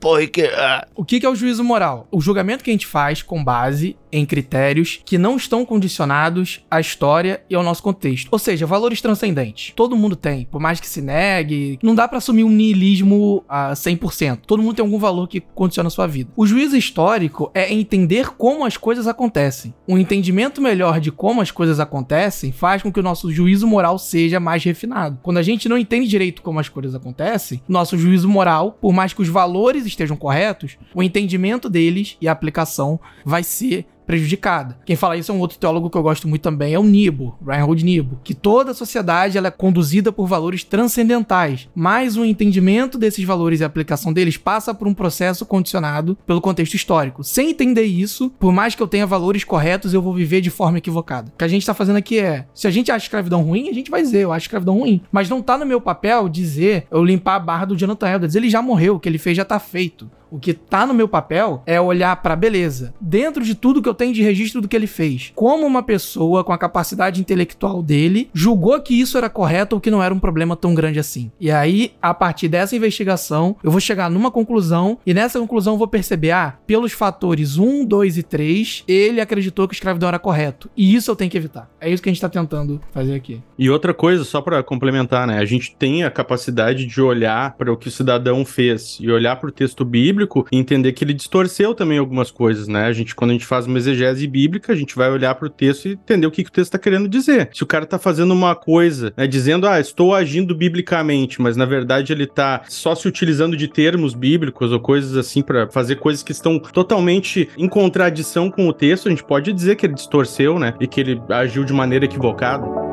Paul 0.00 0.18
Riquet. 0.18 0.50
ah. 0.54 0.86
O 0.94 1.04
que 1.04 1.18
que 1.18 1.26
é 1.26 1.28
o 1.28 1.34
juízo 1.34 1.64
moral? 1.64 2.06
O 2.10 2.20
julgamento 2.20 2.62
que 2.62 2.70
a 2.70 2.74
gente 2.74 2.86
faz 2.86 3.21
com 3.22 3.42
base 3.42 3.96
em 4.12 4.26
critérios 4.26 5.00
que 5.04 5.16
não 5.16 5.36
estão 5.36 5.64
condicionados 5.64 6.64
à 6.70 6.80
história 6.80 7.42
e 7.48 7.54
ao 7.54 7.62
nosso 7.62 7.82
contexto. 7.82 8.28
Ou 8.30 8.38
seja, 8.38 8.66
valores 8.66 9.00
transcendentes. 9.00 9.72
Todo 9.74 9.96
mundo 9.96 10.14
tem, 10.14 10.44
por 10.44 10.60
mais 10.60 10.78
que 10.78 10.88
se 10.88 11.00
negue. 11.00 11.78
Não 11.82 11.94
dá 11.94 12.06
pra 12.06 12.18
assumir 12.18 12.44
um 12.44 12.50
niilismo 12.50 13.44
a 13.48 13.72
100%. 13.72 14.40
Todo 14.46 14.62
mundo 14.62 14.76
tem 14.76 14.84
algum 14.84 14.98
valor 14.98 15.26
que 15.26 15.40
condiciona 15.40 15.86
a 15.86 15.90
sua 15.90 16.06
vida. 16.06 16.30
O 16.36 16.46
juízo 16.46 16.76
histórico 16.76 17.50
é 17.54 17.72
entender 17.72 18.30
como 18.36 18.64
as 18.64 18.76
coisas 18.76 19.06
acontecem. 19.06 19.74
Um 19.88 19.98
entendimento 19.98 20.60
melhor 20.60 21.00
de 21.00 21.10
como 21.10 21.40
as 21.40 21.50
coisas 21.50 21.80
acontecem 21.80 22.52
faz 22.52 22.82
com 22.82 22.92
que 22.92 23.00
o 23.00 23.02
nosso 23.02 23.30
juízo 23.32 23.66
moral 23.66 23.98
seja 23.98 24.38
mais 24.38 24.62
refinado. 24.62 25.18
Quando 25.22 25.38
a 25.38 25.42
gente 25.42 25.68
não 25.68 25.78
entende 25.78 26.08
direito 26.08 26.42
como 26.42 26.60
as 26.60 26.68
coisas 26.68 26.94
acontecem, 26.94 27.62
nosso 27.68 27.96
juízo 27.96 28.28
moral, 28.28 28.76
por 28.80 28.92
mais 28.92 29.12
que 29.12 29.22
os 29.22 29.28
valores 29.28 29.86
estejam 29.86 30.16
corretos, 30.16 30.76
o 30.94 31.02
entendimento 31.02 31.68
deles 31.68 32.16
e 32.20 32.28
a 32.28 32.32
aplicação 32.32 33.00
vai 33.24 33.42
ser 33.42 33.86
prejudicada. 34.06 34.78
Quem 34.84 34.96
fala 34.96 35.16
isso 35.16 35.32
é 35.32 35.34
um 35.34 35.38
outro 35.38 35.58
teólogo 35.58 35.90
que 35.90 35.96
eu 35.96 36.02
gosto 36.02 36.28
muito 36.28 36.42
também, 36.42 36.74
é 36.74 36.78
o 36.78 36.84
Nibo, 36.84 37.38
Reinhold 37.46 37.84
Nibo, 37.84 38.20
que 38.24 38.34
toda 38.34 38.72
a 38.72 38.74
sociedade 38.74 39.38
ela 39.38 39.48
é 39.48 39.50
conduzida 39.50 40.12
por 40.12 40.26
valores 40.26 40.64
transcendentais, 40.64 41.68
mas 41.74 42.16
o 42.16 42.24
entendimento 42.24 42.98
desses 42.98 43.24
valores 43.24 43.60
e 43.60 43.64
a 43.64 43.66
aplicação 43.66 44.12
deles 44.12 44.36
passa 44.36 44.74
por 44.74 44.88
um 44.88 44.94
processo 44.94 45.46
condicionado 45.46 46.16
pelo 46.26 46.40
contexto 46.40 46.74
histórico. 46.74 47.22
Sem 47.22 47.50
entender 47.50 47.84
isso, 47.84 48.30
por 48.38 48.52
mais 48.52 48.74
que 48.74 48.82
eu 48.82 48.88
tenha 48.88 49.06
valores 49.06 49.44
corretos, 49.44 49.94
eu 49.94 50.02
vou 50.02 50.14
viver 50.14 50.40
de 50.40 50.50
forma 50.50 50.78
equivocada. 50.78 51.30
O 51.34 51.38
que 51.38 51.44
a 51.44 51.48
gente 51.48 51.66
tá 51.66 51.74
fazendo 51.74 51.96
aqui 51.96 52.18
é, 52.18 52.46
se 52.54 52.66
a 52.66 52.70
gente 52.70 52.90
acha 52.90 53.06
escravidão 53.06 53.42
ruim, 53.42 53.68
a 53.68 53.74
gente 53.74 53.90
vai 53.90 54.02
dizer, 54.02 54.20
eu 54.20 54.32
acho 54.32 54.44
escravidão 54.44 54.78
ruim, 54.78 55.00
mas 55.10 55.28
não 55.28 55.42
tá 55.42 55.56
no 55.56 55.66
meu 55.66 55.80
papel 55.80 56.28
dizer, 56.28 56.86
eu 56.90 57.04
limpar 57.04 57.36
a 57.36 57.40
barra 57.40 57.64
do 57.66 57.76
Jonathan 57.76 58.14
Edwards, 58.14 58.34
ele 58.34 58.50
já 58.50 58.62
morreu, 58.62 58.96
o 58.96 59.00
que 59.00 59.08
ele 59.08 59.18
fez 59.18 59.36
já 59.36 59.44
tá 59.44 59.58
feito. 59.58 60.10
O 60.32 60.38
que 60.38 60.54
tá 60.54 60.86
no 60.86 60.94
meu 60.94 61.06
papel 61.06 61.62
é 61.66 61.78
olhar 61.78 62.16
pra 62.16 62.34
beleza, 62.34 62.94
dentro 62.98 63.44
de 63.44 63.54
tudo 63.54 63.82
que 63.82 63.88
eu 63.88 63.92
tenho 63.92 64.14
de 64.14 64.22
registro 64.22 64.62
do 64.62 64.66
que 64.66 64.74
ele 64.74 64.86
fez. 64.86 65.30
Como 65.34 65.66
uma 65.66 65.82
pessoa 65.82 66.42
com 66.42 66.54
a 66.54 66.58
capacidade 66.58 67.20
intelectual 67.20 67.82
dele 67.82 68.30
julgou 68.32 68.80
que 68.80 68.98
isso 68.98 69.18
era 69.18 69.28
correto 69.28 69.76
ou 69.76 69.80
que 69.80 69.90
não 69.90 70.02
era 70.02 70.14
um 70.14 70.18
problema 70.18 70.56
tão 70.56 70.74
grande 70.74 70.98
assim. 70.98 71.30
E 71.38 71.50
aí, 71.50 71.92
a 72.00 72.14
partir 72.14 72.48
dessa 72.48 72.74
investigação, 72.74 73.56
eu 73.62 73.70
vou 73.70 73.78
chegar 73.78 74.10
numa 74.10 74.30
conclusão 74.30 74.96
e 75.04 75.12
nessa 75.12 75.38
conclusão 75.38 75.74
eu 75.74 75.78
vou 75.78 75.86
perceber, 75.86 76.30
ah, 76.30 76.56
pelos 76.66 76.92
fatores 76.92 77.58
1, 77.58 77.84
2 77.84 78.16
e 78.16 78.22
3, 78.22 78.84
ele 78.88 79.20
acreditou 79.20 79.68
que 79.68 79.74
a 79.74 79.76
escravidão 79.76 80.08
era 80.08 80.18
correto. 80.18 80.70
E 80.74 80.94
isso 80.94 81.10
eu 81.10 81.16
tenho 81.16 81.30
que 81.30 81.36
evitar. 81.36 81.68
É 81.78 81.90
isso 81.90 82.02
que 82.02 82.08
a 82.08 82.12
gente 82.12 82.22
tá 82.22 82.30
tentando 82.30 82.80
fazer 82.90 83.14
aqui. 83.14 83.42
E 83.58 83.68
outra 83.68 83.92
coisa, 83.92 84.24
só 84.24 84.40
pra 84.40 84.62
complementar, 84.62 85.26
né? 85.26 85.38
A 85.38 85.44
gente 85.44 85.76
tem 85.76 86.04
a 86.04 86.10
capacidade 86.10 86.86
de 86.86 87.02
olhar 87.02 87.54
para 87.58 87.70
o 87.70 87.76
que 87.76 87.88
o 87.88 87.90
cidadão 87.90 88.46
fez 88.46 88.96
e 88.98 89.10
olhar 89.10 89.36
para 89.36 89.50
o 89.50 89.52
texto 89.52 89.84
bíblico 89.84 90.21
e 90.50 90.58
entender 90.58 90.92
que 90.92 91.04
ele 91.04 91.12
distorceu 91.12 91.74
também 91.74 91.98
algumas 91.98 92.30
coisas, 92.30 92.68
né? 92.68 92.86
A 92.86 92.92
gente, 92.92 93.14
quando 93.14 93.30
a 93.30 93.34
gente 93.34 93.46
faz 93.46 93.66
uma 93.66 93.78
exegese 93.78 94.26
bíblica, 94.26 94.72
a 94.72 94.76
gente 94.76 94.96
vai 94.96 95.10
olhar 95.10 95.34
para 95.34 95.46
o 95.46 95.50
texto 95.50 95.86
e 95.86 95.92
entender 95.92 96.26
o 96.26 96.30
que, 96.30 96.42
que 96.42 96.50
o 96.50 96.52
texto 96.52 96.68
está 96.68 96.78
querendo 96.78 97.08
dizer. 97.08 97.50
Se 97.52 97.62
o 97.62 97.66
cara 97.66 97.84
está 97.84 97.98
fazendo 97.98 98.32
uma 98.32 98.54
coisa, 98.54 99.12
né, 99.16 99.26
dizendo, 99.26 99.66
ah, 99.66 99.80
estou 99.80 100.14
agindo 100.14 100.54
biblicamente, 100.54 101.40
mas 101.40 101.56
na 101.56 101.64
verdade 101.64 102.12
ele 102.12 102.24
está 102.24 102.62
só 102.68 102.94
se 102.94 103.06
utilizando 103.08 103.56
de 103.56 103.68
termos 103.68 104.14
bíblicos 104.14 104.72
ou 104.72 104.80
coisas 104.80 105.16
assim 105.16 105.42
para 105.42 105.68
fazer 105.70 105.96
coisas 105.96 106.22
que 106.22 106.32
estão 106.32 106.58
totalmente 106.58 107.48
em 107.56 107.68
contradição 107.68 108.50
com 108.50 108.68
o 108.68 108.72
texto, 108.72 109.08
a 109.08 109.10
gente 109.10 109.24
pode 109.24 109.52
dizer 109.52 109.76
que 109.76 109.86
ele 109.86 109.94
distorceu, 109.94 110.58
né? 110.58 110.74
E 110.80 110.86
que 110.86 111.00
ele 111.00 111.20
agiu 111.28 111.64
de 111.64 111.72
maneira 111.72 112.04
equivocada. 112.04 112.91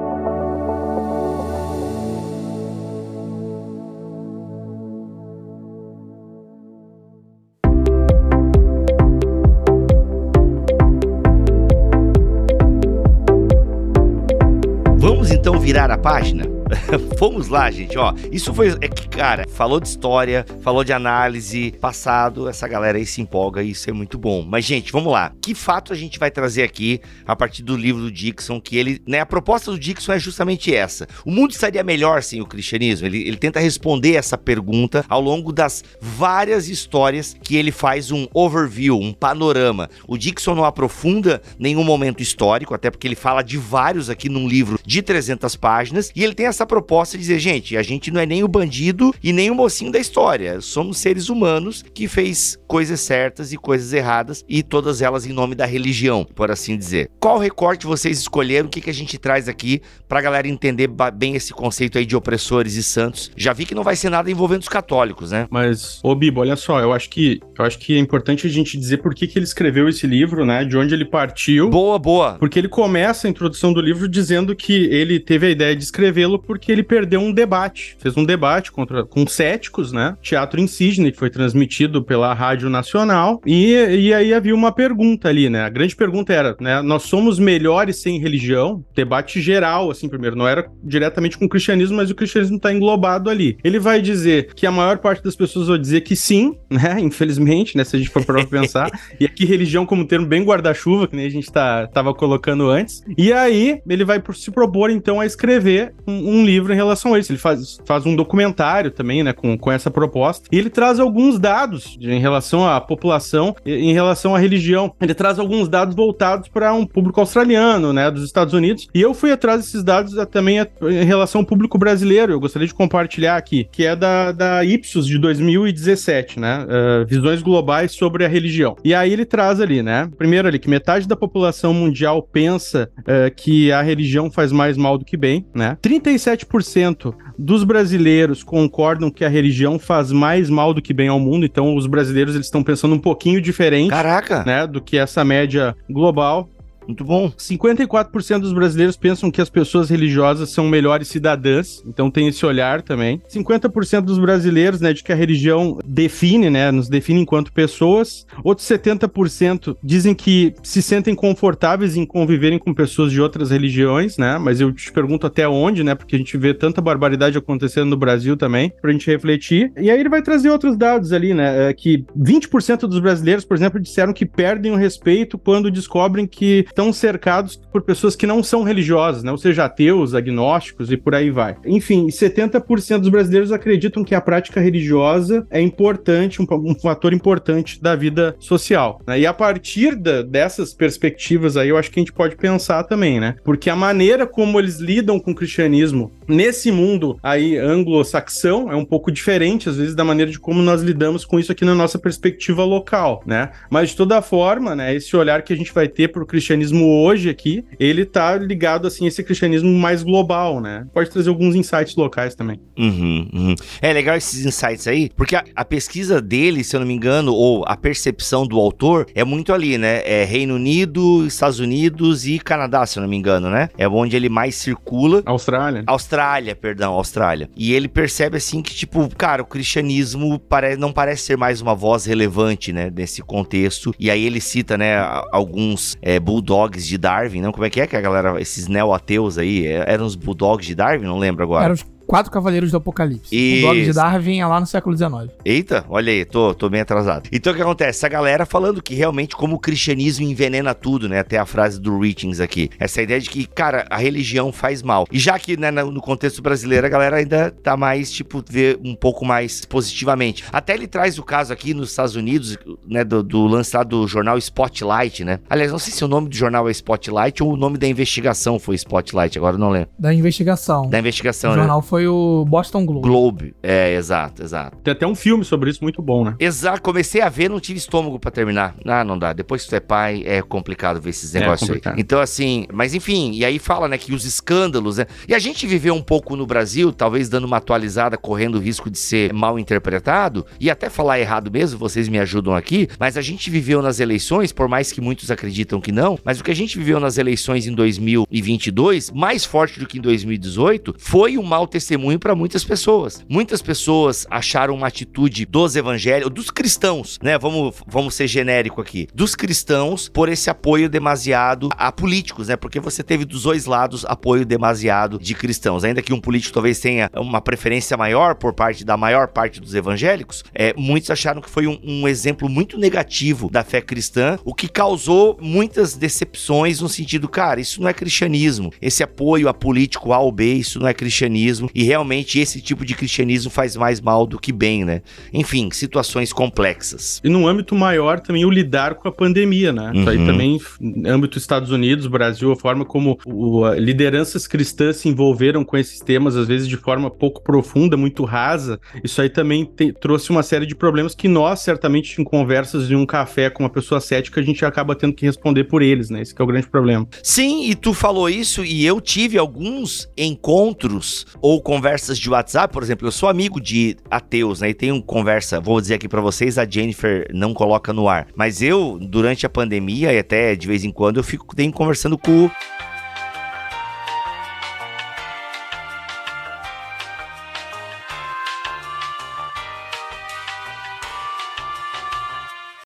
Virar 15.69 15.91
a 15.91 15.99
página? 15.99 16.58
Vamos 17.17 17.47
lá, 17.47 17.69
gente, 17.71 17.97
ó. 17.97 18.13
Isso 18.31 18.53
foi. 18.53 18.69
É 18.81 18.87
que, 18.87 19.07
cara, 19.07 19.47
falou 19.47 19.79
de 19.79 19.87
história, 19.87 20.45
falou 20.61 20.83
de 20.83 20.93
análise, 20.93 21.73
passado, 21.81 22.47
essa 22.47 22.67
galera 22.67 22.97
aí 22.97 23.05
se 23.05 23.21
empolga 23.21 23.63
e 23.63 23.71
isso 23.71 23.89
é 23.89 23.93
muito 23.93 24.17
bom. 24.17 24.45
Mas, 24.47 24.65
gente, 24.65 24.91
vamos 24.91 25.11
lá. 25.11 25.31
Que 25.41 25.55
fato 25.55 25.91
a 25.93 25.95
gente 25.95 26.19
vai 26.19 26.29
trazer 26.29 26.63
aqui 26.63 27.01
a 27.25 27.35
partir 27.35 27.63
do 27.63 27.75
livro 27.75 28.01
do 28.01 28.11
Dixon? 28.11 28.61
Que 28.61 28.77
ele, 28.77 29.01
né, 29.07 29.19
a 29.19 29.25
proposta 29.25 29.71
do 29.71 29.79
Dixon 29.79 30.13
é 30.13 30.19
justamente 30.19 30.73
essa. 30.73 31.07
O 31.25 31.31
mundo 31.31 31.51
estaria 31.51 31.83
melhor 31.83 32.21
sem 32.21 32.41
o 32.41 32.45
cristianismo? 32.45 33.07
Ele, 33.07 33.27
ele 33.27 33.37
tenta 33.37 33.59
responder 33.59 34.15
essa 34.15 34.37
pergunta 34.37 35.03
ao 35.09 35.21
longo 35.21 35.51
das 35.51 35.83
várias 35.99 36.69
histórias 36.69 37.35
que 37.41 37.55
ele 37.55 37.71
faz 37.71 38.11
um 38.11 38.27
overview, 38.33 38.99
um 38.99 39.13
panorama. 39.13 39.89
O 40.07 40.17
Dixon 40.17 40.55
não 40.55 40.65
aprofunda 40.65 41.41
nenhum 41.57 41.83
momento 41.83 42.21
histórico, 42.21 42.73
até 42.73 42.91
porque 42.91 43.07
ele 43.07 43.15
fala 43.15 43.41
de 43.41 43.57
vários 43.57 44.09
aqui 44.09 44.29
num 44.29 44.47
livro 44.47 44.79
de 44.85 45.01
300 45.01 45.55
páginas, 45.55 46.11
e 46.15 46.23
ele 46.23 46.33
tem 46.33 46.45
essa 46.45 46.58
essa 46.59 46.65
proposta 46.65 47.17
de 47.17 47.23
dizer, 47.23 47.39
gente, 47.39 47.77
a 47.77 47.81
gente 47.81 48.11
não 48.11 48.19
é 48.19 48.25
nem 48.25 48.43
o 48.43 48.47
bandido 48.47 49.15
e 49.23 49.31
nem 49.31 49.49
o 49.49 49.55
mocinho 49.55 49.91
da 49.91 49.99
história. 49.99 50.59
Somos 50.59 50.97
seres 50.97 51.29
humanos 51.29 51.85
que 51.93 52.05
fez 52.05 52.59
coisas 52.67 52.99
certas 52.99 53.53
e 53.53 53.57
coisas 53.57 53.93
erradas 53.93 54.43
e 54.47 54.61
todas 54.61 55.01
elas 55.01 55.25
em 55.25 55.31
nome 55.31 55.55
da 55.55 55.65
religião, 55.65 56.27
por 56.35 56.51
assim 56.51 56.77
dizer. 56.77 57.09
Qual 57.17 57.37
recorte 57.37 57.87
vocês 57.87 58.19
escolheram? 58.19 58.67
O 58.67 58.69
que, 58.69 58.81
que 58.81 58.89
a 58.89 58.93
gente 58.93 59.17
traz 59.17 59.47
aqui 59.47 59.81
pra 60.07 60.19
galera 60.19 60.49
entender 60.49 60.89
bem 61.13 61.35
esse 61.35 61.53
conceito 61.53 61.97
aí 61.97 62.05
de 62.05 62.15
opressores 62.15 62.75
e 62.75 62.83
santos? 62.83 63.31
Já 63.37 63.53
vi 63.53 63.65
que 63.65 63.75
não 63.75 63.83
vai 63.83 63.95
ser 63.95 64.09
nada 64.09 64.29
envolvendo 64.29 64.61
os 64.61 64.69
católicos, 64.69 65.31
né? 65.31 65.47
Mas, 65.49 66.01
ô 66.03 66.13
Bibo, 66.13 66.41
olha 66.41 66.57
só, 66.57 66.81
eu 66.81 66.91
acho 66.91 67.09
que 67.09 67.39
eu 67.57 67.63
acho 67.63 67.79
que 67.79 67.95
é 67.95 67.99
importante 67.99 68.45
a 68.45 68.49
gente 68.49 68.77
dizer 68.77 68.97
por 68.97 69.15
que, 69.15 69.27
que 69.27 69.39
ele 69.39 69.45
escreveu 69.45 69.87
esse 69.87 70.05
livro, 70.05 70.45
né? 70.45 70.65
De 70.65 70.77
onde 70.77 70.93
ele 70.93 71.05
partiu. 71.05 71.69
Boa, 71.69 71.97
boa. 71.97 72.33
Porque 72.33 72.59
ele 72.59 72.67
começa 72.67 73.27
a 73.27 73.29
introdução 73.29 73.71
do 73.71 73.79
livro 73.79 74.09
dizendo 74.09 74.53
que 74.55 74.85
ele 74.85 75.19
teve 75.19 75.47
a 75.47 75.49
ideia 75.49 75.75
de 75.75 75.83
escrevê-lo 75.83 76.37
porque 76.49 76.71
ele 76.71 76.81
perdeu 76.81 77.21
um 77.21 77.31
debate. 77.31 77.95
Fez 77.99 78.17
um 78.17 78.25
debate 78.25 78.71
contra, 78.71 79.05
com 79.05 79.27
céticos, 79.27 79.91
né? 79.91 80.17
Teatro 80.19 80.59
Insigne, 80.59 81.11
que 81.11 81.19
foi 81.19 81.29
transmitido 81.29 82.03
pela 82.03 82.33
Rádio 82.33 82.71
Nacional. 82.71 83.39
E, 83.45 83.73
e 83.75 84.11
aí 84.11 84.33
havia 84.33 84.55
uma 84.55 84.71
pergunta 84.71 85.29
ali, 85.29 85.47
né? 85.47 85.61
A 85.61 85.69
grande 85.69 85.95
pergunta 85.95 86.33
era, 86.33 86.57
né? 86.59 86.81
Nós 86.81 87.03
somos 87.03 87.37
melhores 87.37 87.97
sem 87.97 88.19
religião? 88.19 88.83
Debate 88.95 89.39
geral, 89.39 89.91
assim, 89.91 90.09
primeiro. 90.09 90.35
Não 90.35 90.47
era 90.47 90.67
diretamente 90.83 91.37
com 91.37 91.45
o 91.45 91.49
cristianismo, 91.49 91.97
mas 91.97 92.09
o 92.09 92.15
cristianismo 92.15 92.57
está 92.57 92.73
englobado 92.73 93.29
ali. 93.29 93.55
Ele 93.63 93.77
vai 93.77 94.01
dizer 94.01 94.51
que 94.55 94.65
a 94.65 94.71
maior 94.71 94.97
parte 94.97 95.23
das 95.23 95.35
pessoas 95.35 95.67
vai 95.67 95.77
dizer 95.77 96.01
que 96.01 96.15
sim, 96.15 96.57
né? 96.67 96.97
Infelizmente, 96.99 97.77
né? 97.77 97.83
Se 97.83 97.95
a 97.95 97.99
gente 97.99 98.09
for 98.09 98.25
para 98.25 98.43
pensar. 98.47 98.89
e 99.19 99.25
aqui 99.25 99.45
religião 99.45 99.85
como 99.85 100.03
termo 100.03 100.25
bem 100.25 100.43
guarda-chuva, 100.43 101.07
que 101.07 101.15
nem 101.15 101.27
a 101.27 101.31
gente 101.31 101.51
tá, 101.51 101.85
tava 101.85 102.11
colocando 102.11 102.71
antes. 102.71 103.03
E 103.15 103.31
aí 103.31 103.83
ele 103.87 104.03
vai 104.03 104.19
se 104.33 104.49
propor, 104.49 104.89
então, 104.89 105.19
a 105.19 105.27
escrever 105.27 105.93
um, 106.07 106.38
um 106.38 106.38
livro 106.45 106.73
em 106.73 106.75
relação 106.75 107.13
a 107.13 107.19
isso. 107.19 107.31
Ele 107.31 107.39
faz, 107.39 107.79
faz 107.85 108.05
um 108.05 108.15
documentário 108.15 108.91
também, 108.91 109.23
né, 109.23 109.33
com, 109.33 109.57
com 109.57 109.71
essa 109.71 109.91
proposta. 109.91 110.47
E 110.51 110.57
ele 110.57 110.69
traz 110.69 110.99
alguns 110.99 111.39
dados 111.39 111.97
em 112.01 112.19
relação 112.19 112.67
à 112.67 112.79
população, 112.79 113.55
em 113.65 113.93
relação 113.93 114.35
à 114.35 114.39
religião. 114.39 114.93
Ele 114.99 115.13
traz 115.13 115.39
alguns 115.39 115.67
dados 115.67 115.95
voltados 115.95 116.47
para 116.47 116.73
um 116.73 116.85
público 116.85 117.19
australiano, 117.19 117.93
né, 117.93 118.09
dos 118.09 118.23
Estados 118.23 118.53
Unidos. 118.53 118.87
E 118.93 119.01
eu 119.01 119.13
fui 119.13 119.31
atrás 119.31 119.61
desses 119.61 119.83
dados 119.83 120.13
também 120.31 120.59
em 120.59 121.05
relação 121.05 121.41
ao 121.41 121.47
público 121.47 121.77
brasileiro. 121.77 122.31
Eu 122.31 122.39
gostaria 122.39 122.67
de 122.67 122.73
compartilhar 122.73 123.37
aqui, 123.37 123.67
que 123.71 123.85
é 123.85 123.95
da, 123.95 124.31
da 124.31 124.63
Ipsos 124.63 125.05
de 125.05 125.17
2017, 125.17 126.39
né, 126.39 126.65
uh, 126.65 127.05
visões 127.05 127.41
globais 127.41 127.91
sobre 127.91 128.25
a 128.25 128.27
religião. 128.27 128.75
E 128.83 128.93
aí 128.93 129.11
ele 129.11 129.25
traz 129.25 129.59
ali, 129.59 129.81
né, 129.81 130.09
primeiro 130.17 130.47
ali 130.47 130.59
que 130.59 130.69
metade 130.69 131.07
da 131.07 131.15
população 131.15 131.73
mundial 131.73 132.21
pensa 132.21 132.89
uh, 132.99 133.33
que 133.35 133.71
a 133.71 133.81
religião 133.81 134.31
faz 134.31 134.51
mais 134.51 134.77
mal 134.77 134.97
do 134.97 135.05
que 135.05 135.17
bem, 135.17 135.45
né? 135.53 135.77
37% 135.81 136.28
40% 136.35 137.13
dos 137.37 137.63
brasileiros 137.63 138.43
concordam 138.43 139.09
que 139.09 139.25
a 139.25 139.29
religião 139.29 139.79
faz 139.79 140.11
mais 140.11 140.49
mal 140.49 140.73
do 140.73 140.81
que 140.81 140.93
bem 140.93 141.07
ao 141.07 141.19
mundo, 141.19 141.45
então 141.45 141.75
os 141.75 141.87
brasileiros 141.87 142.35
eles 142.35 142.47
estão 142.47 142.63
pensando 142.63 142.95
um 142.95 142.99
pouquinho 142.99 143.41
diferente, 143.41 143.89
Caraca. 143.89 144.43
né, 144.43 144.67
do 144.67 144.81
que 144.81 144.97
essa 144.97 145.23
média 145.23 145.75
global. 145.89 146.49
Muito 146.87 147.03
bom. 147.03 147.31
54% 147.31 148.39
dos 148.39 148.53
brasileiros 148.53 148.97
pensam 148.97 149.29
que 149.29 149.41
as 149.41 149.49
pessoas 149.49 149.89
religiosas 149.89 150.49
são 150.49 150.67
melhores 150.67 151.07
cidadãs, 151.07 151.83
então 151.85 152.09
tem 152.09 152.27
esse 152.27 152.45
olhar 152.45 152.81
também. 152.81 153.21
50% 153.29 154.01
dos 154.01 154.17
brasileiros, 154.17 154.81
né, 154.81 154.93
de 154.93 155.03
que 155.03 155.11
a 155.11 155.15
religião 155.15 155.79
define, 155.85 156.49
né, 156.49 156.71
nos 156.71 156.89
define 156.89 157.21
enquanto 157.21 157.53
pessoas. 157.53 158.25
Outros 158.43 158.67
70% 158.67 159.77
dizem 159.83 160.15
que 160.15 160.53
se 160.63 160.81
sentem 160.81 161.15
confortáveis 161.15 161.95
em 161.95 162.05
conviverem 162.05 162.57
com 162.57 162.73
pessoas 162.73 163.11
de 163.11 163.21
outras 163.21 163.51
religiões, 163.51 164.17
né? 164.17 164.37
Mas 164.37 164.59
eu 164.59 164.71
te 164.71 164.91
pergunto 164.91 165.27
até 165.27 165.47
onde, 165.47 165.83
né? 165.83 165.95
Porque 165.95 166.15
a 166.15 166.19
gente 166.19 166.37
vê 166.37 166.53
tanta 166.53 166.81
barbaridade 166.81 167.37
acontecendo 167.37 167.89
no 167.89 167.97
Brasil 167.97 168.35
também, 168.35 168.71
pra 168.81 168.91
gente 168.91 169.09
refletir. 169.09 169.71
E 169.77 169.89
aí 169.89 169.99
ele 169.99 170.09
vai 170.09 170.21
trazer 170.21 170.49
outros 170.49 170.77
dados 170.77 171.13
ali, 171.13 171.33
né? 171.33 171.69
É 171.69 171.73
que 171.73 172.05
20% 172.17 172.81
dos 172.81 172.99
brasileiros, 172.99 173.45
por 173.45 173.55
exemplo, 173.55 173.79
disseram 173.79 174.13
que 174.13 174.25
perdem 174.25 174.71
o 174.71 174.75
respeito 174.75 175.37
quando 175.37 175.71
descobrem 175.71 176.25
que 176.25 176.65
estão 176.69 176.93
cercados 176.93 177.59
por 177.71 177.81
pessoas 177.81 178.15
que 178.15 178.27
não 178.27 178.41
são 178.41 178.63
religiosas, 178.63 179.23
né? 179.23 179.31
ou 179.31 179.37
seja, 179.37 179.65
ateus, 179.65 180.13
agnósticos 180.13 180.91
e 180.91 180.97
por 180.97 181.13
aí 181.13 181.29
vai. 181.29 181.55
Enfim, 181.65 182.07
70% 182.07 182.99
dos 182.99 183.09
brasileiros 183.09 183.51
acreditam 183.51 184.03
que 184.03 184.15
a 184.15 184.21
prática 184.21 184.59
religiosa 184.59 185.45
é 185.49 185.61
importante, 185.61 186.41
um, 186.41 186.45
um 186.51 186.75
fator 186.75 187.13
importante 187.13 187.81
da 187.81 187.95
vida 187.95 188.35
social. 188.39 189.01
Né? 189.05 189.21
E 189.21 189.25
a 189.25 189.33
partir 189.33 189.95
da, 189.95 190.21
dessas 190.21 190.73
perspectivas 190.73 191.57
aí, 191.57 191.69
eu 191.69 191.77
acho 191.77 191.91
que 191.91 191.99
a 191.99 192.01
gente 192.01 192.13
pode 192.13 192.35
pensar 192.35 192.83
também, 192.83 193.19
né? 193.19 193.35
Porque 193.43 193.69
a 193.69 193.75
maneira 193.75 194.25
como 194.25 194.59
eles 194.59 194.79
lidam 194.79 195.19
com 195.19 195.31
o 195.31 195.35
cristianismo 195.35 196.11
nesse 196.27 196.71
mundo 196.71 197.17
aí 197.23 197.57
anglo-saxão 197.57 198.71
é 198.71 198.75
um 198.75 198.85
pouco 198.85 199.11
diferente, 199.11 199.67
às 199.69 199.77
vezes, 199.77 199.95
da 199.95 200.03
maneira 200.03 200.31
de 200.31 200.39
como 200.39 200.61
nós 200.61 200.81
lidamos 200.81 201.25
com 201.25 201.39
isso 201.39 201.51
aqui 201.51 201.65
na 201.65 201.75
nossa 201.75 201.97
perspectiva 201.97 202.63
local, 202.63 203.23
né? 203.25 203.49
Mas 203.69 203.89
de 203.89 203.95
toda 203.95 204.21
forma, 204.21 204.75
né, 204.75 204.95
esse 204.95 205.15
olhar 205.15 205.41
que 205.41 205.53
a 205.53 205.55
gente 205.55 205.73
vai 205.73 205.87
ter 205.87 206.09
para 206.09 206.23
o 206.23 206.25
cristianismo 206.25 206.58
cristianismo 206.59 207.03
hoje 207.03 207.29
aqui, 207.29 207.63
ele 207.79 208.05
tá 208.05 208.35
ligado, 208.37 208.87
assim, 208.87 209.05
a 209.05 209.07
esse 209.07 209.23
cristianismo 209.23 209.71
mais 209.71 210.03
global, 210.03 210.59
né? 210.59 210.85
Pode 210.93 211.09
trazer 211.09 211.29
alguns 211.29 211.55
insights 211.55 211.95
locais 211.95 212.35
também. 212.35 212.59
Uhum, 212.77 213.27
uhum. 213.33 213.55
É 213.81 213.93
legal 213.93 214.15
esses 214.15 214.45
insights 214.45 214.87
aí, 214.87 215.09
porque 215.15 215.35
a, 215.35 215.43
a, 215.55 215.65
pesquisa 215.65 216.21
dele, 216.21 216.63
se 216.63 216.75
eu 216.75 216.79
não 216.79 216.87
me 216.87 216.93
engano, 216.93 217.33
ou 217.33 217.63
a 217.65 217.77
percepção 217.77 218.45
do 218.45 218.59
autor, 218.59 219.07
é 219.15 219.23
muito 219.23 219.53
ali, 219.53 219.77
né? 219.77 220.01
É 220.05 220.23
Reino 220.25 220.55
Unido, 220.55 221.25
Estados 221.25 221.59
Unidos 221.59 222.27
e 222.27 222.39
Canadá, 222.39 222.85
se 222.85 222.99
eu 222.99 223.01
não 223.01 223.09
me 223.09 223.15
engano, 223.15 223.49
né? 223.49 223.69
É 223.77 223.87
onde 223.87 224.15
ele 224.15 224.29
mais 224.29 224.55
circula. 224.55 225.21
Austrália. 225.25 225.83
Austrália, 225.87 226.55
perdão, 226.55 226.93
Austrália. 226.93 227.49
E 227.55 227.73
ele 227.73 227.87
percebe, 227.87 228.37
assim, 228.37 228.61
que, 228.61 228.73
tipo, 228.73 229.07
cara, 229.15 229.41
o 229.41 229.45
cristianismo 229.45 230.39
pare... 230.39 230.75
não 230.75 230.91
parece 230.91 231.23
ser 231.23 231.37
mais 231.37 231.61
uma 231.61 231.75
voz 231.75 232.05
relevante, 232.05 232.73
né? 232.73 232.91
Nesse 232.93 233.21
contexto. 233.21 233.93
E 233.99 234.09
aí 234.09 234.25
ele 234.25 234.41
cita, 234.41 234.77
né, 234.77 234.97
alguns 235.31 235.97
é, 236.01 236.19
bulldogs 236.49 236.87
de 236.87 236.97
Darwin, 236.97 237.41
não? 237.41 237.51
Como 237.51 237.65
é 237.65 237.69
que 237.69 237.79
é 237.79 237.85
que 237.85 237.95
a 237.95 238.01
galera, 238.01 238.41
esses 238.41 238.67
neo-ateus 238.67 239.37
aí, 239.37 239.67
é, 239.67 239.85
eram 239.87 240.05
os 240.05 240.15
bulldogs 240.15 240.65
de 240.65 240.73
Darwin? 240.73 241.05
Não 241.05 241.19
lembro 241.19 241.43
agora. 241.43 241.73
Os 241.73 241.85
Quatro 242.09 242.31
Cavaleiros 242.31 242.71
do 242.71 242.77
Apocalipse. 242.77 243.29
E... 243.31 243.59
O 243.59 243.61
blog 243.61 243.83
de 243.83 243.93
Darwin 243.93 244.39
é 244.39 244.47
lá 244.47 244.59
no 244.59 244.65
século 244.65 244.97
XIX. 244.97 245.31
Eita, 245.45 245.85
olha 245.87 246.11
aí, 246.11 246.25
tô, 246.25 246.55
tô 246.55 246.67
bem 246.67 246.81
atrasado. 246.81 247.29
Então 247.31 247.53
o 247.53 247.55
que 247.55 247.61
acontece? 247.61 247.99
Essa 247.99 248.09
galera 248.09 248.47
falando 248.47 248.81
que 248.81 248.95
realmente 248.95 249.35
como 249.35 249.57
o 249.57 249.59
cristianismo 249.59 250.25
envenena 250.25 250.73
tudo, 250.73 251.07
né? 251.07 251.19
Até 251.19 251.37
a 251.37 251.45
frase 251.45 251.79
do 251.79 251.99
Richings 251.99 252.39
aqui. 252.39 252.71
Essa 252.79 253.03
ideia 253.03 253.19
de 253.19 253.29
que, 253.29 253.45
cara, 253.45 253.85
a 253.91 253.97
religião 253.97 254.51
faz 254.51 254.81
mal. 254.81 255.05
E 255.11 255.19
já 255.19 255.37
que, 255.37 255.55
né, 255.55 255.69
no 255.69 256.01
contexto 256.01 256.41
brasileiro, 256.41 256.87
a 256.87 256.89
galera 256.89 257.17
ainda 257.17 257.51
tá 257.51 257.77
mais, 257.77 258.11
tipo, 258.11 258.43
vê 258.49 258.79
um 258.83 258.95
pouco 258.95 259.23
mais 259.23 259.63
positivamente. 259.65 260.43
Até 260.51 260.73
ele 260.73 260.87
traz 260.87 261.19
o 261.19 261.23
caso 261.23 261.53
aqui 261.53 261.75
nos 261.75 261.91
Estados 261.91 262.15
Unidos, 262.15 262.57
né, 262.87 263.03
do, 263.03 263.21
do 263.21 263.45
lançado 263.45 263.89
do 263.89 264.07
jornal 264.07 264.37
Spotlight, 264.39 265.23
né? 265.23 265.39
Aliás, 265.47 265.71
não 265.71 265.79
sei 265.79 265.93
se 265.93 266.03
o 266.03 266.07
nome 266.07 266.29
do 266.29 266.35
jornal 266.35 266.67
é 266.67 266.71
Spotlight 266.71 267.43
ou 267.43 267.53
o 267.53 267.57
nome 267.57 267.77
da 267.77 267.87
investigação 267.87 268.57
foi 268.57 268.75
Spotlight, 268.75 269.37
agora 269.37 269.59
não 269.59 269.69
lembro. 269.69 269.89
Da 269.99 270.11
investigação. 270.11 270.89
Da 270.89 270.97
investigação, 270.97 271.51
o 271.51 271.53
né? 271.53 271.59
jornal 271.59 271.81
foi 271.81 271.98
foi 271.99 272.07
o 272.07 272.45
Boston 272.45 272.85
Globe. 272.85 273.07
Globe. 273.07 273.55
É, 273.61 273.93
exato, 273.93 274.41
exato. 274.41 274.77
Tem 274.77 274.93
até 274.93 275.05
um 275.05 275.15
filme 275.15 275.43
sobre 275.43 275.69
isso 275.69 275.83
muito 275.83 276.01
bom, 276.01 276.23
né? 276.23 276.35
Exato, 276.39 276.81
comecei 276.81 277.19
a 277.19 277.27
ver, 277.27 277.49
não 277.49 277.59
tive 277.59 277.77
estômago 277.77 278.17
pra 278.17 278.31
terminar. 278.31 278.73
Ah, 278.85 279.03
não 279.03 279.19
dá. 279.19 279.33
Depois 279.33 279.63
que 279.63 279.69
tu 279.69 279.75
é 279.75 279.81
pai, 279.81 280.23
é 280.25 280.41
complicado 280.41 281.01
ver 281.01 281.09
esses 281.09 281.35
É 281.35 281.41
negócios 281.41 281.69
aí. 281.69 281.81
Então, 281.97 282.21
assim, 282.21 282.65
mas 282.71 282.93
enfim, 282.93 283.31
e 283.33 283.43
aí 283.43 283.59
fala, 283.59 283.89
né, 283.89 283.97
que 283.97 284.13
os 284.13 284.23
escândalos, 284.23 284.97
né? 284.97 285.07
E 285.27 285.35
a 285.35 285.39
gente 285.39 285.67
viveu 285.67 285.93
um 285.93 286.01
pouco 286.01 286.37
no 286.37 286.45
Brasil, 286.45 286.93
talvez 286.93 287.27
dando 287.27 287.43
uma 287.43 287.57
atualizada, 287.57 288.17
correndo 288.17 288.55
o 288.55 288.61
risco 288.61 288.89
de 288.89 288.97
ser 288.97 289.33
mal 289.33 289.59
interpretado, 289.59 290.45
e 290.57 290.69
até 290.69 290.89
falar 290.89 291.19
errado 291.19 291.51
mesmo, 291.51 291.77
vocês 291.77 292.07
me 292.07 292.17
ajudam 292.17 292.55
aqui, 292.55 292.87
mas 292.97 293.17
a 293.17 293.21
gente 293.21 293.49
viveu 293.49 293.81
nas 293.81 293.99
eleições, 293.99 294.53
por 294.53 294.69
mais 294.69 294.93
que 294.93 295.01
muitos 295.01 295.29
acreditam 295.29 295.81
que 295.81 295.91
não, 295.91 296.17
mas 296.23 296.39
o 296.39 296.45
que 296.45 296.51
a 296.51 296.55
gente 296.55 296.77
viveu 296.77 296.99
nas 296.99 297.17
eleições 297.17 297.67
em 297.67 297.73
2022, 297.73 299.11
mais 299.11 299.43
forte 299.43 299.81
do 299.81 299.85
que 299.85 299.97
em 299.97 300.01
2018, 300.01 300.95
foi 300.97 301.37
um 301.37 301.43
mau 301.43 301.67
testemunho 301.67 301.88
para 302.19 302.35
muitas 302.35 302.63
pessoas. 302.63 303.25
Muitas 303.29 303.61
pessoas 303.61 304.27
acharam 304.29 304.75
uma 304.75 304.87
atitude 304.87 305.45
dos 305.45 305.75
evangélicos, 305.75 306.33
dos 306.33 306.51
cristãos, 306.51 307.17
né? 307.21 307.37
Vamos, 307.37 307.75
vamos 307.87 308.15
ser 308.15 308.27
genérico 308.27 308.81
aqui. 308.81 309.07
Dos 309.13 309.35
cristãos 309.35 310.09
por 310.09 310.29
esse 310.29 310.49
apoio 310.49 310.89
demasiado 310.89 311.69
a 311.77 311.91
políticos, 311.91 312.47
né? 312.47 312.55
Porque 312.55 312.79
você 312.79 313.03
teve 313.03 313.25
dos 313.25 313.43
dois 313.43 313.65
lados 313.65 314.05
apoio 314.05 314.45
demasiado 314.45 315.19
de 315.19 315.33
cristãos. 315.33 315.83
Ainda 315.83 316.01
que 316.01 316.13
um 316.13 316.19
político 316.19 316.53
talvez 316.53 316.79
tenha 316.79 317.09
uma 317.15 317.41
preferência 317.41 317.95
maior 317.95 318.35
por 318.35 318.53
parte 318.53 318.83
da 318.83 318.97
maior 318.97 319.27
parte 319.27 319.59
dos 319.59 319.73
evangélicos, 319.73 320.43
é, 320.53 320.73
muitos 320.77 321.09
acharam 321.09 321.41
que 321.41 321.49
foi 321.49 321.67
um, 321.67 321.79
um 321.83 322.07
exemplo 322.07 322.49
muito 322.49 322.77
negativo 322.77 323.49
da 323.49 323.63
fé 323.63 323.81
cristã, 323.81 324.37
o 324.43 324.53
que 324.53 324.67
causou 324.67 325.37
muitas 325.41 325.95
decepções 325.95 326.81
no 326.81 326.89
sentido, 326.89 327.27
cara, 327.27 327.61
isso 327.61 327.81
não 327.81 327.89
é 327.89 327.93
cristianismo. 327.93 328.71
Esse 328.81 329.03
apoio 329.03 329.47
a 329.47 329.53
político 329.53 330.13
A 330.13 330.19
ou 330.19 330.31
B, 330.31 330.53
isso 330.53 330.79
não 330.79 330.87
é 330.87 330.93
cristianismo. 330.93 331.69
E 331.79 331.83
realmente 331.83 332.37
esse 332.39 332.59
tipo 332.59 332.83
de 332.85 332.93
cristianismo 332.93 333.49
faz 333.49 333.77
mais 333.77 334.01
mal 334.01 334.27
do 334.27 334.37
que 334.37 334.51
bem, 334.51 334.83
né? 334.83 335.01
Enfim, 335.31 335.69
situações 335.71 336.33
complexas. 336.33 337.21
E 337.23 337.29
num 337.29 337.47
âmbito 337.47 337.73
maior 337.73 338.19
também 338.19 338.43
o 338.43 338.49
lidar 338.49 338.95
com 338.95 339.07
a 339.07 339.11
pandemia, 339.13 339.71
né? 339.71 339.93
Isso 339.95 340.09
aí 340.09 340.17
Uhum. 340.17 340.25
também, 340.25 340.61
âmbito 341.07 341.37
Estados 341.37 341.71
Unidos, 341.71 342.05
Brasil, 342.07 342.51
a 342.51 342.55
forma 342.57 342.83
como 342.83 343.17
o- 343.25 343.63
a- 343.63 343.75
lideranças 343.79 344.45
cristãs 344.45 344.97
se 344.97 345.07
envolveram 345.07 345.63
com 345.63 345.77
esses 345.77 346.01
temas, 346.01 346.35
às 346.35 346.49
vezes 346.49 346.67
de 346.67 346.75
forma 346.75 347.09
pouco 347.09 347.41
profunda, 347.41 347.95
muito 347.95 348.25
rasa, 348.25 348.77
isso 349.01 349.21
aí 349.21 349.29
também 349.29 349.63
te- 349.63 349.93
trouxe 349.93 350.31
uma 350.31 350.43
série 350.43 350.65
de 350.65 350.75
problemas 350.75 351.15
que 351.15 351.29
nós, 351.29 351.61
certamente, 351.61 352.19
em 352.19 352.25
conversas 352.25 352.89
de 352.89 352.95
um 352.97 353.05
café 353.05 353.49
com 353.49 353.63
uma 353.63 353.69
pessoa 353.69 354.01
cética, 354.01 354.41
a 354.41 354.43
gente 354.43 354.65
acaba 354.65 354.95
tendo 354.95 355.13
que 355.13 355.25
responder 355.25 355.63
por 355.63 355.81
eles, 355.81 356.09
né? 356.09 356.21
Esse 356.21 356.35
que 356.35 356.41
é 356.41 356.43
o 356.43 356.47
grande 356.47 356.67
problema. 356.67 357.07
Sim, 357.23 357.69
e 357.69 357.73
tu 357.75 357.93
falou 357.93 358.29
isso 358.29 358.65
e 358.65 358.85
eu 358.85 358.99
tive 358.99 359.37
alguns 359.37 360.09
encontros 360.17 361.25
ou 361.41 361.58
conversas 361.61 362.17
de 362.17 362.29
WhatsApp, 362.29 362.73
por 362.73 362.83
exemplo, 362.83 363.07
eu 363.07 363.11
sou 363.11 363.29
amigo 363.29 363.59
de 363.59 363.97
ateus, 364.09 364.61
né? 364.61 364.69
E 364.69 364.73
tenho 364.73 365.01
conversa, 365.01 365.59
vou 365.59 365.79
dizer 365.79 365.95
aqui 365.95 366.07
pra 366.07 366.21
vocês, 366.21 366.57
a 366.57 366.65
Jennifer 366.69 367.27
não 367.33 367.53
coloca 367.53 367.93
no 367.93 368.07
ar, 368.07 368.27
mas 368.35 368.61
eu 368.61 368.97
durante 369.01 369.45
a 369.45 369.49
pandemia 369.49 370.13
e 370.13 370.19
até 370.19 370.55
de 370.55 370.67
vez 370.67 370.83
em 370.83 370.91
quando 370.91 371.17
eu 371.17 371.23
fico 371.23 371.55
tenho 371.55 371.71
conversando 371.71 372.17
com 372.17 372.49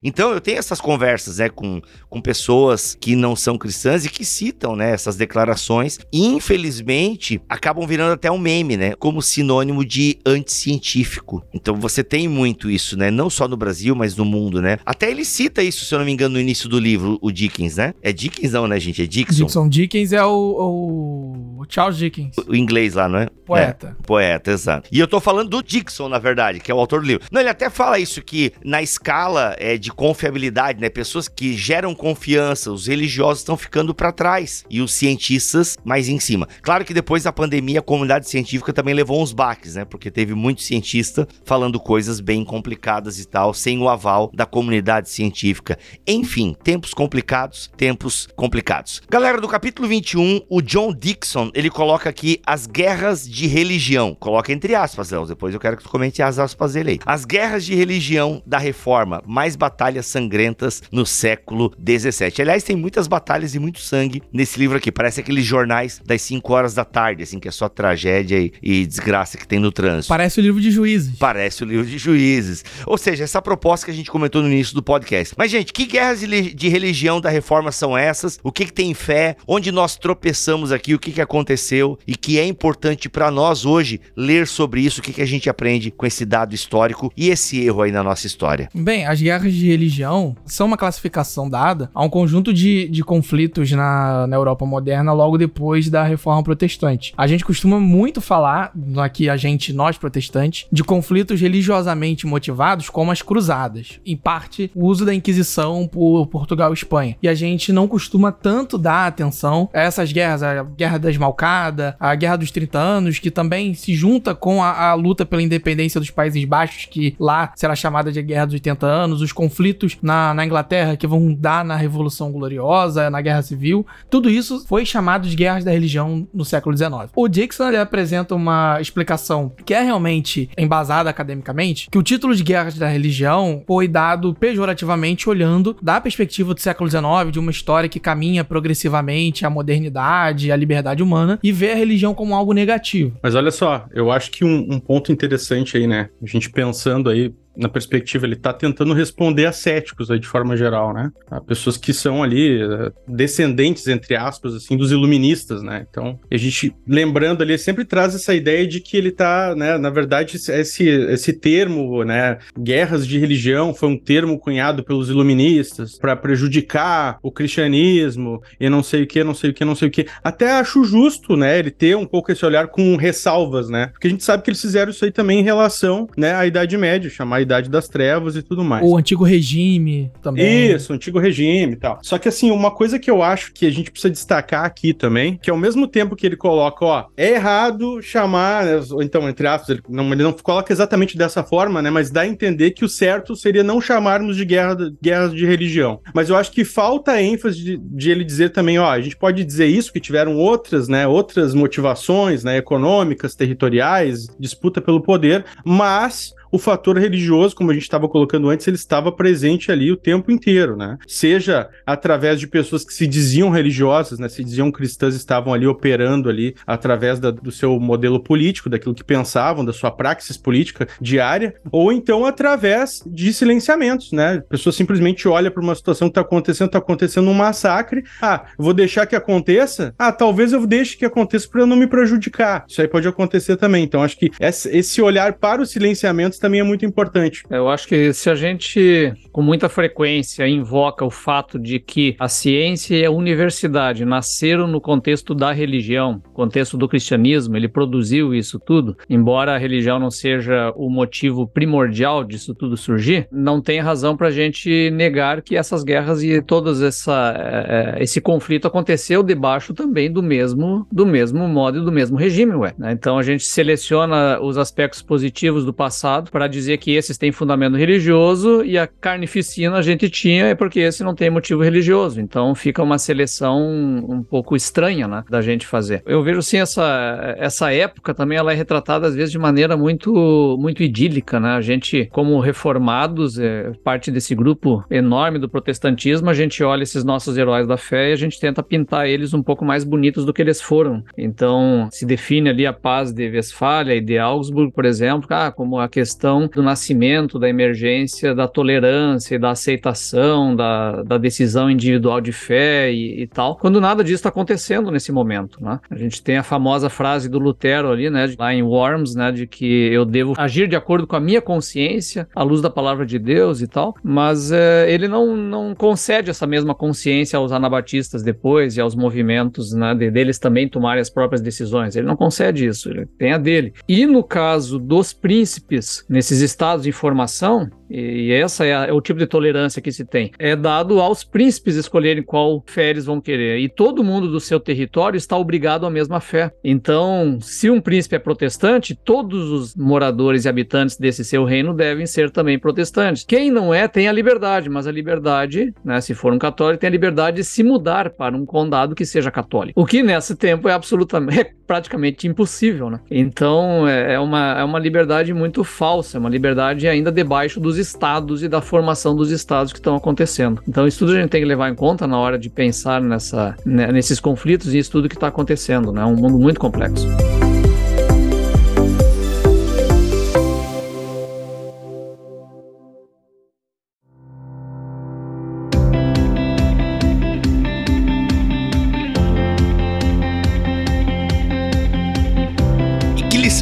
Então 0.03 0.31
eu 0.31 0.41
tenho 0.41 0.57
essas 0.57 0.81
conversas, 0.81 1.37
né, 1.37 1.49
com, 1.49 1.81
com 2.09 2.21
pessoas 2.21 2.97
que 2.99 3.15
não 3.15 3.35
são 3.35 3.57
cristãs 3.57 4.05
e 4.05 4.09
que 4.09 4.25
citam, 4.25 4.75
né, 4.75 4.91
essas 4.91 5.15
declarações 5.15 5.99
e 6.11 6.25
infelizmente 6.25 7.41
acabam 7.47 7.87
virando 7.87 8.13
até 8.13 8.31
um 8.31 8.37
meme, 8.37 8.77
né, 8.77 8.95
como 8.95 9.21
sinônimo 9.21 9.85
de 9.85 10.17
anticientífico. 10.25 11.43
Então 11.53 11.75
você 11.75 12.03
tem 12.03 12.27
muito 12.27 12.69
isso, 12.69 12.97
né, 12.97 13.09
não 13.09 13.29
só 13.29 13.47
no 13.47 13.57
Brasil, 13.57 13.95
mas 13.95 14.15
no 14.15 14.25
mundo, 14.25 14.61
né. 14.61 14.77
Até 14.85 15.09
ele 15.09 15.25
cita 15.25 15.61
isso, 15.61 15.85
se 15.85 15.93
eu 15.93 15.99
não 15.99 16.05
me 16.05 16.11
engano, 16.11 16.33
no 16.33 16.39
início 16.39 16.67
do 16.67 16.79
livro, 16.79 17.17
o 17.21 17.31
Dickens, 17.31 17.77
né? 17.77 17.93
É 18.01 18.11
Dickens 18.11 18.53
não, 18.53 18.67
né, 18.67 18.79
gente? 18.79 19.01
É 19.01 19.05
Dixon. 19.05 19.45
Dixon 19.45 19.69
Dickens 19.69 20.13
é 20.13 20.23
o, 20.23 21.57
o 21.59 21.65
Charles 21.69 21.97
Dickens, 21.97 22.35
O 22.47 22.55
inglês 22.55 22.95
lá, 22.95 23.07
não 23.07 23.19
é? 23.19 23.27
poeta. 23.45 23.95
Poeta, 24.03 24.51
exato. 24.51 24.89
E 24.91 24.99
eu 24.99 25.07
tô 25.07 25.19
falando 25.19 25.49
do 25.49 25.63
Dixon, 25.63 26.09
na 26.09 26.17
verdade, 26.17 26.59
que 26.59 26.71
é 26.71 26.75
o 26.75 26.79
autor 26.79 27.01
do 27.01 27.07
livro. 27.07 27.27
Não, 27.31 27.41
ele 27.41 27.49
até 27.49 27.69
fala 27.69 27.99
isso, 27.99 28.21
que 28.21 28.53
na 28.63 28.81
escala 28.81 29.55
é, 29.59 29.77
de 29.77 29.91
confiabilidade, 29.95 30.79
né? 30.79 30.89
Pessoas 30.89 31.27
que 31.27 31.53
geram 31.55 31.93
confiança, 31.95 32.71
os 32.71 32.87
religiosos 32.87 33.39
estão 33.39 33.57
ficando 33.57 33.93
pra 33.93 34.11
trás 34.11 34.63
e 34.69 34.81
os 34.81 34.93
cientistas 34.93 35.77
mais 35.83 36.09
em 36.09 36.19
cima. 36.19 36.47
Claro 36.61 36.85
que 36.85 36.93
depois 36.93 37.23
da 37.23 37.31
pandemia, 37.31 37.79
a 37.79 37.83
comunidade 37.83 38.29
científica 38.29 38.73
também 38.73 38.93
levou 38.93 39.21
uns 39.21 39.33
baques, 39.33 39.75
né? 39.75 39.85
Porque 39.85 40.11
teve 40.11 40.33
muito 40.33 40.61
cientista 40.61 41.27
falando 41.45 41.79
coisas 41.79 42.19
bem 42.19 42.43
complicadas 42.43 43.19
e 43.19 43.25
tal, 43.25 43.53
sem 43.53 43.79
o 43.79 43.89
aval 43.89 44.31
da 44.33 44.45
comunidade 44.45 45.09
científica. 45.09 45.77
Enfim, 46.07 46.55
tempos 46.63 46.93
complicados, 46.93 47.71
tempos 47.77 48.27
complicados. 48.35 49.01
Galera, 49.09 49.39
do 49.39 49.47
capítulo 49.47 49.87
21, 49.87 50.41
o 50.49 50.61
John 50.61 50.93
Dixon, 50.93 51.51
ele 51.53 51.69
coloca 51.69 52.09
aqui 52.09 52.39
as 52.45 52.65
guerras 52.65 53.27
de 53.27 53.47
religião. 53.47 54.15
Coloca 54.15 54.51
entre 54.51 54.75
aspas, 54.75 55.11
Léo, 55.11 55.25
depois 55.25 55.53
eu 55.53 55.59
quero 55.59 55.77
que 55.77 55.83
tu 55.83 55.89
comente 55.89 56.21
as 56.21 56.39
aspas 56.39 56.73
dele 56.73 56.91
aí. 56.91 56.99
As 57.05 57.25
guerras 57.25 57.65
de 57.65 57.75
religião 57.75 58.41
da 58.45 58.57
reforma, 58.57 59.21
mais 59.25 59.55
batalhas 59.55 59.82
sangrentas 60.01 60.81
no 60.91 61.05
século 61.05 61.73
17. 61.77 62.41
Aliás, 62.41 62.63
tem 62.63 62.75
muitas 62.75 63.07
batalhas 63.07 63.55
e 63.55 63.59
muito 63.59 63.79
sangue 63.79 64.21
nesse 64.31 64.59
livro 64.59 64.77
aqui. 64.77 64.91
Parece 64.91 65.19
aqueles 65.19 65.45
jornais 65.45 66.01
das 66.05 66.21
5 66.21 66.53
horas 66.53 66.73
da 66.73 66.85
tarde, 66.85 67.23
assim, 67.23 67.39
que 67.39 67.47
é 67.47 67.51
só 67.51 67.67
tragédia 67.67 68.39
e, 68.39 68.53
e 68.61 68.85
desgraça 68.85 69.37
que 69.37 69.47
tem 69.47 69.59
no 69.59 69.71
trânsito. 69.71 70.09
Parece 70.09 70.39
o 70.39 70.43
livro 70.43 70.61
de 70.61 70.71
juízes. 70.71 71.17
Parece 71.17 71.63
o 71.63 71.65
livro 71.65 71.85
de 71.85 71.97
juízes. 71.97 72.63
Ou 72.85 72.97
seja, 72.97 73.23
essa 73.23 73.41
proposta 73.41 73.85
que 73.85 73.91
a 73.91 73.95
gente 73.95 74.11
comentou 74.11 74.41
no 74.41 74.47
início 74.47 74.73
do 74.73 74.83
podcast. 74.83 75.33
Mas, 75.37 75.51
gente, 75.51 75.73
que 75.73 75.85
guerras 75.85 76.21
de 76.21 76.69
religião 76.69 77.19
da 77.19 77.29
reforma 77.29 77.71
são 77.71 77.97
essas? 77.97 78.39
O 78.43 78.51
que, 78.51 78.65
que 78.65 78.73
tem 78.73 78.93
fé? 78.93 79.35
Onde 79.47 79.71
nós 79.71 79.95
tropeçamos 79.95 80.71
aqui? 80.71 80.93
O 80.93 80.99
que, 80.99 81.11
que 81.11 81.21
aconteceu? 81.21 81.97
E 82.07 82.15
que 82.15 82.39
é 82.39 82.45
importante 82.45 83.09
para 83.09 83.31
nós 83.31 83.65
hoje 83.65 83.99
ler 84.15 84.47
sobre 84.47 84.81
isso? 84.81 84.99
O 84.99 85.03
que, 85.03 85.13
que 85.13 85.21
a 85.21 85.25
gente 85.25 85.49
aprende 85.49 85.91
com 85.91 86.05
esse 86.05 86.25
dado 86.25 86.53
histórico 86.53 87.11
e 87.15 87.29
esse 87.29 87.61
erro 87.63 87.81
aí 87.81 87.91
na 87.91 88.03
nossa 88.03 88.27
história? 88.27 88.69
Bem, 88.73 89.05
as 89.05 89.21
guerras 89.21 89.53
de 89.53 89.69
religião 89.73 90.35
são 90.45 90.67
uma 90.67 90.77
classificação 90.77 91.49
dada 91.49 91.89
a 91.93 92.03
um 92.03 92.09
conjunto 92.09 92.53
de, 92.53 92.87
de 92.87 93.03
conflitos 93.03 93.71
na, 93.71 94.25
na 94.27 94.35
Europa 94.35 94.65
moderna 94.65 95.11
logo 95.13 95.37
depois 95.37 95.89
da 95.89 96.03
Reforma 96.03 96.43
Protestante. 96.43 97.13
A 97.17 97.27
gente 97.27 97.45
costuma 97.45 97.79
muito 97.79 98.21
falar, 98.21 98.71
aqui 98.97 99.29
a 99.29 99.37
gente, 99.37 99.73
nós 99.73 99.97
protestantes, 99.97 100.67
de 100.71 100.83
conflitos 100.83 101.39
religiosamente 101.39 102.25
motivados 102.25 102.89
como 102.89 103.11
as 103.11 103.21
cruzadas. 103.21 103.99
Em 104.05 104.15
parte, 104.15 104.71
o 104.75 104.85
uso 104.85 105.05
da 105.05 105.13
Inquisição 105.13 105.87
por 105.87 106.27
Portugal 106.27 106.71
e 106.71 106.73
Espanha. 106.73 107.17
E 107.21 107.27
a 107.27 107.33
gente 107.33 107.71
não 107.71 107.87
costuma 107.87 108.31
tanto 108.31 108.77
dar 108.77 109.07
atenção 109.07 109.69
a 109.73 109.81
essas 109.81 110.11
guerras, 110.11 110.43
a 110.43 110.63
Guerra 110.63 110.97
da 110.97 111.09
Esmalcada, 111.09 111.95
a 111.99 112.13
Guerra 112.15 112.37
dos 112.37 112.51
30 112.51 112.77
Anos, 112.77 113.19
que 113.19 113.31
também 113.31 113.73
se 113.73 113.93
junta 113.95 114.35
com 114.35 114.61
a, 114.63 114.89
a 114.89 114.93
luta 114.93 115.25
pela 115.25 115.41
independência 115.41 115.99
dos 115.99 116.09
Países 116.09 116.43
Baixos, 116.45 116.85
que 116.85 117.15
lá 117.19 117.51
será 117.55 117.75
chamada 117.75 118.11
de 118.11 118.21
Guerra 118.21 118.45
dos 118.45 118.53
80 118.53 118.85
Anos, 118.85 119.21
os 119.21 119.31
conflitos 119.31 119.52
na, 120.01 120.33
na 120.33 120.45
Inglaterra 120.45 120.95
que 120.95 121.07
vão 121.07 121.33
dar 121.33 121.63
na 121.63 121.75
Revolução 121.75 122.31
Gloriosa, 122.31 123.09
na 123.09 123.21
Guerra 123.21 123.41
Civil. 123.41 123.85
Tudo 124.09 124.29
isso 124.29 124.65
foi 124.67 124.85
chamado 124.85 125.27
de 125.27 125.35
guerras 125.35 125.63
da 125.63 125.71
religião 125.71 126.27
no 126.33 126.45
século 126.45 126.75
XIX. 126.75 127.09
O 127.15 127.27
Dixon 127.27 127.67
ele 127.67 127.77
apresenta 127.77 128.35
uma 128.35 128.79
explicação 128.79 129.51
que 129.65 129.73
é 129.73 129.81
realmente 129.81 130.49
embasada 130.57 131.09
academicamente, 131.09 131.89
que 131.89 131.97
o 131.97 132.03
título 132.03 132.35
de 132.35 132.43
guerras 132.43 132.77
da 132.77 132.87
religião 132.87 133.63
foi 133.67 133.87
dado 133.87 134.33
pejorativamente 134.33 135.29
olhando 135.29 135.75
da 135.81 135.99
perspectiva 135.99 136.53
do 136.53 136.59
século 136.59 136.89
XIX, 136.89 137.31
de 137.31 137.39
uma 137.39 137.51
história 137.51 137.89
que 137.89 137.99
caminha 137.99 138.43
progressivamente 138.43 139.45
à 139.45 139.49
modernidade, 139.49 140.51
à 140.51 140.55
liberdade 140.55 141.03
humana, 141.03 141.39
e 141.43 141.51
vê 141.51 141.71
a 141.71 141.75
religião 141.75 142.13
como 142.13 142.35
algo 142.35 142.53
negativo. 142.53 143.17
Mas 143.21 143.35
olha 143.35 143.51
só, 143.51 143.85
eu 143.93 144.11
acho 144.11 144.31
que 144.31 144.43
um, 144.43 144.67
um 144.73 144.79
ponto 144.79 145.11
interessante 145.11 145.77
aí, 145.77 145.87
né? 145.87 146.09
A 146.21 146.25
gente 146.25 146.49
pensando 146.49 147.09
aí 147.09 147.33
na 147.55 147.69
perspectiva, 147.69 148.25
ele 148.25 148.35
tá 148.35 148.53
tentando 148.53 148.93
responder 148.93 149.45
a 149.45 149.51
céticos 149.51 150.09
aí 150.09 150.19
de 150.19 150.27
forma 150.27 150.57
geral, 150.57 150.93
né? 150.93 151.11
A 151.29 151.39
pessoas 151.39 151.77
que 151.77 151.93
são 151.93 152.23
ali 152.23 152.61
eh, 152.61 152.91
descendentes, 153.07 153.87
entre 153.87 154.15
aspas, 154.15 154.55
assim, 154.55 154.75
dos 154.75 154.91
iluministas, 154.91 155.61
né? 155.61 155.85
Então, 155.89 156.19
a 156.31 156.37
gente, 156.37 156.75
lembrando 156.87 157.41
ali, 157.41 157.57
sempre 157.57 157.85
traz 157.85 158.15
essa 158.15 158.33
ideia 158.33 158.67
de 158.67 158.79
que 158.79 158.97
ele 158.97 159.11
tá, 159.11 159.55
né, 159.55 159.77
na 159.77 159.89
verdade, 159.89 160.37
esse, 160.37 160.83
esse 160.87 161.33
termo, 161.33 162.03
né, 162.03 162.39
guerras 162.57 163.07
de 163.07 163.19
religião 163.19 163.73
foi 163.73 163.89
um 163.89 163.97
termo 163.97 164.39
cunhado 164.39 164.83
pelos 164.83 165.09
iluministas 165.09 165.97
para 165.97 166.15
prejudicar 166.15 167.17
o 167.21 167.31
cristianismo 167.31 168.41
e 168.59 168.69
não 168.69 168.81
sei 168.81 169.03
o 169.03 169.07
que, 169.07 169.23
não 169.23 169.33
sei 169.33 169.51
o 169.51 169.53
que, 169.53 169.65
não 169.65 169.75
sei 169.75 169.87
o 169.87 169.91
que. 169.91 170.07
Até 170.23 170.51
acho 170.53 170.83
justo, 170.83 171.35
né, 171.35 171.59
ele 171.59 171.71
ter 171.71 171.95
um 171.95 172.05
pouco 172.05 172.31
esse 172.31 172.45
olhar 172.45 172.67
com 172.67 172.95
ressalvas, 172.95 173.69
né? 173.69 173.87
Porque 173.87 174.07
a 174.07 174.09
gente 174.09 174.23
sabe 174.23 174.43
que 174.43 174.49
eles 174.49 174.61
fizeram 174.61 174.91
isso 174.91 175.05
aí 175.05 175.11
também 175.11 175.39
em 175.39 175.43
relação, 175.43 176.07
né, 176.17 176.33
à 176.33 176.45
Idade 176.45 176.77
Média, 176.77 177.09
chamar 177.09 177.42
Idade 177.43 177.69
das 177.69 177.87
Trevas 177.87 178.35
e 178.35 178.41
tudo 178.41 178.63
mais. 178.63 178.85
O 178.85 178.97
antigo 178.97 179.23
regime 179.23 180.11
também. 180.21 180.71
Isso, 180.71 180.91
o 180.91 180.95
antigo 180.95 181.19
regime 181.19 181.73
e 181.73 181.77
tal. 181.77 181.99
Só 182.01 182.17
que 182.17 182.27
assim, 182.27 182.51
uma 182.51 182.71
coisa 182.71 182.97
que 182.97 183.09
eu 183.09 183.21
acho 183.21 183.53
que 183.53 183.65
a 183.65 183.71
gente 183.71 183.91
precisa 183.91 184.11
destacar 184.11 184.65
aqui 184.65 184.93
também, 184.93 185.37
que 185.41 185.49
ao 185.49 185.57
mesmo 185.57 185.87
tempo 185.87 186.15
que 186.15 186.25
ele 186.25 186.35
coloca, 186.35 186.85
ó, 186.85 187.05
é 187.15 187.31
errado 187.31 188.01
chamar, 188.01 188.65
né, 188.65 188.81
ou 188.91 189.01
então, 189.01 189.27
entre 189.29 189.47
aspas, 189.47 189.69
ele 189.69 189.81
não, 189.89 190.11
ele 190.11 190.23
não 190.23 190.33
coloca 190.33 190.71
exatamente 190.71 191.17
dessa 191.17 191.43
forma, 191.43 191.81
né, 191.81 191.89
mas 191.89 192.09
dá 192.09 192.21
a 192.21 192.27
entender 192.27 192.71
que 192.71 192.85
o 192.85 192.89
certo 192.89 193.35
seria 193.35 193.63
não 193.63 193.79
chamarmos 193.79 194.35
de 194.35 194.45
guerra, 194.45 194.75
guerras 195.01 195.33
de 195.33 195.45
religião. 195.45 195.99
Mas 196.13 196.29
eu 196.29 196.35
acho 196.35 196.51
que 196.51 196.63
falta 196.65 197.21
ênfase 197.21 197.63
de, 197.63 197.77
de 197.77 198.11
ele 198.11 198.23
dizer 198.23 198.49
também, 198.49 198.79
ó, 198.79 198.89
a 198.89 199.01
gente 199.01 199.15
pode 199.15 199.43
dizer 199.43 199.67
isso, 199.67 199.91
que 199.91 199.99
tiveram 199.99 200.35
outras, 200.35 200.87
né, 200.87 201.07
outras 201.07 201.53
motivações, 201.53 202.43
né, 202.43 202.57
econômicas, 202.57 203.35
territoriais, 203.35 204.27
disputa 204.39 204.81
pelo 204.81 205.01
poder, 205.01 205.45
mas 205.65 206.33
o 206.53 206.59
fator 206.59 206.99
religioso, 206.99 207.55
como 207.55 207.71
a 207.71 207.73
gente 207.73 207.81
estava 207.81 208.07
colocando 208.07 208.47
antes, 208.47 208.67
ele 208.67 208.77
estava 208.77 209.11
presente 209.11 209.71
ali 209.71 209.91
o 209.91 209.97
tempo 209.97 210.31
inteiro, 210.31 210.77
né? 210.77 210.99
Seja 211.07 211.67
através 211.83 212.39
de 212.39 212.45
pessoas 212.45 212.85
que 212.85 212.93
se 212.93 213.07
diziam 213.07 213.49
religiosas, 213.49 214.19
né? 214.19 214.29
Se 214.29 214.43
diziam 214.43 214.71
cristãs, 214.71 215.15
estavam 215.15 215.51
ali 215.51 215.65
operando 215.65 216.29
ali 216.29 216.55
através 216.67 217.19
da, 217.19 217.31
do 217.31 217.51
seu 217.51 217.79
modelo 217.79 218.19
político, 218.19 218.69
daquilo 218.69 218.93
que 218.93 219.03
pensavam, 219.03 219.65
da 219.65 219.73
sua 219.73 219.89
praxis 219.89 220.37
política 220.37 220.87
diária, 221.01 221.55
ou 221.71 221.91
então 221.91 222.23
através 222.23 223.01
de 223.03 223.33
silenciamentos, 223.33 224.11
né? 224.11 224.35
A 224.35 224.41
pessoa 224.41 224.71
simplesmente 224.71 225.27
olha 225.27 225.49
para 225.49 225.63
uma 225.63 225.73
situação 225.73 226.07
que 226.07 226.11
está 226.11 226.21
acontecendo, 226.21 226.67
está 226.67 226.77
acontecendo 226.77 227.31
um 227.31 227.33
massacre. 227.33 228.03
Ah, 228.21 228.45
vou 228.59 228.75
deixar 228.75 229.07
que 229.07 229.15
aconteça? 229.15 229.95
Ah, 229.97 230.11
talvez 230.11 230.53
eu 230.53 230.67
deixe 230.67 230.95
que 230.97 231.05
aconteça 231.05 231.49
para 231.49 231.61
eu 231.61 231.65
não 231.65 231.75
me 231.75 231.87
prejudicar. 231.87 232.63
Isso 232.67 232.79
aí 232.79 232.87
pode 232.87 233.07
acontecer 233.07 233.57
também. 233.57 233.83
Então, 233.83 234.03
acho 234.03 234.19
que 234.19 234.29
esse 234.39 235.01
olhar 235.01 235.33
para 235.33 235.59
os 235.59 235.71
silenciamentos 235.71 236.42
também 236.43 236.59
é 236.59 236.63
muito 236.63 236.85
importante. 236.85 237.43
Eu 237.49 237.69
acho 237.69 237.87
que 237.87 238.11
se 238.11 238.29
a 238.29 238.35
gente, 238.35 239.13
com 239.31 239.41
muita 239.41 239.69
frequência, 239.69 240.45
invoca 240.45 241.05
o 241.05 241.09
fato 241.09 241.57
de 241.57 241.79
que 241.79 242.17
a 242.19 242.27
ciência 242.27 242.97
e 242.97 243.05
a 243.05 243.11
universidade 243.11 244.03
nasceram 244.03 244.67
no 244.67 244.81
contexto 244.81 245.33
da 245.33 245.53
religião, 245.53 246.21
contexto 246.33 246.77
do 246.77 246.89
cristianismo, 246.89 247.55
ele 247.55 247.69
produziu 247.69 248.35
isso 248.35 248.59
tudo, 248.59 248.97
embora 249.09 249.55
a 249.55 249.57
religião 249.57 249.97
não 249.97 250.11
seja 250.11 250.73
o 250.75 250.89
motivo 250.89 251.47
primordial 251.47 252.25
disso 252.25 252.53
tudo 252.53 252.75
surgir, 252.75 253.25
não 253.31 253.61
tem 253.61 253.79
razão 253.79 254.17
para 254.17 254.27
a 254.27 254.31
gente 254.31 254.91
negar 254.91 255.41
que 255.41 255.55
essas 255.55 255.81
guerras 255.81 256.21
e 256.21 256.41
todas 256.41 256.81
essa 256.81 257.33
é, 257.37 258.03
esse 258.03 258.19
conflito 258.19 258.67
aconteceu 258.67 259.23
debaixo 259.23 259.73
também 259.73 260.11
do 260.11 260.21
mesmo 260.21 260.85
do 260.91 261.05
mesmo 261.05 261.47
modo 261.47 261.77
e 261.77 261.85
do 261.85 261.91
mesmo 261.91 262.17
regime, 262.17 262.53
ué. 262.55 262.73
Né? 262.77 262.91
Então 262.91 263.17
a 263.17 263.23
gente 263.23 263.45
seleciona 263.45 264.41
os 264.41 264.57
aspectos 264.57 265.01
positivos 265.01 265.63
do 265.63 265.73
passado 265.73 266.32
para 266.33 266.47
dizer 266.47 266.79
que 266.79 266.95
esses 266.95 267.15
têm 267.15 267.31
fundamento 267.31 267.77
religioso 267.77 268.65
e 268.65 268.75
a 268.75 268.87
carnificina 268.87 269.77
a 269.77 269.81
gente 269.83 270.09
tinha 270.09 270.47
é 270.47 270.55
porque 270.55 270.79
esse 270.79 271.03
não 271.03 271.13
tem 271.13 271.29
motivo 271.29 271.61
religioso. 271.61 272.19
Então 272.19 272.55
fica 272.55 272.81
uma 272.81 272.97
seleção 272.97 273.61
um 274.09 274.23
pouco 274.23 274.55
estranha, 274.55 275.07
né, 275.07 275.23
da 275.29 275.41
gente 275.41 275.67
fazer. 275.67 276.01
Eu 276.07 276.23
vejo 276.23 276.41
sim 276.41 276.57
essa 276.57 277.35
essa 277.37 277.71
época 277.71 278.15
também 278.15 278.37
ela 278.37 278.51
é 278.51 278.55
retratada 278.55 279.07
às 279.07 279.15
vezes 279.15 279.31
de 279.31 279.37
maneira 279.37 279.77
muito 279.77 280.57
muito 280.59 280.81
idílica, 280.81 281.39
né? 281.39 281.51
A 281.51 281.61
gente 281.61 282.09
como 282.11 282.39
reformados, 282.39 283.37
é, 283.37 283.71
parte 283.83 284.09
desse 284.09 284.33
grupo 284.33 284.83
enorme 284.89 285.37
do 285.37 285.47
protestantismo, 285.47 286.31
a 286.31 286.33
gente 286.33 286.63
olha 286.63 286.81
esses 286.81 287.03
nossos 287.03 287.37
heróis 287.37 287.67
da 287.67 287.77
fé 287.77 288.09
e 288.09 288.13
a 288.13 288.17
gente 288.17 288.39
tenta 288.39 288.63
pintar 288.63 289.07
eles 289.07 289.35
um 289.35 289.43
pouco 289.43 289.63
mais 289.63 289.83
bonitos 289.83 290.25
do 290.25 290.33
que 290.33 290.41
eles 290.41 290.59
foram. 290.59 291.03
Então 291.15 291.87
se 291.91 292.07
define 292.07 292.49
ali 292.49 292.65
a 292.65 292.73
paz 292.73 293.13
de 293.13 293.29
Westfália 293.29 293.93
e 293.93 294.01
de 294.01 294.17
Augsburg, 294.17 294.73
por 294.73 294.85
exemplo, 294.85 295.27
ah, 295.29 295.51
como 295.51 295.77
a 295.77 295.87
questão 295.87 296.22
questão 296.23 296.47
do 296.47 296.63
nascimento, 296.63 297.37
da 297.37 297.49
emergência, 297.49 298.33
da 298.33 298.47
tolerância 298.47 299.35
e 299.35 299.37
da 299.39 299.51
aceitação, 299.51 300.55
da, 300.55 301.03
da 301.03 301.17
decisão 301.17 301.69
individual 301.69 302.21
de 302.21 302.31
fé 302.31 302.91
e, 302.91 303.23
e 303.23 303.27
tal, 303.27 303.57
quando 303.57 303.81
nada 303.81 304.03
disso 304.03 304.15
está 304.15 304.29
acontecendo 304.29 304.89
nesse 304.89 305.11
momento, 305.11 305.61
né? 305.61 305.79
A 305.89 305.97
gente 305.97 306.23
tem 306.23 306.37
a 306.37 306.43
famosa 306.43 306.89
frase 306.89 307.27
do 307.27 307.39
Lutero 307.39 307.91
ali, 307.91 308.09
né, 308.09 308.33
lá 308.39 308.53
em 308.53 308.63
Worms, 308.63 309.15
né, 309.15 309.31
de 309.31 309.45
que 309.45 309.91
eu 309.91 310.05
devo 310.05 310.33
agir 310.37 310.67
de 310.67 310.75
acordo 310.75 311.05
com 311.05 311.15
a 311.17 311.19
minha 311.19 311.41
consciência, 311.41 312.27
à 312.33 312.41
luz 312.41 312.61
da 312.61 312.69
palavra 312.69 313.05
de 313.05 313.19
Deus 313.19 313.61
e 313.61 313.67
tal, 313.67 313.93
mas 314.01 314.51
é, 314.51 314.89
ele 314.89 315.09
não, 315.09 315.35
não 315.35 315.75
concede 315.75 316.29
essa 316.29 316.47
mesma 316.47 316.73
consciência 316.73 317.37
aos 317.37 317.51
anabatistas 317.51 318.23
depois 318.23 318.77
e 318.77 318.81
aos 318.81 318.95
movimentos, 318.95 319.73
né, 319.73 319.93
de, 319.93 320.09
deles 320.09 320.39
também 320.39 320.69
tomarem 320.69 321.01
as 321.01 321.09
próprias 321.09 321.41
decisões. 321.41 321.95
Ele 321.95 322.07
não 322.07 322.15
concede 322.15 322.65
isso, 322.65 322.89
ele 322.89 323.05
tem 323.17 323.33
a 323.33 323.37
dele. 323.37 323.73
E 323.89 324.05
no 324.05 324.23
caso 324.23 324.79
dos 324.79 325.11
príncipes, 325.11 326.02
nesses 326.09 326.39
estados 326.41 326.83
de 326.83 326.89
informação, 326.89 327.69
e 327.89 328.31
essa 328.31 328.65
é, 328.65 328.75
a, 328.75 328.85
é, 328.85 328.93
o 328.93 329.01
tipo 329.01 329.19
de 329.19 329.27
tolerância 329.27 329.81
que 329.81 329.91
se 329.91 330.05
tem. 330.05 330.31
É 330.39 330.55
dado 330.55 330.99
aos 330.99 331.23
príncipes 331.23 331.75
escolherem 331.75 332.23
qual 332.23 332.63
fé 332.65 332.89
eles 332.89 333.05
vão 333.05 333.21
querer. 333.21 333.59
E 333.59 333.69
todo 333.69 334.03
mundo 334.03 334.29
do 334.29 334.39
seu 334.39 334.59
território 334.59 335.17
está 335.17 335.37
obrigado 335.37 335.85
à 335.85 335.89
mesma 335.89 336.19
fé. 336.19 336.51
Então, 336.63 337.37
se 337.41 337.69
um 337.69 337.79
príncipe 337.79 338.15
é 338.15 338.19
protestante, 338.19 338.95
todos 338.95 339.51
os 339.51 339.75
moradores 339.75 340.45
e 340.45 340.49
habitantes 340.49 340.97
desse 340.97 341.23
seu 341.23 341.43
reino 341.43 341.73
devem 341.73 342.05
ser 342.05 342.31
também 342.31 342.57
protestantes. 342.57 343.23
Quem 343.23 343.51
não 343.51 343.73
é, 343.73 343.87
tem 343.87 344.07
a 344.07 344.11
liberdade, 344.11 344.69
mas 344.69 344.87
a 344.87 344.91
liberdade, 344.91 345.73
né, 345.83 346.01
se 346.01 346.13
for 346.13 346.33
um 346.33 346.39
católico, 346.39 346.81
tem 346.81 346.87
a 346.87 346.91
liberdade 346.91 347.37
de 347.37 347.43
se 347.43 347.63
mudar 347.63 348.09
para 348.09 348.35
um 348.35 348.45
condado 348.45 348.95
que 348.95 349.05
seja 349.05 349.31
católico. 349.31 349.79
O 349.79 349.85
que 349.85 350.03
nesse 350.03 350.35
tempo 350.35 350.67
é 350.67 350.73
absolutamente, 350.73 351.39
é 351.39 351.51
praticamente 351.65 352.27
impossível, 352.27 352.89
né? 352.89 352.99
Então, 353.09 353.87
é, 353.87 354.13
é 354.13 354.19
uma, 354.19 354.59
é 354.59 354.63
uma 354.63 354.79
liberdade 354.79 355.33
muito 355.33 355.63
falsa, 355.63 356.17
é 356.17 356.19
uma 356.19 356.29
liberdade 356.29 356.87
ainda 356.87 357.11
debaixo 357.11 357.59
dos 357.59 357.77
estados 357.87 358.43
e 358.43 358.47
da 358.47 358.61
formação 358.61 359.15
dos 359.15 359.31
estados 359.31 359.71
que 359.71 359.79
estão 359.79 359.95
acontecendo. 359.95 360.61
Então, 360.67 360.87
isso 360.87 360.99
tudo 360.99 361.13
a 361.13 361.15
gente 361.15 361.29
tem 361.29 361.41
que 361.41 361.47
levar 361.47 361.69
em 361.69 361.75
conta 361.75 362.07
na 362.07 362.17
hora 362.17 362.37
de 362.37 362.49
pensar 362.49 363.01
nessa, 363.01 363.55
né, 363.65 363.91
nesses 363.91 364.19
conflitos 364.19 364.73
e 364.73 364.77
isso 364.77 364.91
tudo 364.91 365.09
que 365.09 365.15
está 365.15 365.27
acontecendo. 365.27 365.91
Né? 365.91 366.01
É 366.01 366.05
um 366.05 366.15
mundo 366.15 366.37
muito 366.37 366.59
complexo. 366.59 367.05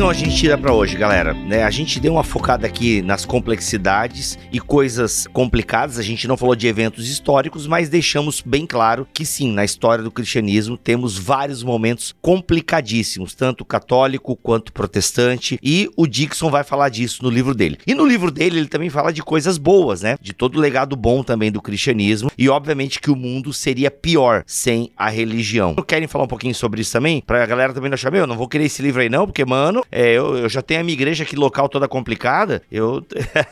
Lição 0.01 0.09
a 0.09 0.13
gente 0.13 0.35
tira 0.35 0.57
para 0.57 0.73
hoje, 0.73 0.97
galera? 0.97 1.31
Né, 1.33 1.63
a 1.63 1.69
gente 1.69 1.99
deu 1.99 2.13
uma 2.13 2.23
focada 2.23 2.65
aqui 2.65 3.03
nas 3.03 3.23
complexidades 3.23 4.37
e 4.51 4.59
coisas 4.59 5.27
complicadas. 5.31 5.99
A 5.99 6.01
gente 6.01 6.27
não 6.27 6.35
falou 6.35 6.55
de 6.55 6.65
eventos 6.65 7.07
históricos, 7.07 7.67
mas 7.67 7.87
deixamos 7.87 8.41
bem 8.41 8.65
claro 8.65 9.07
que 9.13 9.23
sim, 9.23 9.51
na 9.51 9.63
história 9.63 10.03
do 10.03 10.09
cristianismo 10.09 10.75
temos 10.75 11.19
vários 11.19 11.61
momentos 11.61 12.15
complicadíssimos, 12.19 13.35
tanto 13.35 13.63
católico 13.63 14.35
quanto 14.35 14.73
protestante. 14.73 15.59
E 15.61 15.87
o 15.95 16.07
Dixon 16.07 16.49
vai 16.49 16.63
falar 16.63 16.89
disso 16.89 17.21
no 17.21 17.29
livro 17.29 17.53
dele. 17.53 17.77
E 17.85 17.93
no 17.93 18.05
livro 18.05 18.31
dele 18.31 18.57
ele 18.57 18.67
também 18.67 18.89
fala 18.89 19.13
de 19.13 19.21
coisas 19.21 19.59
boas, 19.59 20.01
né? 20.01 20.17
De 20.19 20.33
todo 20.33 20.55
o 20.55 20.59
legado 20.59 20.95
bom 20.95 21.21
também 21.21 21.51
do 21.51 21.61
cristianismo. 21.61 22.31
E 22.35 22.49
obviamente 22.49 22.99
que 22.99 23.11
o 23.11 23.15
mundo 23.15 23.53
seria 23.53 23.91
pior 23.91 24.43
sem 24.47 24.89
a 24.97 25.09
religião. 25.09 25.75
Querem 25.87 26.07
falar 26.07 26.23
um 26.23 26.29
pouquinho 26.29 26.55
sobre 26.55 26.81
isso 26.81 26.91
também? 26.91 27.21
Pra 27.21 27.45
galera 27.45 27.71
também 27.71 27.89
não 27.89 27.95
achar, 27.95 28.11
meu, 28.11 28.25
não 28.25 28.37
vou 28.37 28.47
querer 28.47 28.65
esse 28.65 28.81
livro 28.81 29.01
aí 29.01 29.09
não, 29.09 29.27
porque, 29.27 29.45
mano, 29.45 29.83
é, 29.91 30.13
eu, 30.13 30.37
eu, 30.37 30.49
já 30.49 30.61
tenho 30.61 30.79
a 30.79 30.83
minha 30.83 30.93
igreja 30.93 31.23
aqui 31.23 31.35
local 31.35 31.67
toda 31.67 31.87
complicada. 31.87 32.61
Eu. 32.71 33.05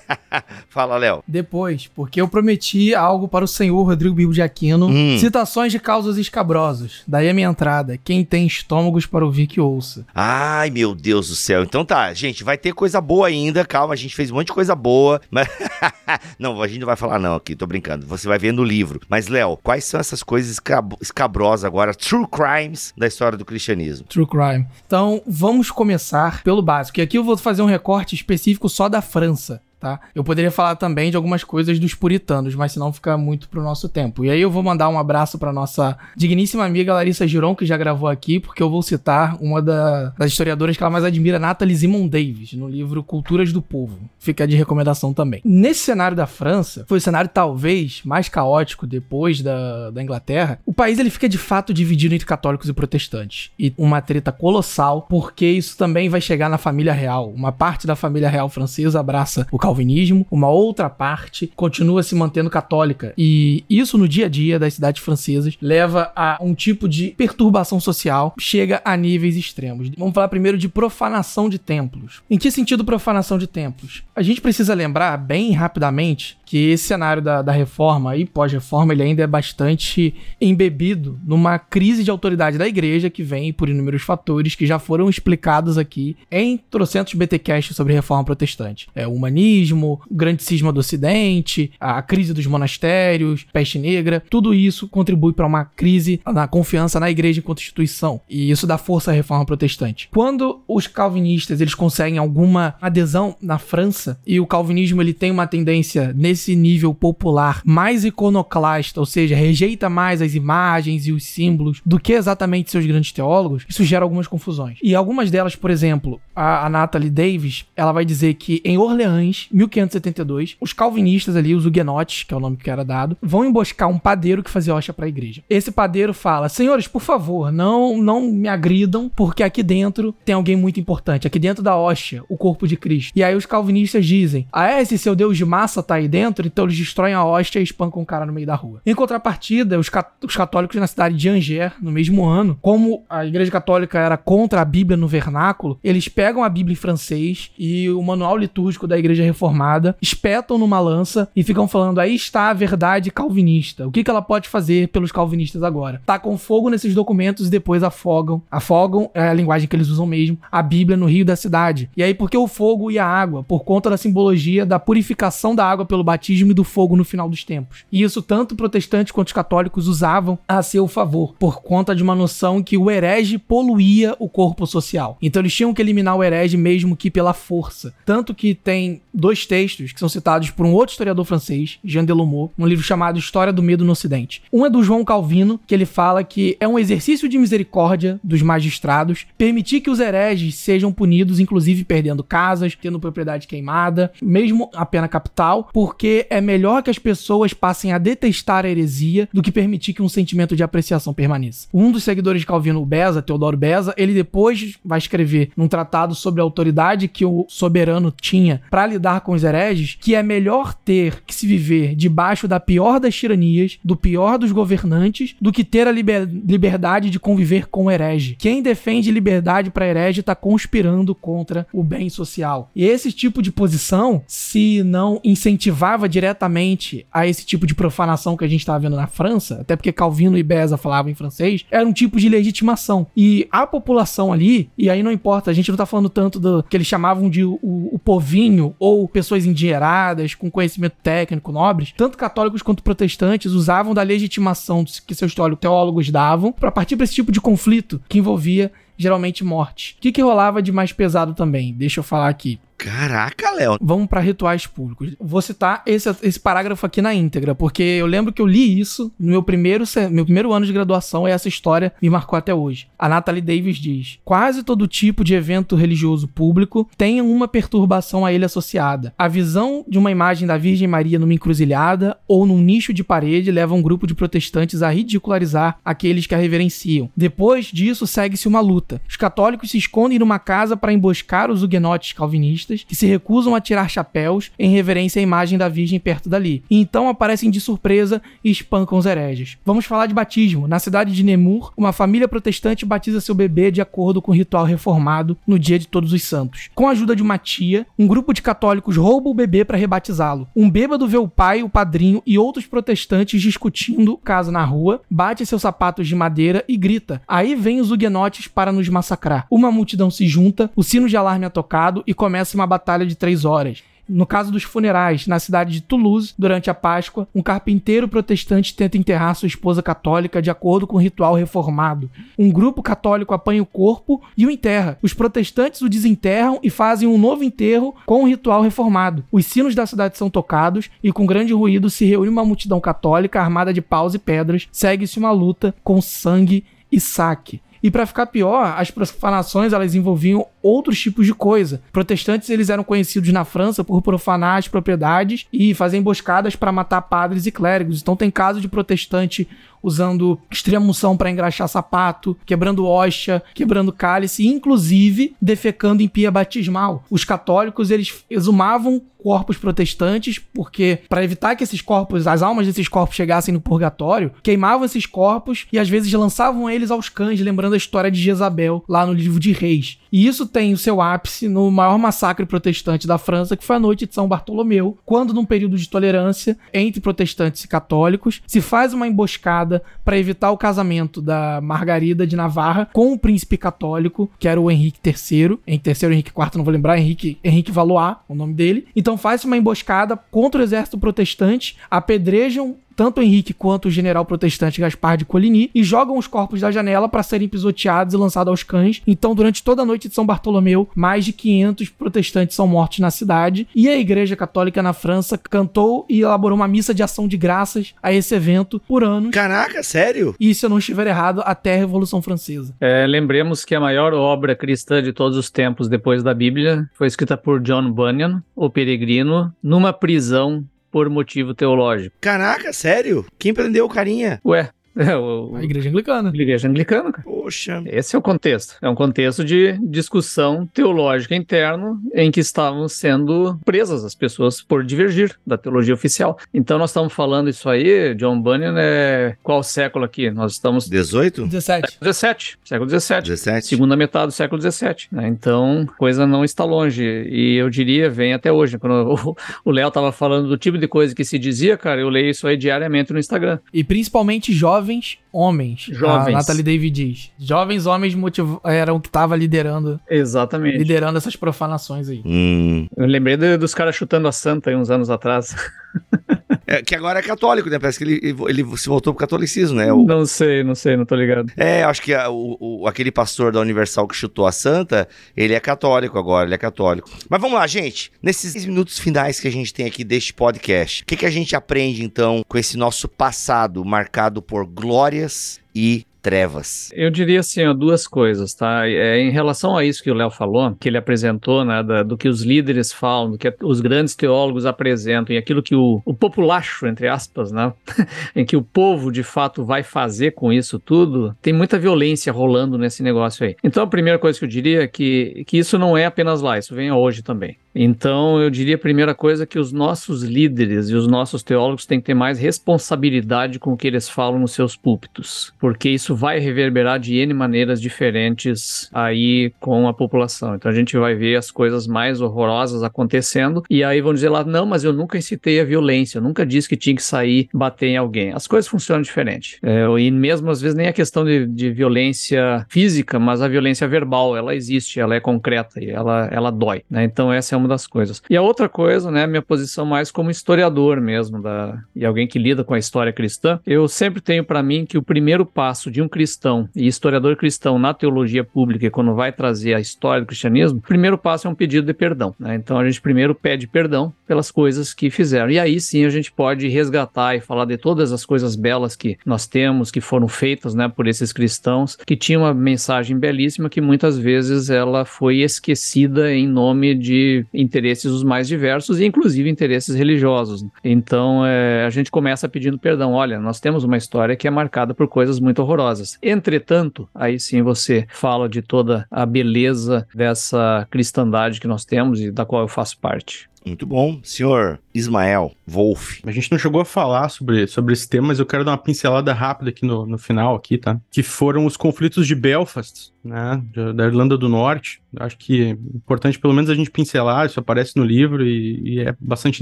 Fala, 0.70 0.98
Léo. 0.98 1.22
Depois, 1.28 1.88
porque 1.88 2.22
eu 2.22 2.28
prometi 2.28 2.96
algo 2.96 3.28
para 3.28 3.44
o 3.44 3.48
senhor 3.48 3.84
Rodrigo 3.84 4.16
Bibo 4.16 4.34
de 4.34 4.42
Aquino. 4.42 4.88
Hum. 4.88 5.18
Citações 5.20 5.72
de 5.72 5.80
causas 5.80 6.18
escabrosas. 6.18 7.02
Daí 7.06 7.30
a 7.30 7.34
minha 7.34 7.50
entrada. 7.50 7.98
Quem 7.98 8.24
tem 8.24 8.48
estômagos 8.48 9.06
para 9.06 9.26
ouvir 9.26 9.48
que 9.48 9.60
ouça. 9.60 10.06
Ai, 10.16 10.70
meu 10.70 10.96
Deus 10.96 11.28
do 11.28 11.36
céu. 11.36 11.64
Então 11.64 11.84
tá, 11.84 12.14
gente, 12.14 12.44
vai 12.44 12.58
ter 12.58 12.74
coisa 12.74 13.02
boa 13.02 13.28
ainda. 13.28 13.66
Calma, 13.66 13.94
a 13.94 13.98
gente 13.98 14.16
fez 14.16 14.32
um 14.32 14.36
monte 14.36 14.48
de 14.48 14.54
coisa 14.54 14.74
boa. 14.74 15.20
Mas. 15.30 15.50
não, 16.40 16.62
a 16.62 16.68
gente 16.68 16.80
não 16.80 16.88
vai 16.88 16.96
falar 16.96 17.20
não 17.20 17.36
aqui, 17.36 17.56
tô 17.56 17.68
brincando. 17.68 18.06
Você 18.08 18.28
vai 18.28 18.40
ver 18.40 18.54
no 18.54 18.64
livro. 18.64 19.02
Mas, 19.10 19.28
Léo, 19.28 19.58
quais 19.62 19.84
são 19.84 20.00
essas 20.00 20.24
coisas 20.24 20.58
escabrosas 21.02 21.66
agora? 21.66 21.94
True 21.94 22.26
crimes 22.28 22.94
da 22.98 23.08
história 23.08 23.38
do 23.38 23.44
cristianismo. 23.44 24.08
True 24.08 24.26
crime. 24.26 24.66
Então, 24.86 25.22
vamos 25.28 25.70
começar 25.70 26.29
começar 26.30 26.44
pelo 26.44 26.62
básico. 26.62 27.00
E 27.00 27.02
aqui 27.02 27.18
eu 27.18 27.24
vou 27.24 27.38
fazer 27.38 27.62
um 27.62 27.66
recorte 27.66 28.16
específico 28.16 28.70
só 28.70 28.88
da 28.88 29.02
França 29.02 29.62
tá? 29.80 30.00
Eu 30.14 30.24
poderia 30.24 30.52
falar 30.52 30.76
também 30.76 31.10
de 31.10 31.18
algumas 31.18 31.44
coisas 31.44 31.80
dos 31.80 31.94
puritanos, 31.94 32.56
mas 32.56 32.74
senão 32.74 32.92
fica 32.92 33.18
muito 33.18 33.48
pro 33.50 33.64
nosso 33.64 33.88
tempo. 33.88 34.26
E 34.26 34.30
aí 34.30 34.42
eu 34.42 34.52
vou 34.52 34.62
mandar 34.62 34.90
um 34.90 35.00
abraço 35.00 35.38
para 35.38 35.54
nossa 35.54 35.98
digníssima 36.16 36.66
amiga 36.66 36.94
Larissa 36.94 37.28
Giron, 37.28 37.56
que 37.56 37.66
já 37.66 37.78
gravou 37.78 38.10
aqui, 38.10 38.40
porque 38.40 38.62
eu 38.62 38.70
vou 38.70 38.82
citar 38.82 39.38
uma 39.42 39.62
da, 39.62 40.10
das 40.18 40.32
historiadoras 40.32 40.76
que 40.76 40.84
ela 40.84 40.90
mais 40.90 41.06
admira, 41.06 41.40
Nathalie 41.40 41.78
Simon 41.78 42.08
Davis, 42.08 42.54
no 42.54 42.68
livro 42.68 43.04
Culturas 43.04 43.54
do 43.54 43.62
Povo. 43.62 43.98
Fica 44.20 44.48
de 44.48 44.56
recomendação 44.56 45.14
também. 45.14 45.42
Nesse 45.44 45.82
cenário 45.82 46.18
da 46.18 46.28
França, 46.28 46.86
foi 46.88 46.98
o 46.98 47.02
cenário 47.02 47.30
talvez 47.34 48.02
mais 48.04 48.28
caótico 48.28 48.86
depois 48.86 49.42
da, 49.42 49.92
da 49.92 50.04
Inglaterra, 50.04 50.60
o 50.66 50.74
país 50.74 51.00
ele 51.00 51.10
fica 51.10 51.30
de 51.30 51.38
fato 51.38 51.74
dividido 51.74 52.14
entre 52.14 52.26
católicos 52.26 52.68
e 52.68 52.74
protestantes. 52.74 53.52
E 53.58 53.74
uma 53.78 54.02
treta 54.02 54.32
colossal, 54.32 55.04
porque 55.04 55.46
isso 55.46 55.78
também 55.78 56.10
vai 56.10 56.20
chegar 56.20 56.50
na 56.50 56.58
família 56.58 56.94
real. 56.94 57.30
Uma 57.30 57.52
parte 57.52 57.88
da 57.88 57.96
família 57.96 58.30
real 58.30 58.50
francesa 58.50 59.00
abraça 59.00 59.48
o 59.52 59.58
calvinismo, 59.70 60.26
uma 60.32 60.50
outra 60.50 60.90
parte 60.90 61.52
continua 61.56 62.02
se 62.02 62.16
mantendo 62.16 62.50
católica. 62.50 63.14
E 63.18 63.64
isso 63.70 63.98
no 63.98 64.08
dia 64.08 64.26
a 64.26 64.30
dia 64.30 64.58
das 64.58 64.74
cidades 64.74 65.02
francesas 65.02 65.56
leva 65.62 66.12
a 66.16 66.38
um 66.42 66.54
tipo 66.54 66.90
de 66.90 67.10
perturbação 67.12 67.80
social, 67.80 68.34
chega 68.40 68.82
a 68.84 68.98
níveis 68.98 69.36
extremos. 69.38 69.90
Vamos 69.98 70.14
falar 70.14 70.28
primeiro 70.28 70.58
de 70.58 70.68
profanação 70.68 71.48
de 71.48 71.60
templos. 71.60 72.22
Em 72.30 72.38
que 72.38 72.50
sentido 72.50 72.84
profanação 72.84 73.38
de 73.38 73.46
templos? 73.46 74.04
A 74.16 74.22
gente 74.22 74.42
precisa 74.42 74.74
lembrar 74.74 75.18
bem 75.18 75.52
rapidamente 75.52 76.38
que 76.50 76.72
esse 76.72 76.86
cenário 76.86 77.22
da, 77.22 77.44
da 77.44 77.52
reforma 77.52 78.18
e 78.18 78.26
pós-reforma 78.26 78.92
ele 78.92 79.04
ainda 79.04 79.22
é 79.22 79.28
bastante 79.28 80.16
embebido 80.42 81.20
numa 81.24 81.60
crise 81.60 82.04
de 82.04 82.10
autoridade 82.10 82.58
da 82.58 82.68
igreja 82.68 83.08
que 83.08 83.22
vem 83.22 83.54
por 83.54 83.70
inúmeros 83.70 84.02
fatores 84.02 84.56
que 84.56 84.66
já 84.66 84.80
foram 84.80 85.08
explicados 85.08 85.78
aqui 85.78 86.18
em 86.32 86.58
trocentos 86.58 87.14
BTcast 87.14 87.76
sobre 87.76 87.94
reforma 87.94 88.24
protestante. 88.24 88.88
É 88.96 89.08
o 89.08 89.14
humanismo, 89.14 90.02
o 90.10 90.16
grande 90.16 90.42
cisma 90.42 90.74
do 90.74 90.80
ocidente, 90.80 91.72
a 91.80 92.02
crise 92.02 92.34
dos 92.34 92.48
monastérios, 92.48 93.46
peste 93.54 93.78
negra, 93.78 94.24
tudo 94.28 94.52
isso 94.52 94.88
contribui 94.88 95.34
para 95.34 95.46
uma 95.46 95.64
crise 95.64 96.20
na 96.26 96.48
confiança 96.48 97.00
na 97.00 97.12
igreja 97.12 97.42
enquanto 97.42 97.60
instituição. 97.60 98.22
E 98.28 98.50
isso 98.50 98.66
dá 98.66 98.80
força 98.80 99.12
à 99.12 99.14
reforma 99.14 99.46
protestante. 99.46 100.10
Quando 100.12 100.64
os 100.68 100.88
calvinistas 100.88 101.62
eles 101.62 101.76
conseguem 101.76 102.18
alguma 102.18 102.74
adesão 102.82 103.36
na 103.40 103.60
França 103.60 104.20
e 104.26 104.40
o 104.40 104.48
calvinismo 104.48 105.00
ele 105.00 105.14
tem 105.14 105.30
uma 105.30 105.46
tendência 105.46 106.12
nesse 106.12 106.39
esse 106.40 106.56
nível 106.56 106.94
popular 106.94 107.62
mais 107.66 108.06
iconoclasta, 108.06 109.00
ou 109.00 109.06
seja, 109.06 109.36
rejeita 109.36 109.90
mais 109.90 110.22
as 110.22 110.34
imagens 110.34 111.06
e 111.06 111.12
os 111.12 111.26
símbolos 111.26 111.82
do 111.86 112.00
que 112.00 112.14
exatamente 112.14 112.72
seus 112.72 112.86
grandes 112.86 113.12
teólogos, 113.12 113.66
isso 113.68 113.84
gera 113.84 114.06
algumas 114.06 114.28
confusões. 114.28 114.78
E 114.82 114.96
algumas 114.96 115.30
delas, 115.30 115.56
por 115.56 115.70
exemplo, 115.70 116.20
a, 116.36 116.66
a 116.66 116.70
Natalie 116.70 117.10
Davis, 117.10 117.66
ela 117.76 117.92
vai 117.92 118.06
dizer 118.06 118.36
que 118.36 118.62
em 118.64 118.78
Orleans, 118.78 119.48
1572, 119.52 120.56
os 120.62 120.72
calvinistas 120.72 121.36
ali, 121.36 121.54
os 121.54 121.66
huguenotes, 121.66 122.24
que 122.24 122.34
é 122.34 122.38
o 122.38 122.40
nome 122.40 122.58
que 122.58 122.70
era 122.70 122.86
dado, 122.86 123.18
vão 123.22 123.44
emboscar 123.44 123.90
um 123.90 124.00
padeiro 124.00 124.42
que 124.42 124.50
fazia 124.50 124.74
hóstia 124.74 124.94
para 124.94 125.06
a 125.06 125.10
igreja. 125.10 125.44
Esse 125.50 125.72
padeiro 125.72 126.14
fala: 126.14 126.48
"Senhores, 126.48 126.88
por 126.88 127.02
favor, 127.02 127.52
não 127.52 128.02
não 128.02 128.22
me 128.22 128.48
agridam, 128.48 129.12
porque 129.14 129.44
aqui 129.44 129.62
dentro 129.62 130.16
tem 130.24 130.36
alguém 130.36 130.56
muito 130.56 130.80
importante. 130.80 131.28
Aqui 131.28 131.40
dentro 131.40 131.62
da 131.62 131.76
hóstia, 131.76 132.24
o 132.30 132.38
corpo 132.38 132.68
de 132.68 132.78
Cristo". 132.78 133.12
E 133.16 133.24
aí 133.24 133.36
os 133.36 133.46
calvinistas 133.46 134.06
dizem: 134.06 134.48
"Ah, 134.52 134.72
é, 134.72 134.82
esse 134.82 134.98
seu 134.98 135.16
Deus 135.16 135.38
de 135.38 135.44
massa 135.44 135.84
tá 135.84 135.96
aí 135.96 136.08
dentro?" 136.08 136.29
Dentro, 136.30 136.48
então 136.48 136.66
eles 136.66 136.78
destroem 136.78 137.14
a 137.14 137.26
hóstia 137.26 137.60
e 137.60 137.64
espancam 137.64 138.02
o 138.02 138.06
cara 138.06 138.26
no 138.26 138.34
meio 138.34 138.48
da 138.48 138.56
rua. 138.56 138.82
Em 138.86 138.96
contrapartida, 138.96 139.80
os, 139.80 139.90
os 140.24 140.36
católicos 140.36 140.80
na 140.80 140.88
cidade 140.88 141.16
de 141.16 141.28
Angers, 141.28 141.74
no 141.82 141.92
mesmo 141.92 142.26
ano, 142.26 142.58
como 142.62 143.04
a 143.10 143.26
igreja 143.26 143.52
católica 143.52 144.00
era 144.00 144.18
contra 144.18 144.62
a 144.62 144.66
Bíblia 144.66 144.96
no 144.96 145.08
vernáculo, 145.08 145.80
eles 145.84 146.08
pegam 146.08 146.44
a 146.44 146.50
Bíblia 146.50 146.74
em 146.74 146.76
francês 146.76 147.52
e 147.58 147.90
o 147.90 148.02
manual 148.02 148.38
litúrgico 148.38 148.88
da 148.88 148.98
igreja 148.98 149.24
reformada, 149.24 149.96
espetam 150.02 150.58
numa 150.58 150.80
lança 150.80 151.30
e 151.36 151.44
ficam 151.44 151.68
falando: 151.68 152.00
aí 152.00 152.16
está 152.16 152.50
a 152.50 152.54
verdade 152.54 153.12
calvinista. 153.12 153.88
O 153.88 153.92
que, 153.92 154.04
que 154.04 154.10
ela 154.10 154.22
pode 154.22 154.48
fazer 154.48 154.90
pelos 154.90 155.12
calvinistas 155.12 155.64
agora? 155.64 156.02
Tacam 156.06 156.38
fogo 156.38 156.70
nesses 156.70 156.94
documentos 156.94 157.48
e 157.48 157.52
depois 157.52 157.84
afogam. 157.84 158.42
Afogam, 158.52 159.10
é 159.14 159.30
a 159.30 159.34
linguagem 159.34 159.68
que 159.68 159.76
eles 159.76 159.90
usam 159.90 160.06
mesmo, 160.06 160.38
a 160.52 160.62
Bíblia 160.62 160.98
no 160.98 161.06
rio 161.06 161.26
da 161.26 161.36
cidade. 161.36 161.90
E 161.98 162.04
aí, 162.04 162.14
por 162.14 162.30
que 162.30 162.38
o 162.38 162.48
fogo 162.48 162.92
e 162.92 163.00
a 163.00 163.06
água? 163.06 163.44
Por 163.44 163.64
conta 163.64 163.90
da 163.90 163.98
simbologia 163.98 164.66
da 164.66 164.80
purificação 164.80 165.56
da 165.56 165.66
água 165.66 165.86
pelo 165.86 166.04
batismo 166.04 166.19
batismo 166.20 166.52
e 166.52 166.54
do 166.54 166.66
fogo 166.66 166.98
no 166.98 167.06
final 167.06 167.30
dos 167.30 167.46
tempos. 167.46 167.86
E 167.90 168.04
isso 168.04 168.22
tanto 168.22 168.56
protestantes 168.56 169.12
quanto 169.12 169.28
os 169.28 169.34
católicos 169.34 169.88
usavam 169.88 170.38
a 170.48 170.62
seu 170.62 170.88
favor, 170.88 171.34
por 171.40 171.62
conta 171.62 171.96
de 171.96 172.04
uma 172.04 172.14
noção 172.14 172.62
que 172.62 172.78
o 172.78 172.92
herege 172.92 173.38
poluía 173.38 174.16
o 174.20 174.28
corpo 174.28 174.68
social. 174.68 175.18
Então 175.22 175.42
eles 175.42 175.56
tinham 175.56 175.74
que 175.74 175.82
eliminar 175.82 176.18
o 176.18 176.24
herege 176.24 176.58
mesmo 176.58 176.98
que 176.98 177.10
pela 177.10 177.34
força. 177.34 177.94
Tanto 178.06 178.36
que 178.36 178.54
tem 178.54 179.02
dois 179.14 179.46
textos 179.46 179.94
que 179.94 180.00
são 180.00 180.10
citados 180.10 180.50
por 180.50 180.66
um 180.66 180.74
outro 180.74 180.92
historiador 180.92 181.24
francês, 181.24 181.80
Jean 181.84 182.04
Delumeau, 182.04 182.52
num 182.58 182.68
livro 182.68 182.84
chamado 182.84 183.18
História 183.18 183.54
do 183.54 183.64
Medo 183.64 183.86
no 183.86 183.94
Ocidente. 183.94 184.42
Um 184.52 184.66
é 184.66 184.70
do 184.70 184.84
João 184.84 185.06
Calvino, 185.06 185.60
que 185.66 185.74
ele 185.74 185.86
fala 185.86 186.24
que 186.24 186.58
é 186.60 186.68
um 186.68 186.78
exercício 186.78 187.30
de 187.30 187.38
misericórdia 187.38 188.20
dos 188.24 188.42
magistrados 188.42 189.26
permitir 189.38 189.80
que 189.80 189.90
os 189.90 190.00
hereges 190.00 190.56
sejam 190.56 190.92
punidos, 190.92 191.40
inclusive 191.40 191.86
perdendo 191.86 192.24
casas, 192.24 192.76
tendo 192.76 193.00
propriedade 193.00 193.48
queimada, 193.48 194.12
mesmo 194.22 194.70
a 194.74 194.86
pena 194.86 195.08
capital, 195.08 195.70
porque 195.74 196.09
porque 196.10 196.26
é 196.32 196.42
melhor 196.42 196.82
que 196.82 196.90
as 196.90 196.98
pessoas 196.98 197.54
passem 197.54 197.92
a 197.92 198.00
detestar 198.00 198.66
a 198.66 198.70
heresia 198.70 199.30
do 199.32 199.44
que 199.44 199.52
permitir 199.52 199.94
que 199.94 200.02
um 200.02 200.10
sentimento 200.10 200.56
de 200.56 200.64
apreciação 200.64 201.14
permaneça. 201.14 201.68
Um 201.72 201.92
dos 201.92 202.04
seguidores 202.04 202.42
de 202.42 202.48
Calvino, 202.48 202.84
Beza, 202.84 203.22
Teodoro 203.22 203.56
Beza, 203.56 203.94
ele 203.96 204.12
depois 204.12 204.80
vai 204.84 204.98
escrever 204.98 205.52
num 205.56 205.68
tratado 205.68 206.16
sobre 206.16 206.42
a 206.42 206.44
autoridade 206.44 207.08
que 207.08 207.24
o 207.24 207.46
soberano 207.48 208.12
tinha 208.20 208.60
para 208.72 208.88
lidar 208.88 209.22
com 209.22 209.34
os 209.34 209.44
hereges, 209.44 209.98
que 210.02 210.16
é 210.16 210.24
melhor 210.24 210.74
ter 210.74 211.22
que 211.28 211.36
se 211.36 211.46
viver 211.46 211.96
debaixo 211.96 212.48
da 212.48 212.60
pior 212.60 213.00
das 213.00 213.16
tiranias, 213.16 213.78
do 213.86 213.96
pior 213.96 214.40
dos 214.40 214.52
governantes, 214.52 215.36
do 215.40 215.52
que 215.52 215.64
ter 215.64 215.88
a 215.88 215.92
liber 215.92 216.28
liberdade 216.28 217.12
de 217.12 217.20
conviver 217.20 217.68
com 217.68 217.86
o 217.86 217.92
herege. 217.92 218.36
Quem 218.40 218.64
defende 218.64 219.12
liberdade 219.12 219.70
para 219.70 219.86
herege 219.86 220.22
está 220.22 220.34
conspirando 220.34 221.14
contra 221.14 221.68
o 221.72 221.84
bem 221.84 222.10
social. 222.10 222.72
E 222.76 222.84
esse 222.84 223.12
tipo 223.12 223.44
de 223.44 223.52
posição, 223.52 224.24
se 224.26 224.82
não 224.82 225.22
incentivar 225.24 225.99
levava 226.00 226.08
diretamente 226.08 227.06
a 227.12 227.28
esse 227.28 227.46
tipo 227.46 227.68
de 227.68 227.76
profanação 227.76 228.38
que 228.38 228.46
a 228.46 228.48
gente 228.48 228.62
estava 228.62 228.80
vendo 228.80 228.96
na 228.96 229.08
França, 229.08 229.60
até 229.62 229.76
porque 229.76 229.92
Calvino 229.92 230.38
e 230.38 230.44
Beza 230.44 230.78
falavam 230.78 231.12
em 231.12 231.16
francês, 231.16 231.66
era 231.70 231.86
um 231.86 231.92
tipo 231.92 232.18
de 232.18 232.30
legitimação. 232.30 233.06
E 233.16 233.48
a 233.52 233.68
população 233.68 234.32
ali, 234.32 234.70
e 234.78 234.90
aí 234.90 235.04
não 235.04 235.12
importa, 235.12 235.52
a 235.52 235.54
gente 235.54 235.70
não 235.70 235.78
tá 235.78 235.86
falando 235.86 236.10
tanto 236.10 236.40
do 236.40 236.64
que 236.64 236.78
eles 236.78 236.88
chamavam 236.88 237.30
de 237.30 237.44
o, 237.44 237.60
o 237.62 238.00
povinho 238.00 238.74
ou 238.80 239.08
pessoas 239.08 239.46
endinheiradas, 239.46 240.36
com 240.36 240.50
conhecimento 240.50 240.96
técnico, 241.04 241.52
nobres, 241.52 241.94
tanto 241.98 242.18
católicos 242.18 242.62
quanto 242.62 242.84
protestantes 242.84 243.52
usavam 243.52 243.94
da 243.94 244.04
legitimação 244.04 244.86
que 245.06 245.16
seus 245.16 245.34
teólogos 245.60 246.10
davam 246.10 246.52
para 246.52 246.72
partir 246.72 246.96
para 246.96 247.04
esse 247.04 247.16
tipo 247.16 247.32
de 247.32 247.42
conflito 247.42 248.02
que 248.08 248.20
envolvia 248.20 248.72
geralmente 248.98 249.44
morte. 249.44 249.96
O 249.98 250.02
que, 250.02 250.12
que 250.12 250.22
rolava 250.22 250.62
de 250.62 250.72
mais 250.72 250.92
pesado 250.92 251.34
também? 251.34 251.74
Deixa 251.74 252.00
eu 252.00 252.04
falar 252.04 252.30
aqui. 252.30 252.60
Caraca, 252.80 253.52
Léo. 253.52 253.78
Vamos 253.82 254.08
para 254.08 254.22
rituais 254.22 254.66
públicos. 254.66 255.14
Vou 255.20 255.42
citar 255.42 255.84
esse, 255.86 256.10
esse 256.24 256.40
parágrafo 256.40 256.86
aqui 256.86 257.02
na 257.02 257.14
íntegra, 257.14 257.54
porque 257.54 257.84
eu 257.84 258.06
lembro 258.06 258.32
que 258.32 258.42
eu 258.42 258.48
li 258.48 258.80
isso 258.80 259.12
no 259.20 259.32
meu 259.32 259.44
primeiro, 259.44 259.84
meu 260.10 260.24
primeiro 260.24 260.54
ano 260.54 260.66
de 260.66 260.72
graduação 260.72 261.28
e 261.28 261.32
essa 261.32 261.50
história 261.50 261.94
me 262.02 262.10
marcou 262.10 262.38
até 262.38 262.54
hoje. 262.54 262.88
A 262.98 263.10
Natalie 263.10 263.42
Davis 263.42 263.78
diz: 263.78 264.20
quase 264.24 264.64
todo 264.64 264.88
tipo 264.88 265.26
de 265.26 265.36
evento 265.36 265.76
religioso 265.76 266.26
público 266.30 266.90
tem 266.98 267.20
uma 267.20 267.50
perturbação 267.50 268.26
a 268.26 268.32
ele 268.32 268.46
associada. 268.46 269.14
A 269.18 269.28
visão 269.28 269.84
de 269.86 270.00
uma 270.00 270.10
imagem 270.10 270.48
da 270.48 270.58
Virgem 270.58 270.88
Maria 270.88 271.20
numa 271.20 271.34
encruzilhada 271.34 272.18
ou 272.30 272.46
num 272.46 272.60
nicho 272.60 272.94
de 272.94 273.04
parede 273.04 273.52
leva 273.52 273.76
um 273.76 273.82
grupo 273.82 274.08
de 274.08 274.16
protestantes 274.16 274.82
a 274.82 274.90
ridicularizar 274.90 275.78
aqueles 275.84 276.26
que 276.26 276.34
a 276.34 276.38
reverenciam. 276.38 277.10
Depois 277.16 277.66
disso, 277.66 278.08
segue-se 278.08 278.48
uma 278.48 278.62
luta. 278.62 279.02
Os 279.08 279.18
católicos 279.18 279.70
se 279.70 279.78
escondem 279.78 280.18
numa 280.18 280.40
casa 280.40 280.78
para 280.78 280.94
emboscar 280.94 281.52
os 281.52 281.62
huguenotes 281.62 282.14
calvinistas 282.14 282.69
que 282.78 282.96
se 282.96 283.06
recusam 283.06 283.56
a 283.56 283.62
tirar 283.62 283.90
chapéus 283.90 284.52
em 284.58 284.70
reverência 284.70 285.20
à 285.20 285.24
imagem 285.24 285.58
da 285.58 285.70
Virgem 285.70 286.00
perto 286.00 286.30
dali. 286.30 286.64
E 286.70 286.80
então 286.80 287.10
aparecem 287.10 287.50
de 287.50 287.60
surpresa 287.60 288.22
e 288.44 288.50
espancam 288.50 288.98
os 288.98 289.06
hereges. 289.06 289.58
Vamos 289.66 289.86
falar 289.86 290.06
de 290.06 290.14
batismo. 290.14 290.68
Na 290.68 290.80
cidade 290.80 291.14
de 291.14 291.24
Nemur, 291.24 291.72
uma 291.76 291.92
família 291.92 292.28
protestante 292.28 292.86
batiza 292.86 293.22
seu 293.22 293.36
bebê 293.36 293.72
de 293.72 293.82
acordo 293.82 294.22
com 294.22 294.32
o 294.32 294.36
ritual 294.36 294.66
reformado 294.66 295.38
no 295.46 295.60
dia 295.60 295.80
de 295.80 295.88
Todos 295.88 296.14
os 296.14 296.24
Santos. 296.24 296.70
Com 296.76 296.88
a 296.88 296.92
ajuda 296.92 297.16
de 297.16 297.22
uma 297.22 297.38
tia, 297.38 297.86
um 297.98 298.08
grupo 298.08 298.34
de 298.34 298.42
católicos 298.42 298.98
rouba 298.98 299.30
o 299.30 299.34
bebê 299.34 299.66
para 299.66 299.78
rebatizá-lo. 299.78 300.48
Um 300.56 300.70
bêbado 300.70 301.08
vê 301.08 301.18
o 301.18 301.28
pai, 301.28 301.64
o 301.64 301.70
padrinho 301.70 302.22
e 302.26 302.38
outros 302.38 302.66
protestantes 302.66 303.42
discutindo 303.42 304.14
o 304.14 304.18
caso 304.18 304.52
na 304.52 304.64
rua, 304.64 305.02
bate 305.10 305.46
seus 305.46 305.62
sapatos 305.62 306.08
de 306.08 306.16
madeira 306.16 306.64
e 306.68 306.78
grita: 306.78 307.22
Aí 307.28 307.56
vem 307.56 307.80
os 307.80 307.92
huguenotes 307.92 308.48
para 308.48 308.72
nos 308.72 308.88
massacrar. 308.90 309.46
Uma 309.50 309.72
multidão 309.72 310.10
se 310.10 310.28
junta, 310.28 310.70
o 310.76 310.84
sino 310.84 311.08
de 311.08 311.18
alarme 311.18 311.46
é 311.46 311.50
tocado 311.50 312.04
e 312.06 312.14
começa 312.14 312.58
uma 312.60 312.68
batalha 312.68 313.06
de 313.06 313.16
três 313.16 313.46
horas. 313.46 313.84
No 314.10 314.26
caso 314.26 314.52
dos 314.52 314.64
funerais, 314.64 315.28
na 315.28 315.38
cidade 315.38 315.72
de 315.72 315.82
Toulouse, 315.82 316.34
durante 316.36 316.68
a 316.68 316.74
Páscoa, 316.74 317.28
um 317.34 317.44
carpinteiro 317.44 318.08
protestante 318.08 318.76
tenta 318.76 318.98
enterrar 318.98 319.36
sua 319.36 319.46
esposa 319.46 319.84
católica 319.84 320.42
de 320.42 320.50
acordo 320.50 320.88
com 320.88 320.98
o 320.98 321.00
ritual 321.00 321.36
reformado. 321.36 322.10
Um 322.36 322.52
grupo 322.52 322.82
católico 322.82 323.36
apanha 323.36 323.62
o 323.62 323.68
corpo 323.68 324.20
e 324.36 324.48
o 324.48 324.50
enterra. 324.50 324.98
Os 325.04 325.14
protestantes 325.14 325.82
o 325.82 325.90
desenterram 325.90 326.60
e 326.64 326.72
fazem 326.72 327.08
um 327.08 327.20
novo 327.20 327.44
enterro 327.44 327.94
com 328.08 328.24
o 328.24 328.28
ritual 328.28 328.64
reformado. 328.64 329.24
Os 329.32 329.46
sinos 329.46 329.76
da 329.76 329.86
cidade 329.86 330.18
são 330.18 330.28
tocados 330.28 330.90
e, 331.04 331.12
com 331.12 331.28
grande 331.28 331.54
ruído, 331.54 331.88
se 331.88 332.04
reúne 332.04 332.30
uma 332.30 332.44
multidão 332.44 332.80
católica 332.80 333.40
armada 333.40 333.72
de 333.72 333.82
paus 333.82 334.16
e 334.16 334.20
pedras. 334.20 334.68
Segue-se 334.72 335.20
uma 335.20 335.32
luta 335.32 335.76
com 335.84 336.02
sangue 336.02 336.66
e 336.92 337.00
saque. 337.00 337.62
E 337.82 337.90
para 337.90 338.06
ficar 338.06 338.26
pior, 338.26 338.76
as 338.78 338.92
profanações 338.92 339.72
elas 339.72 339.96
envolviam 339.96 340.46
outros 340.62 341.00
tipos 341.00 341.26
de 341.26 341.34
coisa. 341.34 341.82
Protestantes 341.92 342.50
eles 342.50 342.70
eram 342.70 342.84
conhecidos 342.84 343.32
na 343.32 343.46
França 343.46 343.84
por 343.84 344.02
profanar 344.02 344.58
as 344.58 344.68
propriedades 344.68 345.46
e 345.52 345.74
fazer 345.74 345.98
emboscadas 345.98 346.56
para 346.56 346.72
matar 346.72 347.02
padres 347.04 347.46
e 347.46 347.52
clérigos. 347.52 348.02
Então 348.02 348.16
tem 348.16 348.32
caso 348.32 348.62
de 348.62 348.68
protestante 348.68 349.48
usando 349.82 350.40
extremunção 350.52 351.16
para 351.16 351.32
engraxar 351.32 351.68
sapato, 351.68 352.38
quebrando 352.46 352.86
hóstia, 352.86 353.42
quebrando 353.54 353.94
cálice, 353.94 354.46
inclusive 354.46 355.36
defecando 355.42 356.04
em 356.04 356.08
pia 356.08 356.32
batismal. 356.32 357.04
Os 357.10 357.24
católicos 357.24 357.92
eles 357.92 358.24
exumavam 358.30 359.02
corpos 359.18 359.58
protestantes, 359.58 360.40
porque 360.40 361.00
para 361.10 361.24
evitar 361.24 361.56
que 361.56 361.64
esses 361.64 361.82
corpos, 361.82 362.26
as 362.26 362.42
almas 362.42 362.66
desses 362.66 362.88
corpos 362.88 363.18
chegassem 363.18 363.54
no 363.54 363.60
purgatório, 363.60 364.32
queimavam 364.42 364.86
esses 364.86 365.06
corpos 365.06 365.68
e 365.74 365.78
às 365.78 365.90
vezes 365.90 366.12
lançavam 366.14 366.70
eles 366.70 366.90
aos 366.90 367.10
cães, 367.10 367.40
lembrando 367.42 367.74
a 367.74 367.78
história 367.78 368.10
de 368.10 368.22
Jezabel 368.22 368.84
lá 368.88 369.06
no 369.06 369.14
livro 369.14 369.40
de 369.40 369.52
Reis. 369.52 370.00
E 370.12 370.26
isso 370.26 370.48
tem 370.50 370.74
o 370.74 370.78
seu 370.78 371.02
ápice 371.02 371.48
no 371.48 371.70
maior 371.72 371.98
massacre 371.98 372.46
protestante 372.46 373.08
da 373.08 373.18
França, 373.18 373.56
que 373.56 373.64
foi 373.64 373.76
a 373.76 373.80
noite 373.80 374.06
de 374.06 374.14
São 374.14 374.28
Bartolomeu, 374.28 374.98
quando 375.06 375.34
num 375.34 375.46
período 375.46 375.78
de 375.78 375.88
tolerância 375.90 376.58
entre 376.74 377.00
protestantes 377.00 377.64
e 377.64 377.68
católicos, 377.68 378.42
se 378.46 378.62
faz 378.62 378.94
uma 378.94 379.08
emboscada 379.08 379.82
para 380.04 380.18
evitar 380.18 380.52
o 380.52 380.58
casamento 380.58 381.22
da 381.22 381.62
Margarida 381.62 382.26
de 382.26 382.36
Navarra 382.36 382.90
com 382.92 383.14
o 383.14 383.20
príncipe 383.20 383.58
católico, 383.58 384.30
que 384.40 384.48
era 384.48 384.60
o 384.60 384.70
Henrique 384.70 385.00
III, 385.06 385.60
Henrique 385.68 385.90
III, 385.90 386.14
Henrique 386.14 386.32
IV, 386.32 386.58
não 386.58 386.64
vou 386.64 386.74
lembrar, 386.74 386.98
Henrique, 386.98 387.38
Henrique 387.44 387.72
Valois, 387.72 388.18
o 388.28 388.36
nome 388.36 388.54
dele. 388.54 388.88
Então 388.96 389.18
faz 389.18 389.44
uma 389.46 389.58
emboscada 389.58 390.18
contra 390.18 390.62
o 390.62 390.64
exército 390.64 390.98
protestante, 390.98 391.78
apedrejam 391.90 392.78
tanto 393.00 393.22
o 393.22 393.24
Henrique 393.24 393.54
quanto 393.54 393.86
o 393.86 393.90
general 393.90 394.26
protestante 394.26 394.82
Gaspar 394.82 395.16
de 395.16 395.24
Coligny 395.24 395.72
e 395.74 395.82
jogam 395.86 396.18
os 396.18 396.28
corpos 396.28 396.60
da 396.60 396.70
janela 396.70 397.08
para 397.08 397.24
serem 397.24 397.48
pisoteados 397.48 398.14
e 398.14 398.18
lançados 398.18 398.52
aos 398.52 398.62
cães. 398.62 399.02
Então, 399.08 399.34
durante 399.34 399.64
toda 399.64 399.84
a 399.84 399.86
noite 399.86 400.10
de 400.10 400.14
São 400.14 400.26
Bartolomeu, 400.26 400.90
mais 400.94 401.24
de 401.24 401.32
500 401.32 401.88
protestantes 401.88 402.58
são 402.58 402.68
mortos 402.68 403.00
na 403.00 403.10
cidade 403.10 403.66
e 403.74 403.88
a 403.88 403.98
Igreja 403.98 404.36
Católica 404.36 404.84
na 404.84 404.92
França 404.92 405.38
cantou 405.38 406.06
e 406.10 406.20
elaborou 406.20 406.58
uma 406.58 406.68
missa 406.68 406.94
de 406.94 407.02
ação 407.02 407.26
de 407.26 407.38
graças 407.38 407.96
a 408.04 408.12
esse 408.12 408.36
evento 408.36 408.82
por 408.86 409.02
anos. 409.02 409.32
Caraca, 409.32 409.82
sério? 409.82 410.36
E 410.38 410.54
se 410.54 410.66
eu 410.66 410.70
não 410.70 410.80
estiver 410.80 411.08
errado, 411.08 411.42
até 411.46 411.76
a 411.76 411.78
Revolução 411.78 412.22
Francesa. 412.22 412.76
É, 412.82 413.08
lembremos 413.08 413.64
que 413.64 413.76
a 413.76 413.80
maior 413.80 414.14
obra 414.14 414.58
cristã 414.58 415.02
de 415.02 415.14
todos 415.14 415.38
os 415.38 415.50
tempos 415.50 415.88
depois 415.88 416.22
da 416.22 416.34
Bíblia 416.34 416.90
foi 416.96 417.08
escrita 417.08 417.38
por 417.38 417.62
John 417.62 417.90
Bunyan, 417.90 418.44
o 418.54 418.70
peregrino, 418.70 419.54
numa 419.64 419.94
prisão 419.94 420.66
por 420.92 421.10
motivo 421.10 421.54
teológico. 421.54 422.16
Caraca, 422.22 422.72
sério? 422.74 423.26
Quem 423.38 423.54
prendeu 423.54 423.86
o 423.86 423.90
carinha? 423.90 424.40
Ué, 424.46 424.70
é 425.00 425.18
o, 425.18 425.56
A 425.56 425.64
Igreja 425.64 425.90
Anglicana. 425.90 426.30
a 426.30 426.34
igreja 426.36 426.68
anglicana, 426.68 427.12
cara. 427.12 427.24
Poxa. 427.24 427.82
Esse 427.86 428.16
é 428.16 428.20
o 428.20 428.22
contexto. 428.22 428.76
É 428.82 428.90
um 428.90 428.96
contexto 428.96 429.44
de 429.44 429.78
discussão 429.82 430.68
teológica 430.74 431.36
interno 431.36 432.00
em 432.14 432.32
que 432.32 432.40
estavam 432.40 432.88
sendo 432.88 433.60
presas 433.66 434.04
as 434.06 434.14
pessoas 434.16 434.62
por 434.62 434.84
divergir 434.84 435.36
da 435.46 435.58
teologia 435.58 435.94
oficial. 435.94 436.38
Então 436.54 436.78
nós 436.78 436.90
estamos 436.90 437.14
falando 437.14 437.50
isso 437.50 437.70
aí, 437.70 438.14
John 438.16 438.40
Bunyan 438.42 438.76
é 438.78 439.36
qual 439.44 439.64
século 439.64 440.06
aqui? 440.06 440.30
Nós 440.32 440.54
estamos 440.54 440.88
18? 440.90 441.46
17. 441.46 441.98
17, 442.02 442.58
século 442.64 442.86
17. 442.88 443.30
17? 443.30 443.68
Segunda 443.68 443.96
metade 443.96 444.28
do 444.28 444.32
século 444.34 444.62
XVII, 444.62 444.96
né? 445.12 445.28
Então, 445.28 445.88
coisa 445.98 446.26
não 446.28 446.44
está 446.44 446.64
longe. 446.64 447.04
E 447.04 447.56
eu 447.56 447.70
diria, 447.70 448.10
vem 448.10 448.34
até 448.34 448.52
hoje. 448.52 448.78
Quando 448.78 449.14
o- 449.14 449.36
o 449.66 449.72
Léo 449.72 449.88
estava 449.88 450.12
falando 450.12 450.48
do 450.48 450.58
tipo 450.58 450.78
de 450.78 450.88
coisa 450.88 451.14
que 451.16 451.24
se 451.24 451.38
dizia, 451.40 451.78
cara, 451.78 452.02
eu 452.02 452.10
leio 452.10 452.30
isso 452.30 452.48
aí 452.48 452.58
diariamente 452.58 453.14
no 453.14 453.20
Instagram. 453.20 453.60
E 453.74 453.84
principalmente 453.84 454.52
jovens 454.54 454.89
homens. 455.32 455.82
Jovens. 455.92 456.28
A 456.36 456.38
Natalie 456.40 456.64
David 456.64 456.92
diz. 456.92 457.32
Jovens 457.38 457.86
homens 457.86 458.16
motiv... 458.16 458.58
eram 458.64 458.96
o 458.96 459.00
que 459.02 459.10
tava 459.10 459.36
liderando, 459.36 460.00
Exatamente. 460.10 460.78
liderando 460.78 461.18
essas 461.18 461.36
profanações 461.36 462.10
aí. 462.10 462.22
Hum. 462.26 462.88
Eu 462.96 463.06
lembrei 463.06 463.38
de- 463.38 463.58
dos 463.58 463.74
caras 463.76 463.96
chutando 463.96 464.28
a 464.28 464.32
santa 464.32 464.70
aí 464.70 464.76
uns 464.76 464.90
anos 464.90 465.10
atrás. 465.10 465.56
É, 466.72 466.84
que 466.84 466.94
agora 466.94 467.18
é 467.18 467.22
católico, 467.24 467.68
né? 467.68 467.80
Parece 467.80 467.98
que 467.98 468.04
ele, 468.04 468.36
ele 468.48 468.78
se 468.78 468.88
voltou 468.88 469.12
pro 469.12 469.20
catolicismo, 469.22 469.76
né? 469.78 469.92
O- 469.92 470.06
Não 470.06 470.24
sei, 470.26 470.64
não 470.64 470.76
sei, 470.76 470.96
não 470.96 471.04
tô 471.06 471.16
ligado. 471.16 471.52
É, 471.58 471.84
acho 471.84 472.00
que 472.02 472.14
a- 472.14 472.30
o, 472.30 472.58
o- 472.84 472.88
aquele 472.88 473.12
pastor 473.12 473.52
da 473.52 473.60
Universal 473.60 474.08
que 474.08 474.16
chutou 474.16 474.46
a 474.46 474.52
santa, 474.52 475.08
ele 475.36 475.56
é 475.56 475.60
católico 475.60 476.20
agora, 476.20 476.46
ele 476.48 476.54
é 476.54 476.58
católico. 476.60 477.10
Mas 477.28 477.42
vamos 477.42 477.58
lá, 477.58 477.66
gente. 477.66 478.12
Nesses 478.22 478.54
10 478.54 478.66
minutos 478.68 479.00
finais 479.00 479.40
que 479.40 479.48
a 479.48 479.52
gente 479.52 479.74
tem 479.74 479.88
aqui 479.88 480.04
deste 480.04 480.32
podcast, 480.34 481.02
o 481.02 481.06
que, 481.08 481.16
que 481.18 481.26
a 481.26 481.32
gente 481.32 481.56
aprende, 481.56 482.04
então, 482.04 482.44
com 482.48 482.58
esse 482.58 482.78
nosso 482.78 483.08
passado 483.10 483.84
marcado 483.84 484.42
por 484.42 484.66
glórias 484.66 485.60
e 485.74 486.06
trevas? 486.22 486.90
Eu 486.94 487.10
diria 487.10 487.40
assim, 487.40 487.66
ó, 487.66 487.74
duas 487.74 488.08
coisas, 488.08 488.54
tá? 488.54 488.88
É, 488.88 489.20
em 489.20 489.30
relação 489.32 489.76
a 489.78 489.84
isso 489.86 490.04
que 490.04 490.12
o 490.12 490.14
Léo 490.14 490.30
falou, 490.30 490.76
que 490.80 490.88
ele 490.90 490.98
apresentou, 490.98 491.64
né, 491.66 491.82
da- 491.84 492.04
do 492.04 492.18
que 492.18 492.28
os 492.28 492.42
líderes 492.44 492.92
falam, 492.92 493.32
do 493.32 493.38
que 493.38 493.54
os 493.64 493.82
grandes 493.82 494.16
teólogos 494.16 494.66
apresentam, 494.66 495.34
e 495.36 495.38
aquilo 495.38 495.64
que 495.64 495.76
o, 495.76 496.02
o 496.06 496.14
populacho, 496.14 496.88
entre 496.88 497.08
aspas, 497.08 497.52
né, 497.52 497.74
em 498.36 498.46
que 498.46 498.56
o 498.58 498.62
povo 498.62 499.12
de 499.12 499.24
fato 499.24 499.64
vai 499.64 499.84
fazer 499.84 500.32
com 500.32 500.52
isso 500.52 500.80
tudo, 500.80 501.36
tem 501.42 501.54
muita 501.54 501.78
violência 501.80 502.32
rolando 502.32 502.78
nesse 502.78 503.02
negócio 503.04 503.46
aí. 503.46 503.56
Então 503.64 503.84
a 503.84 503.88
primeira 503.88 504.20
coisa 504.20 504.38
que 504.38 504.46
eu 504.46 504.50
diria 504.50 504.84
é 504.84 504.88
que, 504.88 505.44
que 505.48 505.58
isso 505.58 505.78
não 505.78 505.98
é 505.98 506.06
apenas 506.06 506.42
lá, 506.42 506.58
isso 506.58 506.76
vem 506.76 506.92
hoje 506.92 507.22
também. 507.24 507.58
Então 507.74 508.42
eu 508.42 508.50
diria 508.50 508.76
a 508.76 508.80
primeira 508.80 509.14
coisa 509.14 509.46
que 509.46 509.60
os 509.60 509.72
nossos 509.72 510.24
líderes 510.24 510.90
e 510.90 510.96
os 510.96 511.08
nossos 511.08 511.44
teólogos 511.44 511.86
têm 511.86 512.00
que 512.00 512.08
ter 512.08 512.14
mais 512.14 512.40
responsabilidade 512.40 513.60
com 513.60 513.74
o 513.74 513.78
que 513.78 513.88
eles 513.88 514.10
falam 514.10 514.40
nos 514.40 514.54
seus 514.54 514.76
púlpitos, 514.76 515.54
porque 515.60 515.90
isso 515.90 516.16
vai 516.16 516.40
reverberar 516.40 517.00
de 517.00 517.16
N 517.16 517.34
maneiras 517.34 517.82
diferentes 517.82 518.90
aí 518.94 519.52
com 519.60 519.88
a 519.88 519.94
população. 519.94 520.56
Então 520.56 520.72
a 520.72 520.74
gente 520.74 520.98
vai 520.98 521.16
ver 521.16 521.36
as 521.36 521.52
coisas 521.52 521.88
mais 521.88 522.22
horrorosas 522.22 522.84
acontecendo 522.84 523.64
e 523.70 523.84
aí 523.84 524.02
vão 524.02 524.14
dizer 524.14 524.30
lá, 524.30 524.44
não, 524.44 524.66
mas 524.66 524.84
eu 524.84 524.94
nunca 524.94 525.18
incitei 525.18 525.60
a 525.60 525.66
violência, 525.66 526.18
eu 526.18 526.22
nunca 526.22 526.46
disse 526.46 526.68
que 526.68 526.76
tinha 526.76 526.96
que 526.96 527.04
sair 527.04 527.50
bater 527.54 527.88
em 527.88 527.98
alguém. 527.98 528.34
As 528.34 528.48
coisas 528.48 528.68
funcionam 528.68 529.02
diferente. 529.02 529.60
É, 529.62 529.86
e 530.00 530.12
mesmo 530.12 530.50
às 530.50 530.62
vezes 530.62 530.76
nem 530.76 530.88
a 530.88 530.94
questão 530.94 531.24
de, 531.24 531.46
de 531.46 531.72
violência 531.72 532.66
física, 532.70 533.20
mas 533.20 533.42
a 533.42 533.48
violência 533.48 533.88
verbal, 533.88 534.36
ela 534.36 534.56
existe, 534.56 535.00
ela 535.00 535.16
é 535.16 535.20
concreta 535.20 535.84
e 535.84 535.90
ela, 535.90 536.28
ela 536.32 536.52
dói. 536.52 536.84
né? 536.90 537.04
Então 537.04 537.32
essa 537.32 537.56
é 537.56 537.59
uma 537.60 537.68
das 537.68 537.86
coisas. 537.86 538.22
E 538.30 538.36
a 538.36 538.42
outra 538.42 538.68
coisa, 538.68 539.12
né, 539.12 539.28
minha 539.28 539.42
posição 539.42 539.86
mais 539.86 540.12
como 540.12 540.32
historiador 540.32 541.00
mesmo, 541.00 541.42
da, 541.42 541.80
e 541.96 542.06
alguém 542.06 542.28
que 542.28 542.40
lida 542.40 542.64
com 542.64 542.74
a 542.74 542.80
história 542.80 543.14
cristã, 543.14 543.60
eu 543.66 543.88
sempre 543.88 544.22
tenho 544.22 544.44
para 544.44 544.64
mim 544.64 544.86
que 544.86 544.98
o 544.98 545.04
primeiro 545.04 545.46
passo 545.46 545.92
de 545.92 546.02
um 546.02 546.08
cristão 546.08 546.68
e 546.76 546.88
historiador 546.88 547.36
cristão 547.36 547.78
na 547.78 547.94
teologia 547.94 548.44
pública, 548.44 548.86
e 548.86 548.90
quando 548.90 549.14
vai 549.14 549.32
trazer 549.32 549.74
a 549.74 549.80
história 549.80 550.22
do 550.22 550.28
cristianismo, 550.28 550.80
o 550.80 550.82
primeiro 550.82 551.18
passo 551.18 551.48
é 551.48 551.50
um 551.50 551.56
pedido 551.56 551.86
de 551.86 551.94
perdão. 551.94 552.34
né? 552.40 552.56
Então 552.56 552.78
a 552.78 552.86
gente 552.86 553.02
primeiro 553.02 553.36
pede 553.36 553.68
perdão 553.68 554.14
pelas 554.28 554.52
coisas 554.52 554.94
que 554.94 555.10
fizeram. 555.10 555.50
E 555.50 555.60
aí 555.60 555.80
sim 555.80 556.06
a 556.06 556.10
gente 556.10 556.32
pode 556.32 556.68
resgatar 556.68 557.36
e 557.36 557.42
falar 557.42 557.66
de 557.66 557.78
todas 557.78 558.12
as 558.12 558.26
coisas 558.26 558.56
belas 558.56 558.96
que 558.96 559.18
nós 559.26 559.48
temos, 559.48 559.92
que 559.92 560.02
foram 560.02 560.28
feitas 560.28 560.74
né, 560.74 560.88
por 560.88 561.08
esses 561.08 561.34
cristãos, 561.34 561.96
que 561.96 562.16
tinham 562.16 562.44
uma 562.44 562.54
mensagem 562.54 563.18
belíssima 563.18 563.70
que 563.70 563.82
muitas 563.82 564.18
vezes 564.18 564.70
ela 564.70 565.06
foi 565.06 565.38
esquecida 565.38 566.34
em 566.34 566.48
nome 566.48 566.94
de 566.96 567.46
interesses 567.54 568.12
os 568.12 568.24
mais 568.24 568.48
diversos, 568.48 569.00
e 569.00 569.06
inclusive 569.06 569.50
interesses 569.50 569.96
religiosos. 569.96 570.66
Então 570.84 571.46
é, 571.46 571.86
a 571.86 571.90
gente 571.90 572.12
começa 572.12 572.48
pedindo 572.50 572.78
perdão. 572.78 573.14
Olha, 573.14 573.40
nós 573.40 573.60
temos 573.60 573.84
uma 573.84 573.98
história 573.98 574.36
que 574.36 574.48
é 574.48 574.52
marcada 574.52 574.94
por 574.94 575.08
coisas 575.08 575.40
muito 575.40 575.62
horrorosas. 575.62 576.18
Entretanto, 576.22 577.08
aí 577.14 577.40
sim 577.40 577.62
você 577.62 578.06
fala 578.10 578.48
de 578.48 578.62
toda 578.62 579.08
a 579.10 579.26
beleza 579.26 580.08
dessa 580.14 580.88
cristandade 580.90 581.60
que 581.60 581.68
nós 581.68 581.86
temos 581.86 582.22
e 582.22 582.32
da 582.32 582.46
qual 582.46 582.62
eu 582.62 582.68
faço 582.68 582.98
parte. 583.00 583.50
Muito 583.66 583.86
bom. 583.86 584.20
Senhor 584.24 584.80
Ismael 584.94 585.52
Wolf. 585.68 586.20
A 586.26 586.32
gente 586.32 586.52
não 586.52 586.58
chegou 586.58 586.82
a 586.82 586.86
falar 586.86 587.30
sobre, 587.30 587.68
sobre 587.68 587.94
esse 587.94 588.08
tema, 588.10 588.28
mas 588.30 588.40
eu 588.40 588.46
quero 588.46 588.64
dar 588.66 588.72
uma 588.72 588.78
pincelada 588.78 589.34
rápida 589.34 589.70
aqui 589.70 589.86
no, 589.86 590.06
no 590.06 590.18
final, 590.18 590.56
aqui, 590.56 590.78
tá? 590.78 591.00
Que 591.12 591.22
foram 591.22 591.66
os 591.66 591.78
conflitos 591.78 592.26
de 592.26 592.36
Belfast, 592.36 593.12
né? 593.24 593.62
da- 593.74 593.92
Da 593.92 594.06
Irlanda 594.08 594.38
do 594.38 594.50
Norte. 594.50 595.02
Acho 595.18 595.38
que 595.38 595.64
é 595.64 595.70
importante 595.70 596.40
pelo 596.40 596.54
menos 596.54 596.70
a 596.70 596.76
gente 596.76 596.90
pincelar, 596.92 597.46
isso 597.48 597.60
aparece 597.60 597.98
no 597.98 598.04
livro 598.04 598.46
e, 598.46 598.80
e 598.96 599.00
é 599.00 599.16
bastante 599.20 599.62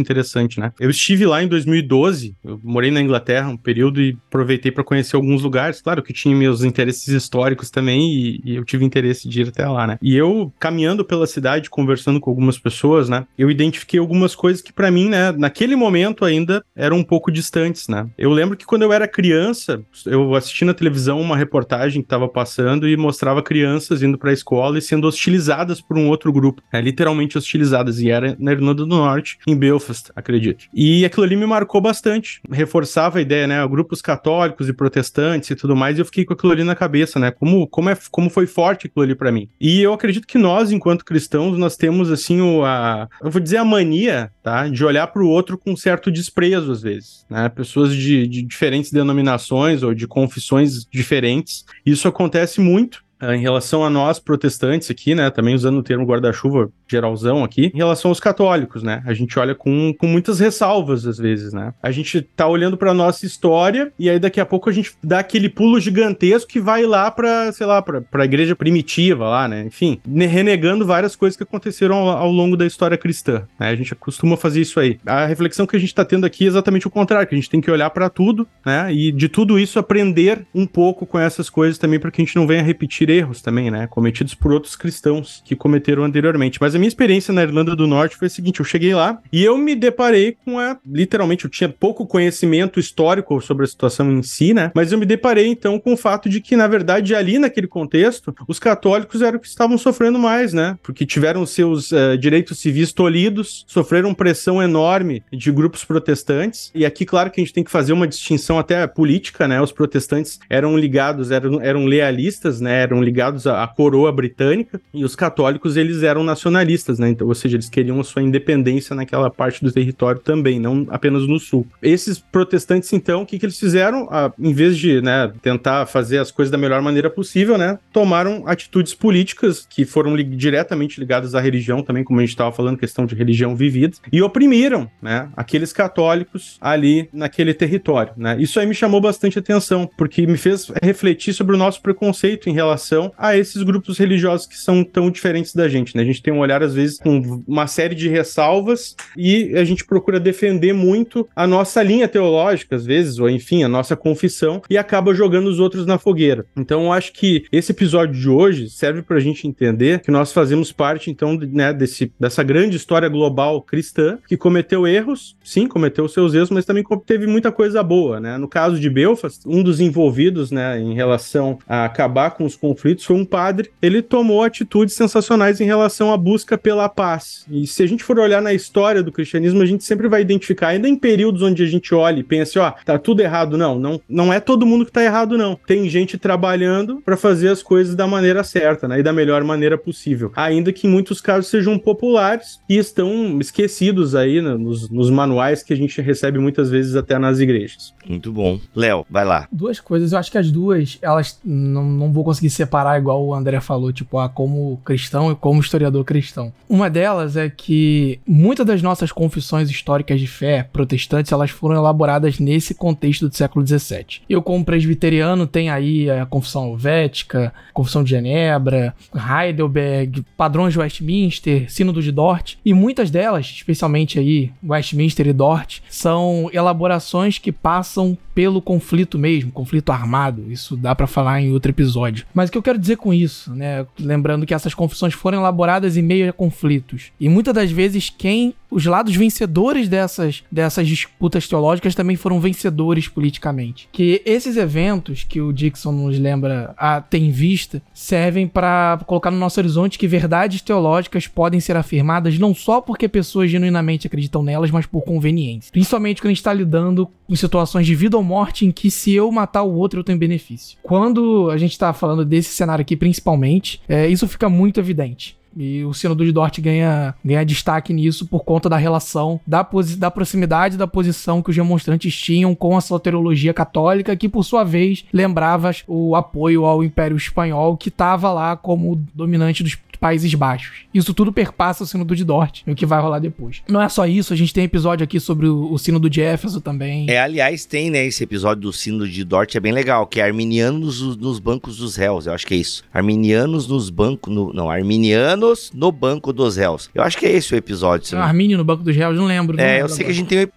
interessante, 0.02 0.60
né? 0.60 0.72
Eu 0.80 0.90
estive 0.90 1.26
lá 1.26 1.42
em 1.42 1.48
2012, 1.48 2.36
eu 2.44 2.60
morei 2.64 2.92
na 2.92 3.02
Inglaterra 3.02 3.48
um 3.50 3.58
período 3.58 4.02
e 4.02 4.18
aproveitei 4.28 4.72
para 4.72 4.84
conhecer 4.84 5.16
alguns 5.16 5.42
lugares. 5.44 5.82
Claro 5.82 6.04
que 6.04 6.12
tinha 6.14 6.36
meus 6.36 6.64
interesses 6.64 7.08
históricos 7.08 7.70
também 7.70 8.14
e, 8.14 8.42
e 8.44 8.56
eu 8.56 8.66
tive 8.66 8.84
interesse 8.86 9.28
de 9.28 9.42
ir 9.42 9.48
até 9.50 9.66
lá, 9.68 9.88
né? 9.88 9.98
E 10.02 10.16
eu, 10.16 10.52
caminhando 10.60 11.04
pela 11.06 11.26
cidade, 11.28 11.70
conversando 11.70 12.20
com 12.20 12.30
algumas 12.30 12.58
pessoas, 12.60 13.08
né? 13.10 13.26
Eu 13.38 13.50
identifiquei 13.50 13.87
identifiquei 13.88 14.00
algumas 14.00 14.36
coisas 14.36 14.62
que 14.62 14.74
para 14.74 14.92
mim, 14.92 15.10
né, 15.10 15.32
naquele 15.32 15.76
momento 15.76 16.26
ainda 16.26 16.64
eram 16.76 16.98
um 16.98 17.04
pouco 17.04 17.32
distantes, 17.32 17.88
né? 17.88 18.08
Eu 18.18 18.32
lembro 18.32 18.58
que 18.58 18.66
quando 18.66 18.84
eu 18.84 18.92
era 18.92 19.08
criança, 19.08 19.82
eu 20.06 20.36
assisti 20.36 20.66
na 20.66 20.74
televisão 20.74 21.22
uma 21.22 21.38
reportagem 21.38 22.02
que 22.02 22.06
estava 22.06 22.28
passando 22.28 22.88
e 22.88 22.98
mostrava 22.98 23.42
crianças 23.42 24.04
indo 24.04 24.18
para 24.18 24.30
a 24.30 24.34
escola 24.34 24.78
e 24.78 24.82
sendo 24.82 25.08
hostilizadas 25.08 25.80
por 25.80 25.98
um 25.98 26.10
outro 26.10 26.32
grupo, 26.34 26.62
né, 26.72 26.82
literalmente 26.82 27.38
hostilizadas 27.38 28.00
e 28.00 28.12
era 28.12 28.36
na 28.38 28.52
Irlanda 28.52 28.86
do 28.86 28.88
Norte, 28.88 29.38
em 29.48 29.56
Belfast, 29.56 30.12
acredito. 30.16 30.66
E 30.74 31.06
aquilo 31.06 31.26
ali 31.26 31.36
me 31.36 31.46
marcou 31.46 31.80
bastante, 31.80 32.42
reforçava 32.52 33.20
a 33.20 33.22
ideia, 33.22 33.48
né, 33.48 33.68
grupos 33.68 34.02
católicos 34.02 34.68
e 34.68 34.74
protestantes 34.74 35.50
e 35.50 35.56
tudo 35.56 35.76
mais, 35.76 35.98
e 35.98 36.02
eu 36.02 36.06
fiquei 36.06 36.26
com 36.26 36.34
aquilo 36.34 36.52
ali 36.52 36.64
na 36.64 36.76
cabeça, 36.76 37.20
né? 37.20 37.32
Como 37.32 37.68
como 37.68 37.90
é 37.90 37.98
como 38.12 38.30
foi 38.30 38.48
forte 38.48 38.88
aquilo 38.88 39.04
ali 39.04 39.16
para 39.16 39.32
mim. 39.32 39.48
E 39.60 39.82
eu 39.82 39.94
acredito 39.94 40.28
que 40.28 40.38
nós, 40.38 40.72
enquanto 40.72 41.06
cristãos, 41.06 41.58
nós 41.58 41.78
temos 41.78 42.12
assim 42.12 42.42
o 42.42 42.66
a, 42.66 43.08
eu 43.22 43.30
vou 43.30 43.42
dizer 43.42 43.58
a 43.58 43.64
mania, 43.78 44.32
tá, 44.42 44.68
de 44.68 44.84
olhar 44.84 45.08
para 45.08 45.24
o 45.24 45.30
outro 45.30 45.58
com 45.58 45.76
certo 45.76 46.12
desprezo 46.12 46.72
às 46.72 46.82
vezes, 46.82 47.26
né? 47.30 47.48
Pessoas 47.50 47.96
de, 47.96 48.28
de 48.28 48.42
diferentes 48.42 48.92
denominações 48.92 49.84
ou 49.84 49.94
de 49.94 50.08
confissões 50.08 50.86
diferentes. 50.86 51.66
Isso 51.86 52.08
acontece 52.08 52.60
muito 52.60 53.07
em 53.22 53.42
relação 53.42 53.84
a 53.84 53.90
nós 53.90 54.20
protestantes 54.20 54.92
aqui, 54.92 55.16
né, 55.16 55.30
também 55.30 55.56
usando 55.56 55.80
o 55.80 55.84
termo 55.84 56.06
guarda-chuva 56.06 56.70
geralzão 56.88 57.44
aqui, 57.44 57.72
em 57.74 57.78
relação 57.78 58.10
aos 58.10 58.20
católicos, 58.20 58.84
né, 58.84 59.02
a 59.06 59.14
gente 59.14 59.38
olha 59.40 59.56
com, 59.56 59.94
com 59.98 60.08
muitas 60.08 60.40
ressalvas 60.40 61.06
às 61.06 61.18
vezes, 61.18 61.52
né, 61.54 61.74
a 61.82 61.92
gente 61.92 62.22
tá 62.22 62.48
olhando 62.48 62.78
para 62.78 62.94
nossa 62.94 63.26
história 63.26 63.92
e 63.98 64.10
aí 64.10 64.20
daqui 64.20 64.40
a 64.40 64.46
pouco 64.46 64.70
a 64.70 64.74
gente 64.74 64.94
dá 65.04 65.20
aquele 65.20 65.50
pulo 65.50 65.80
gigantesco 65.80 66.50
que 66.50 66.60
vai 66.60 66.86
lá 66.86 67.10
para, 67.10 67.52
sei 67.52 67.66
lá, 67.66 67.82
para 67.82 68.04
a 68.14 68.26
igreja 68.26 68.56
primitiva 68.56 69.28
lá, 69.28 69.48
né, 69.48 69.64
enfim, 69.66 70.00
renegando 70.06 70.86
várias 70.86 71.16
coisas 71.16 71.36
que 71.36 71.44
aconteceram 71.44 71.96
ao, 71.96 72.10
ao, 72.10 72.32
longo 72.32 72.56
da 72.56 72.66
história 72.66 72.98
cristã, 72.98 73.48
né, 73.60 73.70
a 73.70 73.76
gente 73.76 73.96
costuma 73.96 74.38
fazer 74.38 74.62
isso 74.62 74.80
aí. 74.80 75.00
A 75.06 75.26
reflexão 75.26 75.66
que 75.66 75.76
a 75.76 75.80
gente 75.80 75.94
tá 75.94 76.06
tendo 76.06 76.26
aqui 76.26 76.46
é 76.46 76.48
exatamente 76.48 76.88
o 76.88 76.92
contrário, 76.92 77.28
que 77.28 77.34
a 77.34 77.38
gente 77.38 77.50
tem 77.50 77.62
que 77.62 77.72
olhar 77.72 77.90
para 77.90 78.10
tudo, 78.10 78.48
né, 78.66 78.94
e 78.94 79.12
de 79.12 79.28
tudo 79.28 79.58
isso 79.58 79.80
aprender 79.80 80.46
um 80.54 80.66
pouco 80.66 81.06
com 81.06 81.20
essas 81.20 81.50
coisas 81.50 81.78
também 81.78 82.00
para 82.00 82.12
que 82.12 82.22
a 82.22 82.26
gente 82.26 82.36
não 82.36 82.46
venha 82.46 82.62
repetir 82.62 83.07
erros 83.10 83.42
também, 83.42 83.72
né? 83.72 83.88
Cometidos 83.88 84.34
por 84.34 84.52
outros 84.52 84.76
cristãos 84.76 85.42
que 85.46 85.56
cometeram 85.56 86.04
anteriormente. 86.04 86.60
Mas 86.62 86.76
a 86.76 86.78
minha 86.78 86.88
experiência 86.88 87.34
na 87.34 87.44
Irlanda 87.44 87.76
do 87.76 87.88
Norte 87.88 88.16
foi 88.16 88.28
a 88.28 88.30
seguinte: 88.30 88.60
eu 88.60 88.66
cheguei 88.66 88.94
lá 88.94 89.20
e 89.32 89.44
eu 89.44 89.58
me 89.58 89.76
deparei 89.76 90.38
com 90.44 90.60
a. 90.60 90.78
Literalmente, 90.86 91.46
eu 91.46 91.52
tinha 91.52 91.70
pouco 91.70 92.06
conhecimento 92.06 92.80
histórico 92.80 93.40
sobre 93.42 93.64
a 93.64 93.68
situação 93.68 94.12
em 94.12 94.24
si, 94.24 94.54
né? 94.54 94.72
Mas 94.74 94.92
eu 94.92 94.98
me 94.98 95.06
deparei 95.06 95.48
então 95.48 95.80
com 95.80 95.94
o 95.94 95.98
fato 95.98 96.30
de 96.30 96.42
que, 96.42 96.56
na 96.56 96.68
verdade, 96.68 97.16
ali 97.16 97.40
naquele 97.40 97.68
contexto, 97.68 98.36
os 98.48 98.60
católicos 98.60 99.22
eram 99.22 99.40
que 99.40 99.48
estavam 99.48 99.78
sofrendo 99.78 100.20
mais, 100.20 100.54
né? 100.54 100.78
Porque 100.84 101.06
tiveram 101.06 101.46
seus 101.46 101.92
uh, 101.92 102.18
direitos 102.18 102.60
civis 102.60 102.92
tolhidos, 102.94 103.66
sofreram 103.68 104.14
pressão 104.14 104.62
enorme 104.62 105.24
de 105.32 105.52
grupos 105.52 105.84
protestantes. 105.84 106.72
E 106.74 106.86
aqui, 106.86 107.06
claro 107.06 107.32
que 107.32 107.40
a 107.40 107.44
gente 107.44 107.54
tem 107.54 107.64
que 107.64 107.72
fazer 107.72 107.94
uma 107.94 108.08
distinção 108.08 108.60
até 108.60 108.86
política, 108.88 109.48
né? 109.48 109.62
Os 109.62 109.72
protestantes 109.72 110.40
eram 110.50 110.78
ligados, 110.78 111.32
eram, 111.32 111.62
eram 111.62 111.86
lealistas, 111.86 112.60
né? 112.62 112.82
Eram 112.82 112.97
ligados 113.02 113.48
à, 113.48 113.64
à 113.64 113.68
coroa 113.68 114.12
britânica 114.12 114.80
e 114.94 115.04
os 115.04 115.16
católicos 115.16 115.78
eles 115.78 116.04
eram 116.04 116.24
nacionalistas, 116.24 117.00
né? 117.00 117.10
Então, 117.10 117.28
ou 117.28 117.36
seja, 117.36 117.56
eles 117.56 117.70
queriam 117.70 118.00
a 118.00 118.04
sua 118.04 118.22
independência 118.22 118.96
naquela 118.96 119.30
parte 119.30 119.64
do 119.64 119.72
território 119.72 120.22
também, 120.22 120.60
não 120.60 120.86
apenas 120.90 121.28
no 121.28 121.40
sul. 121.40 121.68
Esses 121.82 122.20
protestantes, 122.20 122.92
então, 122.94 123.22
o 123.22 123.26
que, 123.26 123.40
que 123.40 123.46
eles 123.46 123.60
fizeram? 123.60 124.08
Ah, 124.12 124.32
em 124.40 124.54
vez 124.54 124.78
de 124.78 125.02
né, 125.02 125.32
tentar 125.42 125.86
fazer 125.86 126.18
as 126.20 126.32
coisas 126.32 126.52
da 126.52 126.58
melhor 126.58 126.82
maneira 126.82 127.10
possível, 127.10 127.58
né? 127.58 127.78
Tomaram 127.92 128.44
atitudes 128.48 128.94
políticas 128.94 129.66
que 129.70 129.86
foram 129.86 130.16
li 130.16 130.24
diretamente 130.24 131.00
ligadas 131.00 131.36
à 131.36 131.40
religião 131.40 131.82
também, 131.82 132.04
como 132.04 132.20
a 132.20 132.24
gente 132.24 132.32
estava 132.32 132.52
falando, 132.52 132.78
questão 132.78 133.06
de 133.06 133.16
religião 133.16 133.56
vivida, 133.56 133.98
e 134.12 134.22
oprimiram, 134.22 134.90
né? 135.02 135.30
Aqueles 135.36 135.74
católicos 135.74 136.58
ali 136.62 137.10
naquele 137.12 137.54
território, 137.54 138.14
né? 138.18 138.38
Isso 138.40 138.60
aí 138.60 138.66
me 138.66 138.74
chamou 138.74 139.02
bastante 139.02 139.40
atenção, 139.40 139.90
porque 139.98 140.26
me 140.26 140.38
fez 140.38 140.72
refletir 140.82 141.34
sobre 141.34 141.56
o 141.56 141.60
nosso 141.60 141.82
preconceito 141.82 142.50
em 142.50 142.54
relação 142.54 142.87
relação 142.88 143.12
a 143.18 143.36
esses 143.38 143.62
grupos 143.64 143.98
religiosos 143.98 144.48
que 144.48 144.58
são 144.58 144.84
tão 144.84 145.12
diferentes 145.12 145.54
da 145.54 145.68
gente, 145.68 145.96
né? 145.96 146.04
A 146.04 146.06
gente 146.06 146.22
tem 146.22 146.34
um 146.34 146.40
olhar, 146.40 146.64
às 146.64 146.74
vezes, 146.74 146.98
com 147.00 147.44
uma 147.48 147.68
série 147.68 147.96
de 147.96 148.08
ressalvas 148.08 148.96
e 149.16 149.54
a 149.56 149.64
gente 149.64 149.86
procura 149.86 150.20
defender 150.20 150.74
muito 150.74 151.28
a 151.36 151.46
nossa 151.46 151.84
linha 151.84 152.08
teológica, 152.08 152.76
às 152.76 152.86
vezes, 152.86 153.20
ou 153.20 153.30
enfim, 153.30 153.64
a 153.64 153.68
nossa 153.68 153.96
confissão, 153.96 154.62
e 154.70 154.78
acaba 154.78 155.14
jogando 155.14 155.48
os 155.48 155.60
outros 155.60 155.86
na 155.86 155.98
fogueira. 155.98 156.46
Então, 156.56 156.86
eu 156.86 156.92
acho 156.92 157.12
que 157.14 157.46
esse 157.52 157.72
episódio 157.72 158.20
de 158.20 158.30
hoje 158.30 158.70
serve 158.70 159.02
para 159.02 159.18
a 159.18 159.20
gente 159.20 159.48
entender 159.48 160.02
que 160.02 160.12
nós 160.12 160.32
fazemos 160.32 160.72
parte, 160.72 161.12
então, 161.12 161.36
né, 161.36 161.74
desse, 161.74 162.12
dessa 162.20 162.44
grande 162.44 162.78
história 162.78 163.10
global 163.10 163.62
cristã 163.62 164.18
que 164.28 164.38
cometeu 164.38 164.88
erros, 164.88 165.36
sim, 165.44 165.68
cometeu 165.68 166.08
seus 166.08 166.34
erros, 166.34 166.50
mas 166.50 166.66
também 166.66 166.84
teve 167.06 167.28
muita 167.28 167.52
coisa 167.52 167.84
boa, 167.84 168.20
né? 168.20 168.38
No 168.38 168.48
caso 168.48 168.80
de 168.80 168.90
Belfast, 168.90 169.42
um 169.46 169.64
dos 169.64 169.80
envolvidos, 169.80 170.52
né, 170.52 170.80
em 170.80 170.94
relação 170.94 171.58
a 171.68 171.86
acabar 171.86 172.32
com 172.32 172.46
os 172.46 172.56
conflitos 172.56 172.77
conflitos 172.78 173.04
foi 173.04 173.16
um 173.16 173.26
padre. 173.26 173.72
Ele 173.82 174.02
tomou 174.02 174.44
atitudes 174.44 174.94
sensacionais 174.94 175.60
em 175.60 175.66
relação 175.66 176.14
à 176.14 176.18
busca 176.18 176.58
pela 176.58 176.88
paz. 176.88 177.46
E 177.50 177.66
se 177.66 177.82
a 177.82 177.88
gente 177.88 178.04
for 178.04 178.20
olhar 178.20 178.42
na 178.42 178.54
história 178.54 179.02
do 179.02 179.12
cristianismo, 179.12 179.62
a 179.62 179.66
gente 179.66 179.84
sempre 179.84 180.08
vai 180.08 180.22
identificar, 180.22 180.70
ainda 180.70 180.88
em 180.88 180.96
períodos 180.96 181.42
onde 181.42 181.64
a 181.64 181.66
gente 181.66 181.94
olha 181.94 182.20
e 182.20 182.24
pensa, 182.24 182.62
ó, 182.62 182.72
tá 182.86 182.98
tudo 183.00 183.22
errado. 183.22 183.58
Não, 183.58 183.80
não, 183.80 184.00
não 184.08 184.32
é 184.32 184.40
todo 184.40 184.66
mundo 184.66 184.86
que 184.86 184.92
tá 184.92 185.04
errado, 185.04 185.38
não. 185.38 185.60
Tem 185.66 185.90
gente 185.90 186.18
trabalhando 186.18 187.02
para 187.04 187.18
fazer 187.18 187.50
as 187.50 187.64
coisas 187.64 187.96
da 187.96 188.06
maneira 188.06 188.44
certa, 188.44 188.88
né? 188.88 189.00
E 189.00 189.04
da 189.04 189.12
melhor 189.12 189.44
maneira 189.44 189.78
possível. 189.78 190.32
Ainda 190.36 190.72
que 190.72 190.88
em 190.88 190.90
muitos 190.90 191.20
casos 191.20 191.50
sejam 191.50 191.80
populares 191.80 192.60
e 192.70 192.78
estão 192.78 193.40
esquecidos 193.40 194.14
aí 194.14 194.42
né, 194.42 194.54
nos, 194.54 194.90
nos 194.90 195.10
manuais 195.10 195.64
que 195.64 195.74
a 195.74 195.78
gente 195.78 196.00
recebe 196.02 196.38
muitas 196.38 196.70
vezes 196.70 196.96
até 196.96 197.18
nas 197.18 197.40
igrejas. 197.40 197.94
Muito 198.08 198.32
bom. 198.32 198.60
Léo, 198.76 199.06
vai 199.10 199.26
lá. 199.26 199.48
Duas 199.52 199.80
coisas, 199.80 200.12
eu 200.12 200.20
acho 200.20 200.32
que 200.32 200.38
as 200.38 200.52
duas, 200.52 200.98
elas 201.02 201.40
não, 201.44 201.84
não 201.84 202.12
vou 202.12 202.24
conseguir 202.24 202.50
separar 202.50 202.67
separar, 202.68 203.00
igual 203.00 203.26
o 203.26 203.34
André 203.34 203.60
falou, 203.60 203.92
tipo, 203.92 204.20
ah, 204.20 204.30
como 204.30 204.80
cristão 204.84 205.32
e 205.32 205.36
como 205.36 205.62
historiador 205.62 206.04
cristão. 206.04 206.52
Uma 206.70 206.90
delas 206.90 207.38
é 207.38 207.50
que 207.50 208.20
muitas 208.28 208.66
das 208.66 208.82
nossas 208.82 209.12
confissões 209.12 209.70
históricas 209.70 210.20
de 210.20 210.28
fé 210.28 210.68
protestantes, 210.72 211.32
elas 211.32 211.50
foram 211.50 211.76
elaboradas 211.76 212.40
nesse 212.40 212.76
contexto 212.76 213.30
do 213.30 213.36
século 213.36 213.66
XVII. 213.66 214.22
Eu, 214.30 214.42
como 214.42 214.66
presbiteriano, 214.66 215.48
tenho 215.48 215.74
aí 215.74 216.10
a 216.10 216.26
Confissão 216.26 216.70
Helvética, 216.70 217.54
Confissão 217.74 218.04
de 218.04 218.12
Genebra, 218.12 218.94
Heidelberg, 219.16 220.26
Padrões 220.36 220.74
de 220.74 220.80
Westminster, 220.80 221.72
Sínodo 221.72 222.02
de 222.02 222.12
Dort, 222.12 222.56
e 222.66 222.74
muitas 222.74 223.10
delas, 223.10 223.46
especialmente 223.46 224.20
aí 224.20 224.52
Westminster 224.64 225.28
e 225.28 225.34
Dort, 225.34 225.80
são 225.90 226.50
elaborações 226.52 227.38
que 227.38 227.52
passam 227.52 228.18
pelo 228.38 228.62
conflito 228.62 229.18
mesmo, 229.18 229.52
conflito 229.52 229.92
armado. 229.92 230.52
Isso 230.52 230.78
dá 230.78 230.94
para 230.94 231.08
falar 231.08 231.42
em 231.42 231.52
outro 231.52 231.72
episódio. 231.72 232.26
Mas 232.36 232.50
o 232.50 232.52
que 232.52 232.57
eu 232.58 232.64
quero 232.64 232.78
dizer 232.78 232.98
com 232.98 233.14
isso, 233.14 233.54
né? 233.54 233.86
Lembrando 234.00 234.46
que 234.46 234.54
essas 234.54 234.74
confissões 234.74 235.14
foram 235.14 235.40
elaboradas 235.40 235.98
em 235.98 236.02
meio 236.02 236.30
a 236.30 236.34
conflitos. 236.34 237.12
E 237.20 237.30
muitas 237.30 237.54
das 237.54 237.72
vezes 237.72 238.10
quem 238.10 238.54
os 238.70 238.86
lados 238.86 239.16
vencedores 239.16 239.88
dessas, 239.88 240.44
dessas 240.52 240.88
disputas 240.88 241.48
teológicas 241.48 241.96
também 241.96 242.16
foram 242.16 242.40
vencedores 242.40 243.08
politicamente. 243.08 243.88
Que 243.92 244.22
esses 244.26 244.58
eventos 244.58 245.24
que 245.24 245.42
o 245.42 245.54
Dixon 245.54 245.92
nos 245.92 246.20
lembra 246.20 246.74
a 246.78 247.02
ter 247.02 247.20
em 247.20 247.32
vista 247.32 247.82
servem 247.94 248.48
para 248.48 249.00
colocar 249.06 249.32
no 249.32 249.38
nosso 249.38 249.60
horizonte 249.60 249.98
que 249.98 250.08
verdades 250.08 250.62
teológicas 250.62 251.28
podem 251.28 251.60
ser 251.60 251.76
afirmadas 251.78 252.38
não 252.38 252.54
só 252.54 252.82
porque 252.82 253.08
pessoas 253.08 253.50
genuinamente 253.50 254.08
acreditam 254.08 254.44
nelas, 254.44 254.72
mas 254.72 254.86
por 254.86 255.02
conveniência. 255.02 255.72
Principalmente 255.72 256.22
quando 256.22 256.28
a 256.28 256.32
gente 256.32 256.38
está 256.38 256.54
lidando 256.54 257.10
com 257.28 257.36
situações 257.36 257.86
de 257.86 257.96
vida 257.96 258.18
ou 258.18 258.24
morte 258.24 258.66
em 258.66 258.72
que 258.72 258.92
se 258.92 259.14
eu 259.14 259.32
matar 259.32 259.64
o 259.64 259.74
outro 259.74 260.00
eu 260.00 260.04
tenho 260.04 260.18
benefício. 260.18 260.78
Quando 260.84 261.50
a 261.50 261.58
gente 261.58 261.72
está 261.72 261.94
falando 261.94 262.26
desse 262.26 262.50
cenário 262.50 262.82
aqui, 262.82 262.96
principalmente, 262.96 263.82
é, 263.88 264.08
isso 264.08 264.28
fica 264.28 264.50
muito 264.50 264.80
evidente. 264.80 265.38
E 265.56 265.84
o 265.84 265.94
Sínodo 265.94 266.26
de 266.26 266.32
Dort 266.32 266.60
ganha, 266.60 267.16
ganha 267.24 267.46
destaque 267.46 267.94
nisso 267.94 268.28
por 268.28 268.44
conta 268.44 268.70
da 268.70 268.78
relação, 268.78 269.40
da, 269.46 269.68
da 269.98 270.12
proximidade 270.12 270.78
da 270.78 270.88
posição 270.88 271.42
que 271.42 271.50
os 271.50 271.56
demonstrantes 271.56 272.16
tinham 272.16 272.54
com 272.56 272.78
a 272.78 272.82
soteriologia 272.82 273.54
católica, 273.54 274.16
que 274.16 274.30
por 274.30 274.44
sua 274.44 274.64
vez 274.64 275.06
lembrava 275.12 275.72
o 275.88 276.16
apoio 276.16 276.66
ao 276.66 276.84
Império 276.84 277.18
Espanhol, 277.18 277.78
que 277.78 277.90
estava 277.90 278.32
lá 278.32 278.56
como 278.56 279.04
dominante 279.14 279.64
dos 279.64 279.76
Países 280.00 280.34
Baixos. 280.34 280.86
Isso 280.94 281.14
tudo 281.14 281.32
perpassa 281.32 281.84
o 281.84 281.88
Sínodo 281.88 282.16
de 282.16 282.24
Dort, 282.24 282.64
o 282.68 282.76
que 282.76 282.86
vai 282.86 283.02
rolar 283.02 283.20
depois. 283.20 283.62
Não 283.68 283.82
é 283.82 283.90
só 283.90 284.06
isso, 284.06 284.34
a 284.34 284.36
gente 284.36 284.54
tem 284.54 284.64
episódio 284.64 285.04
aqui 285.04 285.20
sobre 285.20 285.48
o, 285.48 285.72
o 285.72 285.78
Sínodo 285.78 286.10
de 286.10 286.22
Éfeso 286.22 286.62
também. 286.62 287.10
É, 287.10 287.20
aliás, 287.20 287.66
tem, 287.66 287.90
né, 287.90 288.06
esse 288.06 288.24
episódio 288.24 288.64
do 288.64 288.74
Sínodo 288.74 289.08
de 289.08 289.24
Dort, 289.24 289.56
é 289.56 289.60
bem 289.60 289.72
legal, 289.72 290.08
que 290.08 290.20
é 290.20 290.24
Arminianos 290.24 291.02
nos, 291.18 291.40
bancos 291.40 291.78
dos 291.78 291.96
réus, 291.96 292.28
eu 292.28 292.34
acho 292.34 292.46
que 292.46 292.54
é 292.54 292.58
isso. 292.58 292.84
Arminianos 292.94 293.68
nos 293.68 293.90
bancos, 293.90 294.34
no, 294.34 294.54
não, 294.54 294.70
Arminianos 294.70 295.72
no 295.74 295.92
banco 295.92 296.34
dos 296.34 296.58
réus. 296.58 296.90
Eu 296.94 297.04
acho 297.04 297.18
que 297.18 297.26
é 297.26 297.32
esse 297.32 297.54
o 297.54 297.58
episódio. 297.58 298.16
Não, 298.16 298.24
Armínio 298.24 298.58
no 298.58 298.64
banco 298.64 298.84
dos 298.84 298.96
réus, 298.96 299.18
não 299.18 299.26
lembro. 299.26 299.58
Não 299.58 299.64
é, 299.64 299.74
lembro 299.74 299.86
eu 299.86 299.90
sei 299.90 299.96
agora. 299.96 300.06
que 300.06 300.12
a 300.12 300.16
gente 300.16 300.28
tem 300.28 300.48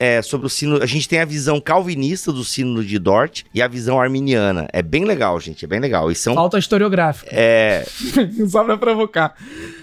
é, 0.00 0.22
sobre 0.22 0.46
o 0.46 0.50
sino. 0.50 0.82
A 0.82 0.86
gente 0.86 1.06
tem 1.06 1.20
a 1.20 1.26
visão 1.26 1.60
calvinista 1.60 2.32
do 2.32 2.42
sino 2.42 2.82
de 2.82 2.98
Dort 2.98 3.42
e 3.54 3.60
a 3.60 3.68
visão 3.68 4.00
arminiana. 4.00 4.66
É 4.72 4.80
bem 4.82 5.04
legal, 5.04 5.38
gente. 5.38 5.66
É 5.66 5.68
bem 5.68 5.78
legal. 5.78 6.10
E 6.10 6.14
são. 6.14 6.34
Falta 6.34 6.58
historiográfica. 6.58 7.30
É. 7.30 7.84
Só 8.48 8.64
pra 8.64 8.78
provocar. 8.78 9.34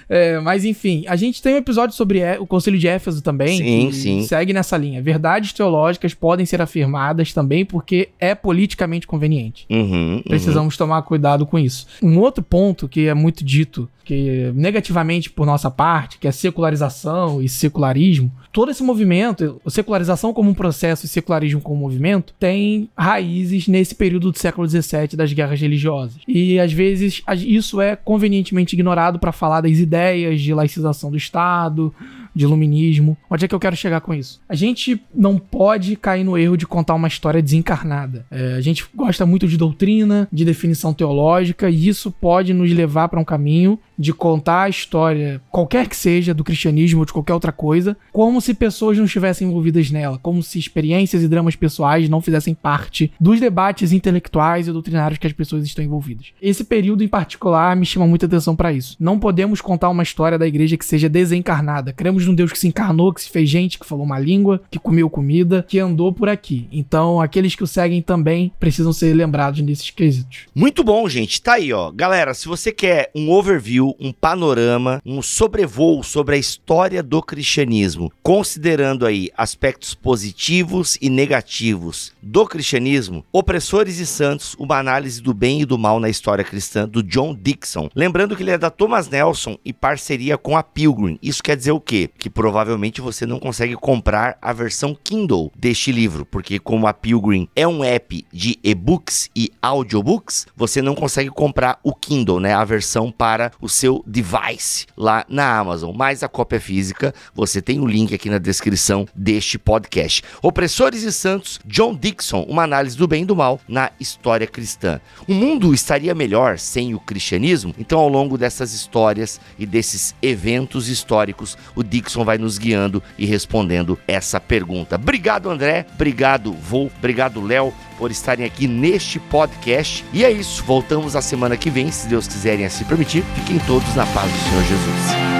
É, 0.09 0.39
mas 0.39 0.65
enfim, 0.65 1.05
a 1.07 1.15
gente 1.15 1.41
tem 1.41 1.53
um 1.53 1.57
episódio 1.57 1.95
sobre 1.95 2.21
o 2.39 2.47
Conselho 2.47 2.79
de 2.79 2.87
Éfeso 2.87 3.21
também. 3.21 3.57
Sim, 3.57 3.91
sim. 3.91 4.23
Segue 4.23 4.53
nessa 4.53 4.75
linha. 4.75 5.01
Verdades 5.01 5.53
teológicas 5.53 6.15
podem 6.15 6.45
ser 6.45 6.61
afirmadas 6.61 7.31
também 7.31 7.63
porque 7.63 8.09
é 8.19 8.33
politicamente 8.33 9.05
conveniente. 9.05 9.67
Uhum, 9.69 10.15
uhum. 10.15 10.23
Precisamos 10.23 10.75
tomar 10.75 11.03
cuidado 11.03 11.45
com 11.45 11.59
isso. 11.59 11.85
Um 12.01 12.17
outro 12.19 12.43
ponto 12.43 12.87
que 12.87 13.07
é 13.07 13.13
muito 13.13 13.43
dito 13.43 13.87
que 14.07 14.53
negativamente 14.55 15.29
por 15.29 15.45
nossa 15.45 15.69
parte, 15.69 16.17
que 16.17 16.29
é 16.29 16.31
secularização 16.31 17.41
e 17.41 17.49
secularismo, 17.49 18.31
todo 18.53 18.71
esse 18.71 18.81
movimento, 18.81 19.61
secularização 19.67 20.31
como 20.31 20.49
um 20.49 20.53
processo 20.53 21.05
e 21.05 21.09
secularismo 21.09 21.59
como 21.59 21.75
um 21.75 21.81
movimento, 21.81 22.33
tem 22.39 22.89
raízes 22.97 23.67
nesse 23.67 23.93
período 23.93 24.31
do 24.31 24.39
século 24.39 24.65
XVII 24.65 25.17
das 25.17 25.33
guerras 25.33 25.59
religiosas. 25.59 26.21
E 26.25 26.57
às 26.57 26.71
vezes 26.71 27.21
isso 27.39 27.81
é 27.81 27.97
convenientemente 27.97 28.77
ignorado 28.77 29.19
para 29.19 29.33
falar 29.33 29.59
das 29.59 29.77
ideias 29.77 30.39
de 30.39 30.53
laicização 30.53 31.11
do 31.11 31.17
Estado, 31.17 31.93
de 32.33 32.45
iluminismo. 32.45 33.17
Onde 33.29 33.43
é 33.43 33.47
que 33.47 33.55
eu 33.55 33.59
quero 33.59 33.75
chegar 33.75 33.99
com 33.99 34.13
isso? 34.13 34.39
A 34.47 34.55
gente 34.55 35.01
não 35.13 35.37
pode 35.37 35.97
cair 35.97 36.23
no 36.23 36.37
erro 36.37 36.55
de 36.55 36.65
contar 36.65 36.93
uma 36.93 37.09
história 37.09 37.41
desencarnada. 37.41 38.25
É, 38.31 38.53
a 38.53 38.61
gente 38.61 38.85
gosta 38.95 39.25
muito 39.25 39.49
de 39.49 39.57
doutrina, 39.57 40.29
de 40.31 40.45
definição 40.45 40.93
teológica, 40.93 41.69
e 41.69 41.89
isso 41.89 42.09
pode 42.09 42.53
nos 42.53 42.71
levar 42.71 43.09
para 43.09 43.19
um 43.19 43.25
caminho 43.25 43.77
de 43.97 44.13
contar 44.13 44.63
a 44.63 44.69
história, 44.69 45.41
qualquer 45.49 45.87
que 45.87 45.95
seja, 45.95 46.33
do 46.33 46.43
cristianismo 46.43 46.99
ou 46.99 47.05
de 47.05 47.13
qualquer 47.13 47.33
outra 47.33 47.51
coisa, 47.51 47.97
como 48.11 48.39
se 48.41 48.53
pessoas 48.53 48.97
não 48.97 49.05
estivessem 49.05 49.47
envolvidas 49.47 49.89
nela, 49.91 50.17
como 50.17 50.43
se 50.43 50.59
experiências 50.59 51.23
e 51.23 51.27
dramas 51.27 51.55
pessoais 51.55 52.09
não 52.09 52.21
fizessem 52.21 52.53
parte 52.53 53.11
dos 53.19 53.39
debates 53.39 53.91
intelectuais 53.91 54.67
e 54.67 54.71
doutrinários 54.71 55.17
que 55.17 55.27
as 55.27 55.33
pessoas 55.33 55.65
estão 55.65 55.83
envolvidas. 55.83 56.27
Esse 56.41 56.63
período 56.63 57.03
em 57.03 57.07
particular 57.07 57.75
me 57.75 57.85
chama 57.85 58.07
muita 58.07 58.25
atenção 58.25 58.55
para 58.55 58.73
isso. 58.73 58.95
Não 58.99 59.19
podemos 59.19 59.61
contar 59.61 59.89
uma 59.89 60.03
história 60.03 60.37
da 60.37 60.47
igreja 60.47 60.77
que 60.77 60.85
seja 60.85 61.09
desencarnada. 61.09 61.93
Cremos 61.93 62.25
num 62.25 62.35
Deus 62.35 62.51
que 62.51 62.59
se 62.59 62.67
encarnou, 62.67 63.13
que 63.13 63.21
se 63.21 63.29
fez 63.29 63.49
gente, 63.49 63.79
que 63.79 63.85
falou 63.85 64.05
uma 64.05 64.19
língua, 64.19 64.61
que 64.69 64.79
comeu 64.79 65.09
comida, 65.09 65.65
que 65.67 65.79
andou 65.79 66.11
por 66.13 66.29
aqui. 66.29 66.67
Então, 66.71 67.19
aqueles 67.21 67.55
que 67.55 67.63
o 67.63 67.67
seguem 67.67 68.01
também 68.01 68.51
precisam 68.59 68.93
ser 68.93 69.13
lembrados 69.13 69.61
nesses 69.61 69.89
quesitos. 69.89 70.45
Muito 70.53 70.83
bom, 70.83 71.07
gente. 71.07 71.41
Tá 71.41 71.53
aí, 71.53 71.71
ó. 71.73 71.91
Galera, 71.91 72.33
se 72.33 72.47
você 72.47 72.71
quer 72.71 73.11
um 73.15 73.29
overview, 73.29 73.86
um 73.99 74.11
panorama, 74.11 75.01
um 75.05 75.21
sobrevoo 75.21 76.03
sobre 76.03 76.35
a 76.35 76.37
história 76.37 77.03
do 77.03 77.21
cristianismo, 77.21 78.11
considerando 78.23 79.05
aí 79.05 79.29
aspectos 79.37 79.93
positivos 79.93 80.97
e 81.01 81.09
negativos 81.09 82.13
do 82.21 82.45
cristianismo, 82.45 83.23
Opressores 83.31 83.99
e 83.99 84.05
Santos, 84.05 84.55
uma 84.59 84.77
análise 84.77 85.21
do 85.21 85.33
bem 85.33 85.61
e 85.61 85.65
do 85.65 85.77
mal 85.77 85.99
na 85.99 86.09
história 86.09 86.43
cristã, 86.43 86.87
do 86.87 87.03
John 87.03 87.35
Dixon. 87.35 87.89
Lembrando 87.95 88.35
que 88.35 88.43
ele 88.43 88.51
é 88.51 88.57
da 88.57 88.69
Thomas 88.69 89.09
Nelson 89.09 89.57
e 89.63 89.71
parceria 89.71 90.37
com 90.37 90.57
a 90.57 90.63
Pilgrim. 90.63 91.17
Isso 91.21 91.43
quer 91.43 91.55
dizer 91.55 91.71
o 91.71 91.79
quê? 91.79 92.09
Que 92.17 92.29
provavelmente 92.29 93.01
você 93.01 93.25
não 93.25 93.39
consegue 93.39 93.75
comprar 93.75 94.37
a 94.41 94.51
versão 94.53 94.97
Kindle 95.03 95.51
deste 95.55 95.91
livro, 95.91 96.25
porque 96.25 96.59
como 96.59 96.87
a 96.87 96.93
Pilgrim 96.93 97.47
é 97.55 97.67
um 97.67 97.83
app 97.83 98.25
de 98.31 98.59
e-books 98.63 99.29
e 99.35 99.51
audiobooks, 99.61 100.47
você 100.55 100.81
não 100.81 100.95
consegue 100.95 101.29
comprar 101.29 101.79
o 101.83 101.93
Kindle, 101.93 102.39
né, 102.39 102.53
a 102.53 102.63
versão 102.63 103.11
para 103.11 103.51
o 103.61 103.69
seu 103.77 104.03
device 104.05 104.85
lá 104.97 105.25
na 105.29 105.57
Amazon. 105.57 105.95
Mas 105.95 106.23
a 106.23 106.27
cópia 106.27 106.59
física, 106.59 107.13
você 107.33 107.61
tem 107.61 107.79
o 107.79 107.83
um 107.83 107.87
link 107.87 108.13
aqui 108.13 108.29
na 108.29 108.39
descrição 108.39 109.07
deste 109.15 109.57
podcast. 109.59 110.23
Opressores 110.41 111.03
e 111.03 111.11
Santos, 111.11 111.59
John 111.65 111.95
Dixon, 111.95 112.43
uma 112.43 112.63
análise 112.63 112.97
do 112.97 113.07
bem 113.07 113.23
e 113.23 113.25
do 113.25 113.35
mal 113.35 113.59
na 113.67 113.91
história 113.99 114.47
cristã. 114.47 114.99
O 115.27 115.33
mundo 115.33 115.73
estaria 115.73 116.15
melhor 116.15 116.57
sem 116.57 116.95
o 116.95 116.99
cristianismo? 116.99 117.73
Então, 117.77 117.99
ao 117.99 118.09
longo 118.09 118.37
dessas 118.37 118.73
histórias 118.73 119.39
e 119.59 119.65
desses 119.65 120.15
eventos 120.21 120.89
históricos, 120.89 121.57
o 121.75 121.83
Dixon 121.83 122.25
vai 122.25 122.37
nos 122.37 122.57
guiando 122.57 123.01
e 123.17 123.25
respondendo 123.25 123.97
essa 124.07 124.39
pergunta. 124.39 124.95
Obrigado, 124.95 125.49
André. 125.49 125.85
Obrigado, 125.93 126.53
Vô. 126.53 126.89
Obrigado, 126.97 127.41
Léo, 127.41 127.73
por 127.97 128.11
estarem 128.11 128.45
aqui 128.45 128.67
neste 128.67 129.19
podcast. 129.19 130.05
E 130.13 130.23
é 130.23 130.31
isso. 130.31 130.63
Voltamos 130.63 131.15
a 131.15 131.21
semana 131.21 131.57
que 131.57 131.69
vem, 131.69 131.91
se 131.91 132.07
Deus 132.07 132.27
quiserem 132.27 132.65
assim 132.65 132.85
permitir. 132.85 133.23
Fiquem 133.35 133.59
todos 133.59 133.93
na 133.95 134.05
paz 134.07 134.31
do 134.31 134.37
Senhor 134.49 134.63
Jesus. 134.63 135.37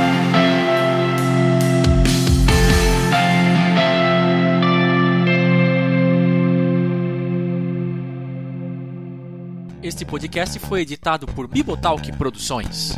Este 9.81 10.03
podcast 10.03 10.59
foi 10.59 10.81
editado 10.81 11.25
por 11.27 11.47
Bibotalk 11.47 12.11
Produções. 12.17 12.97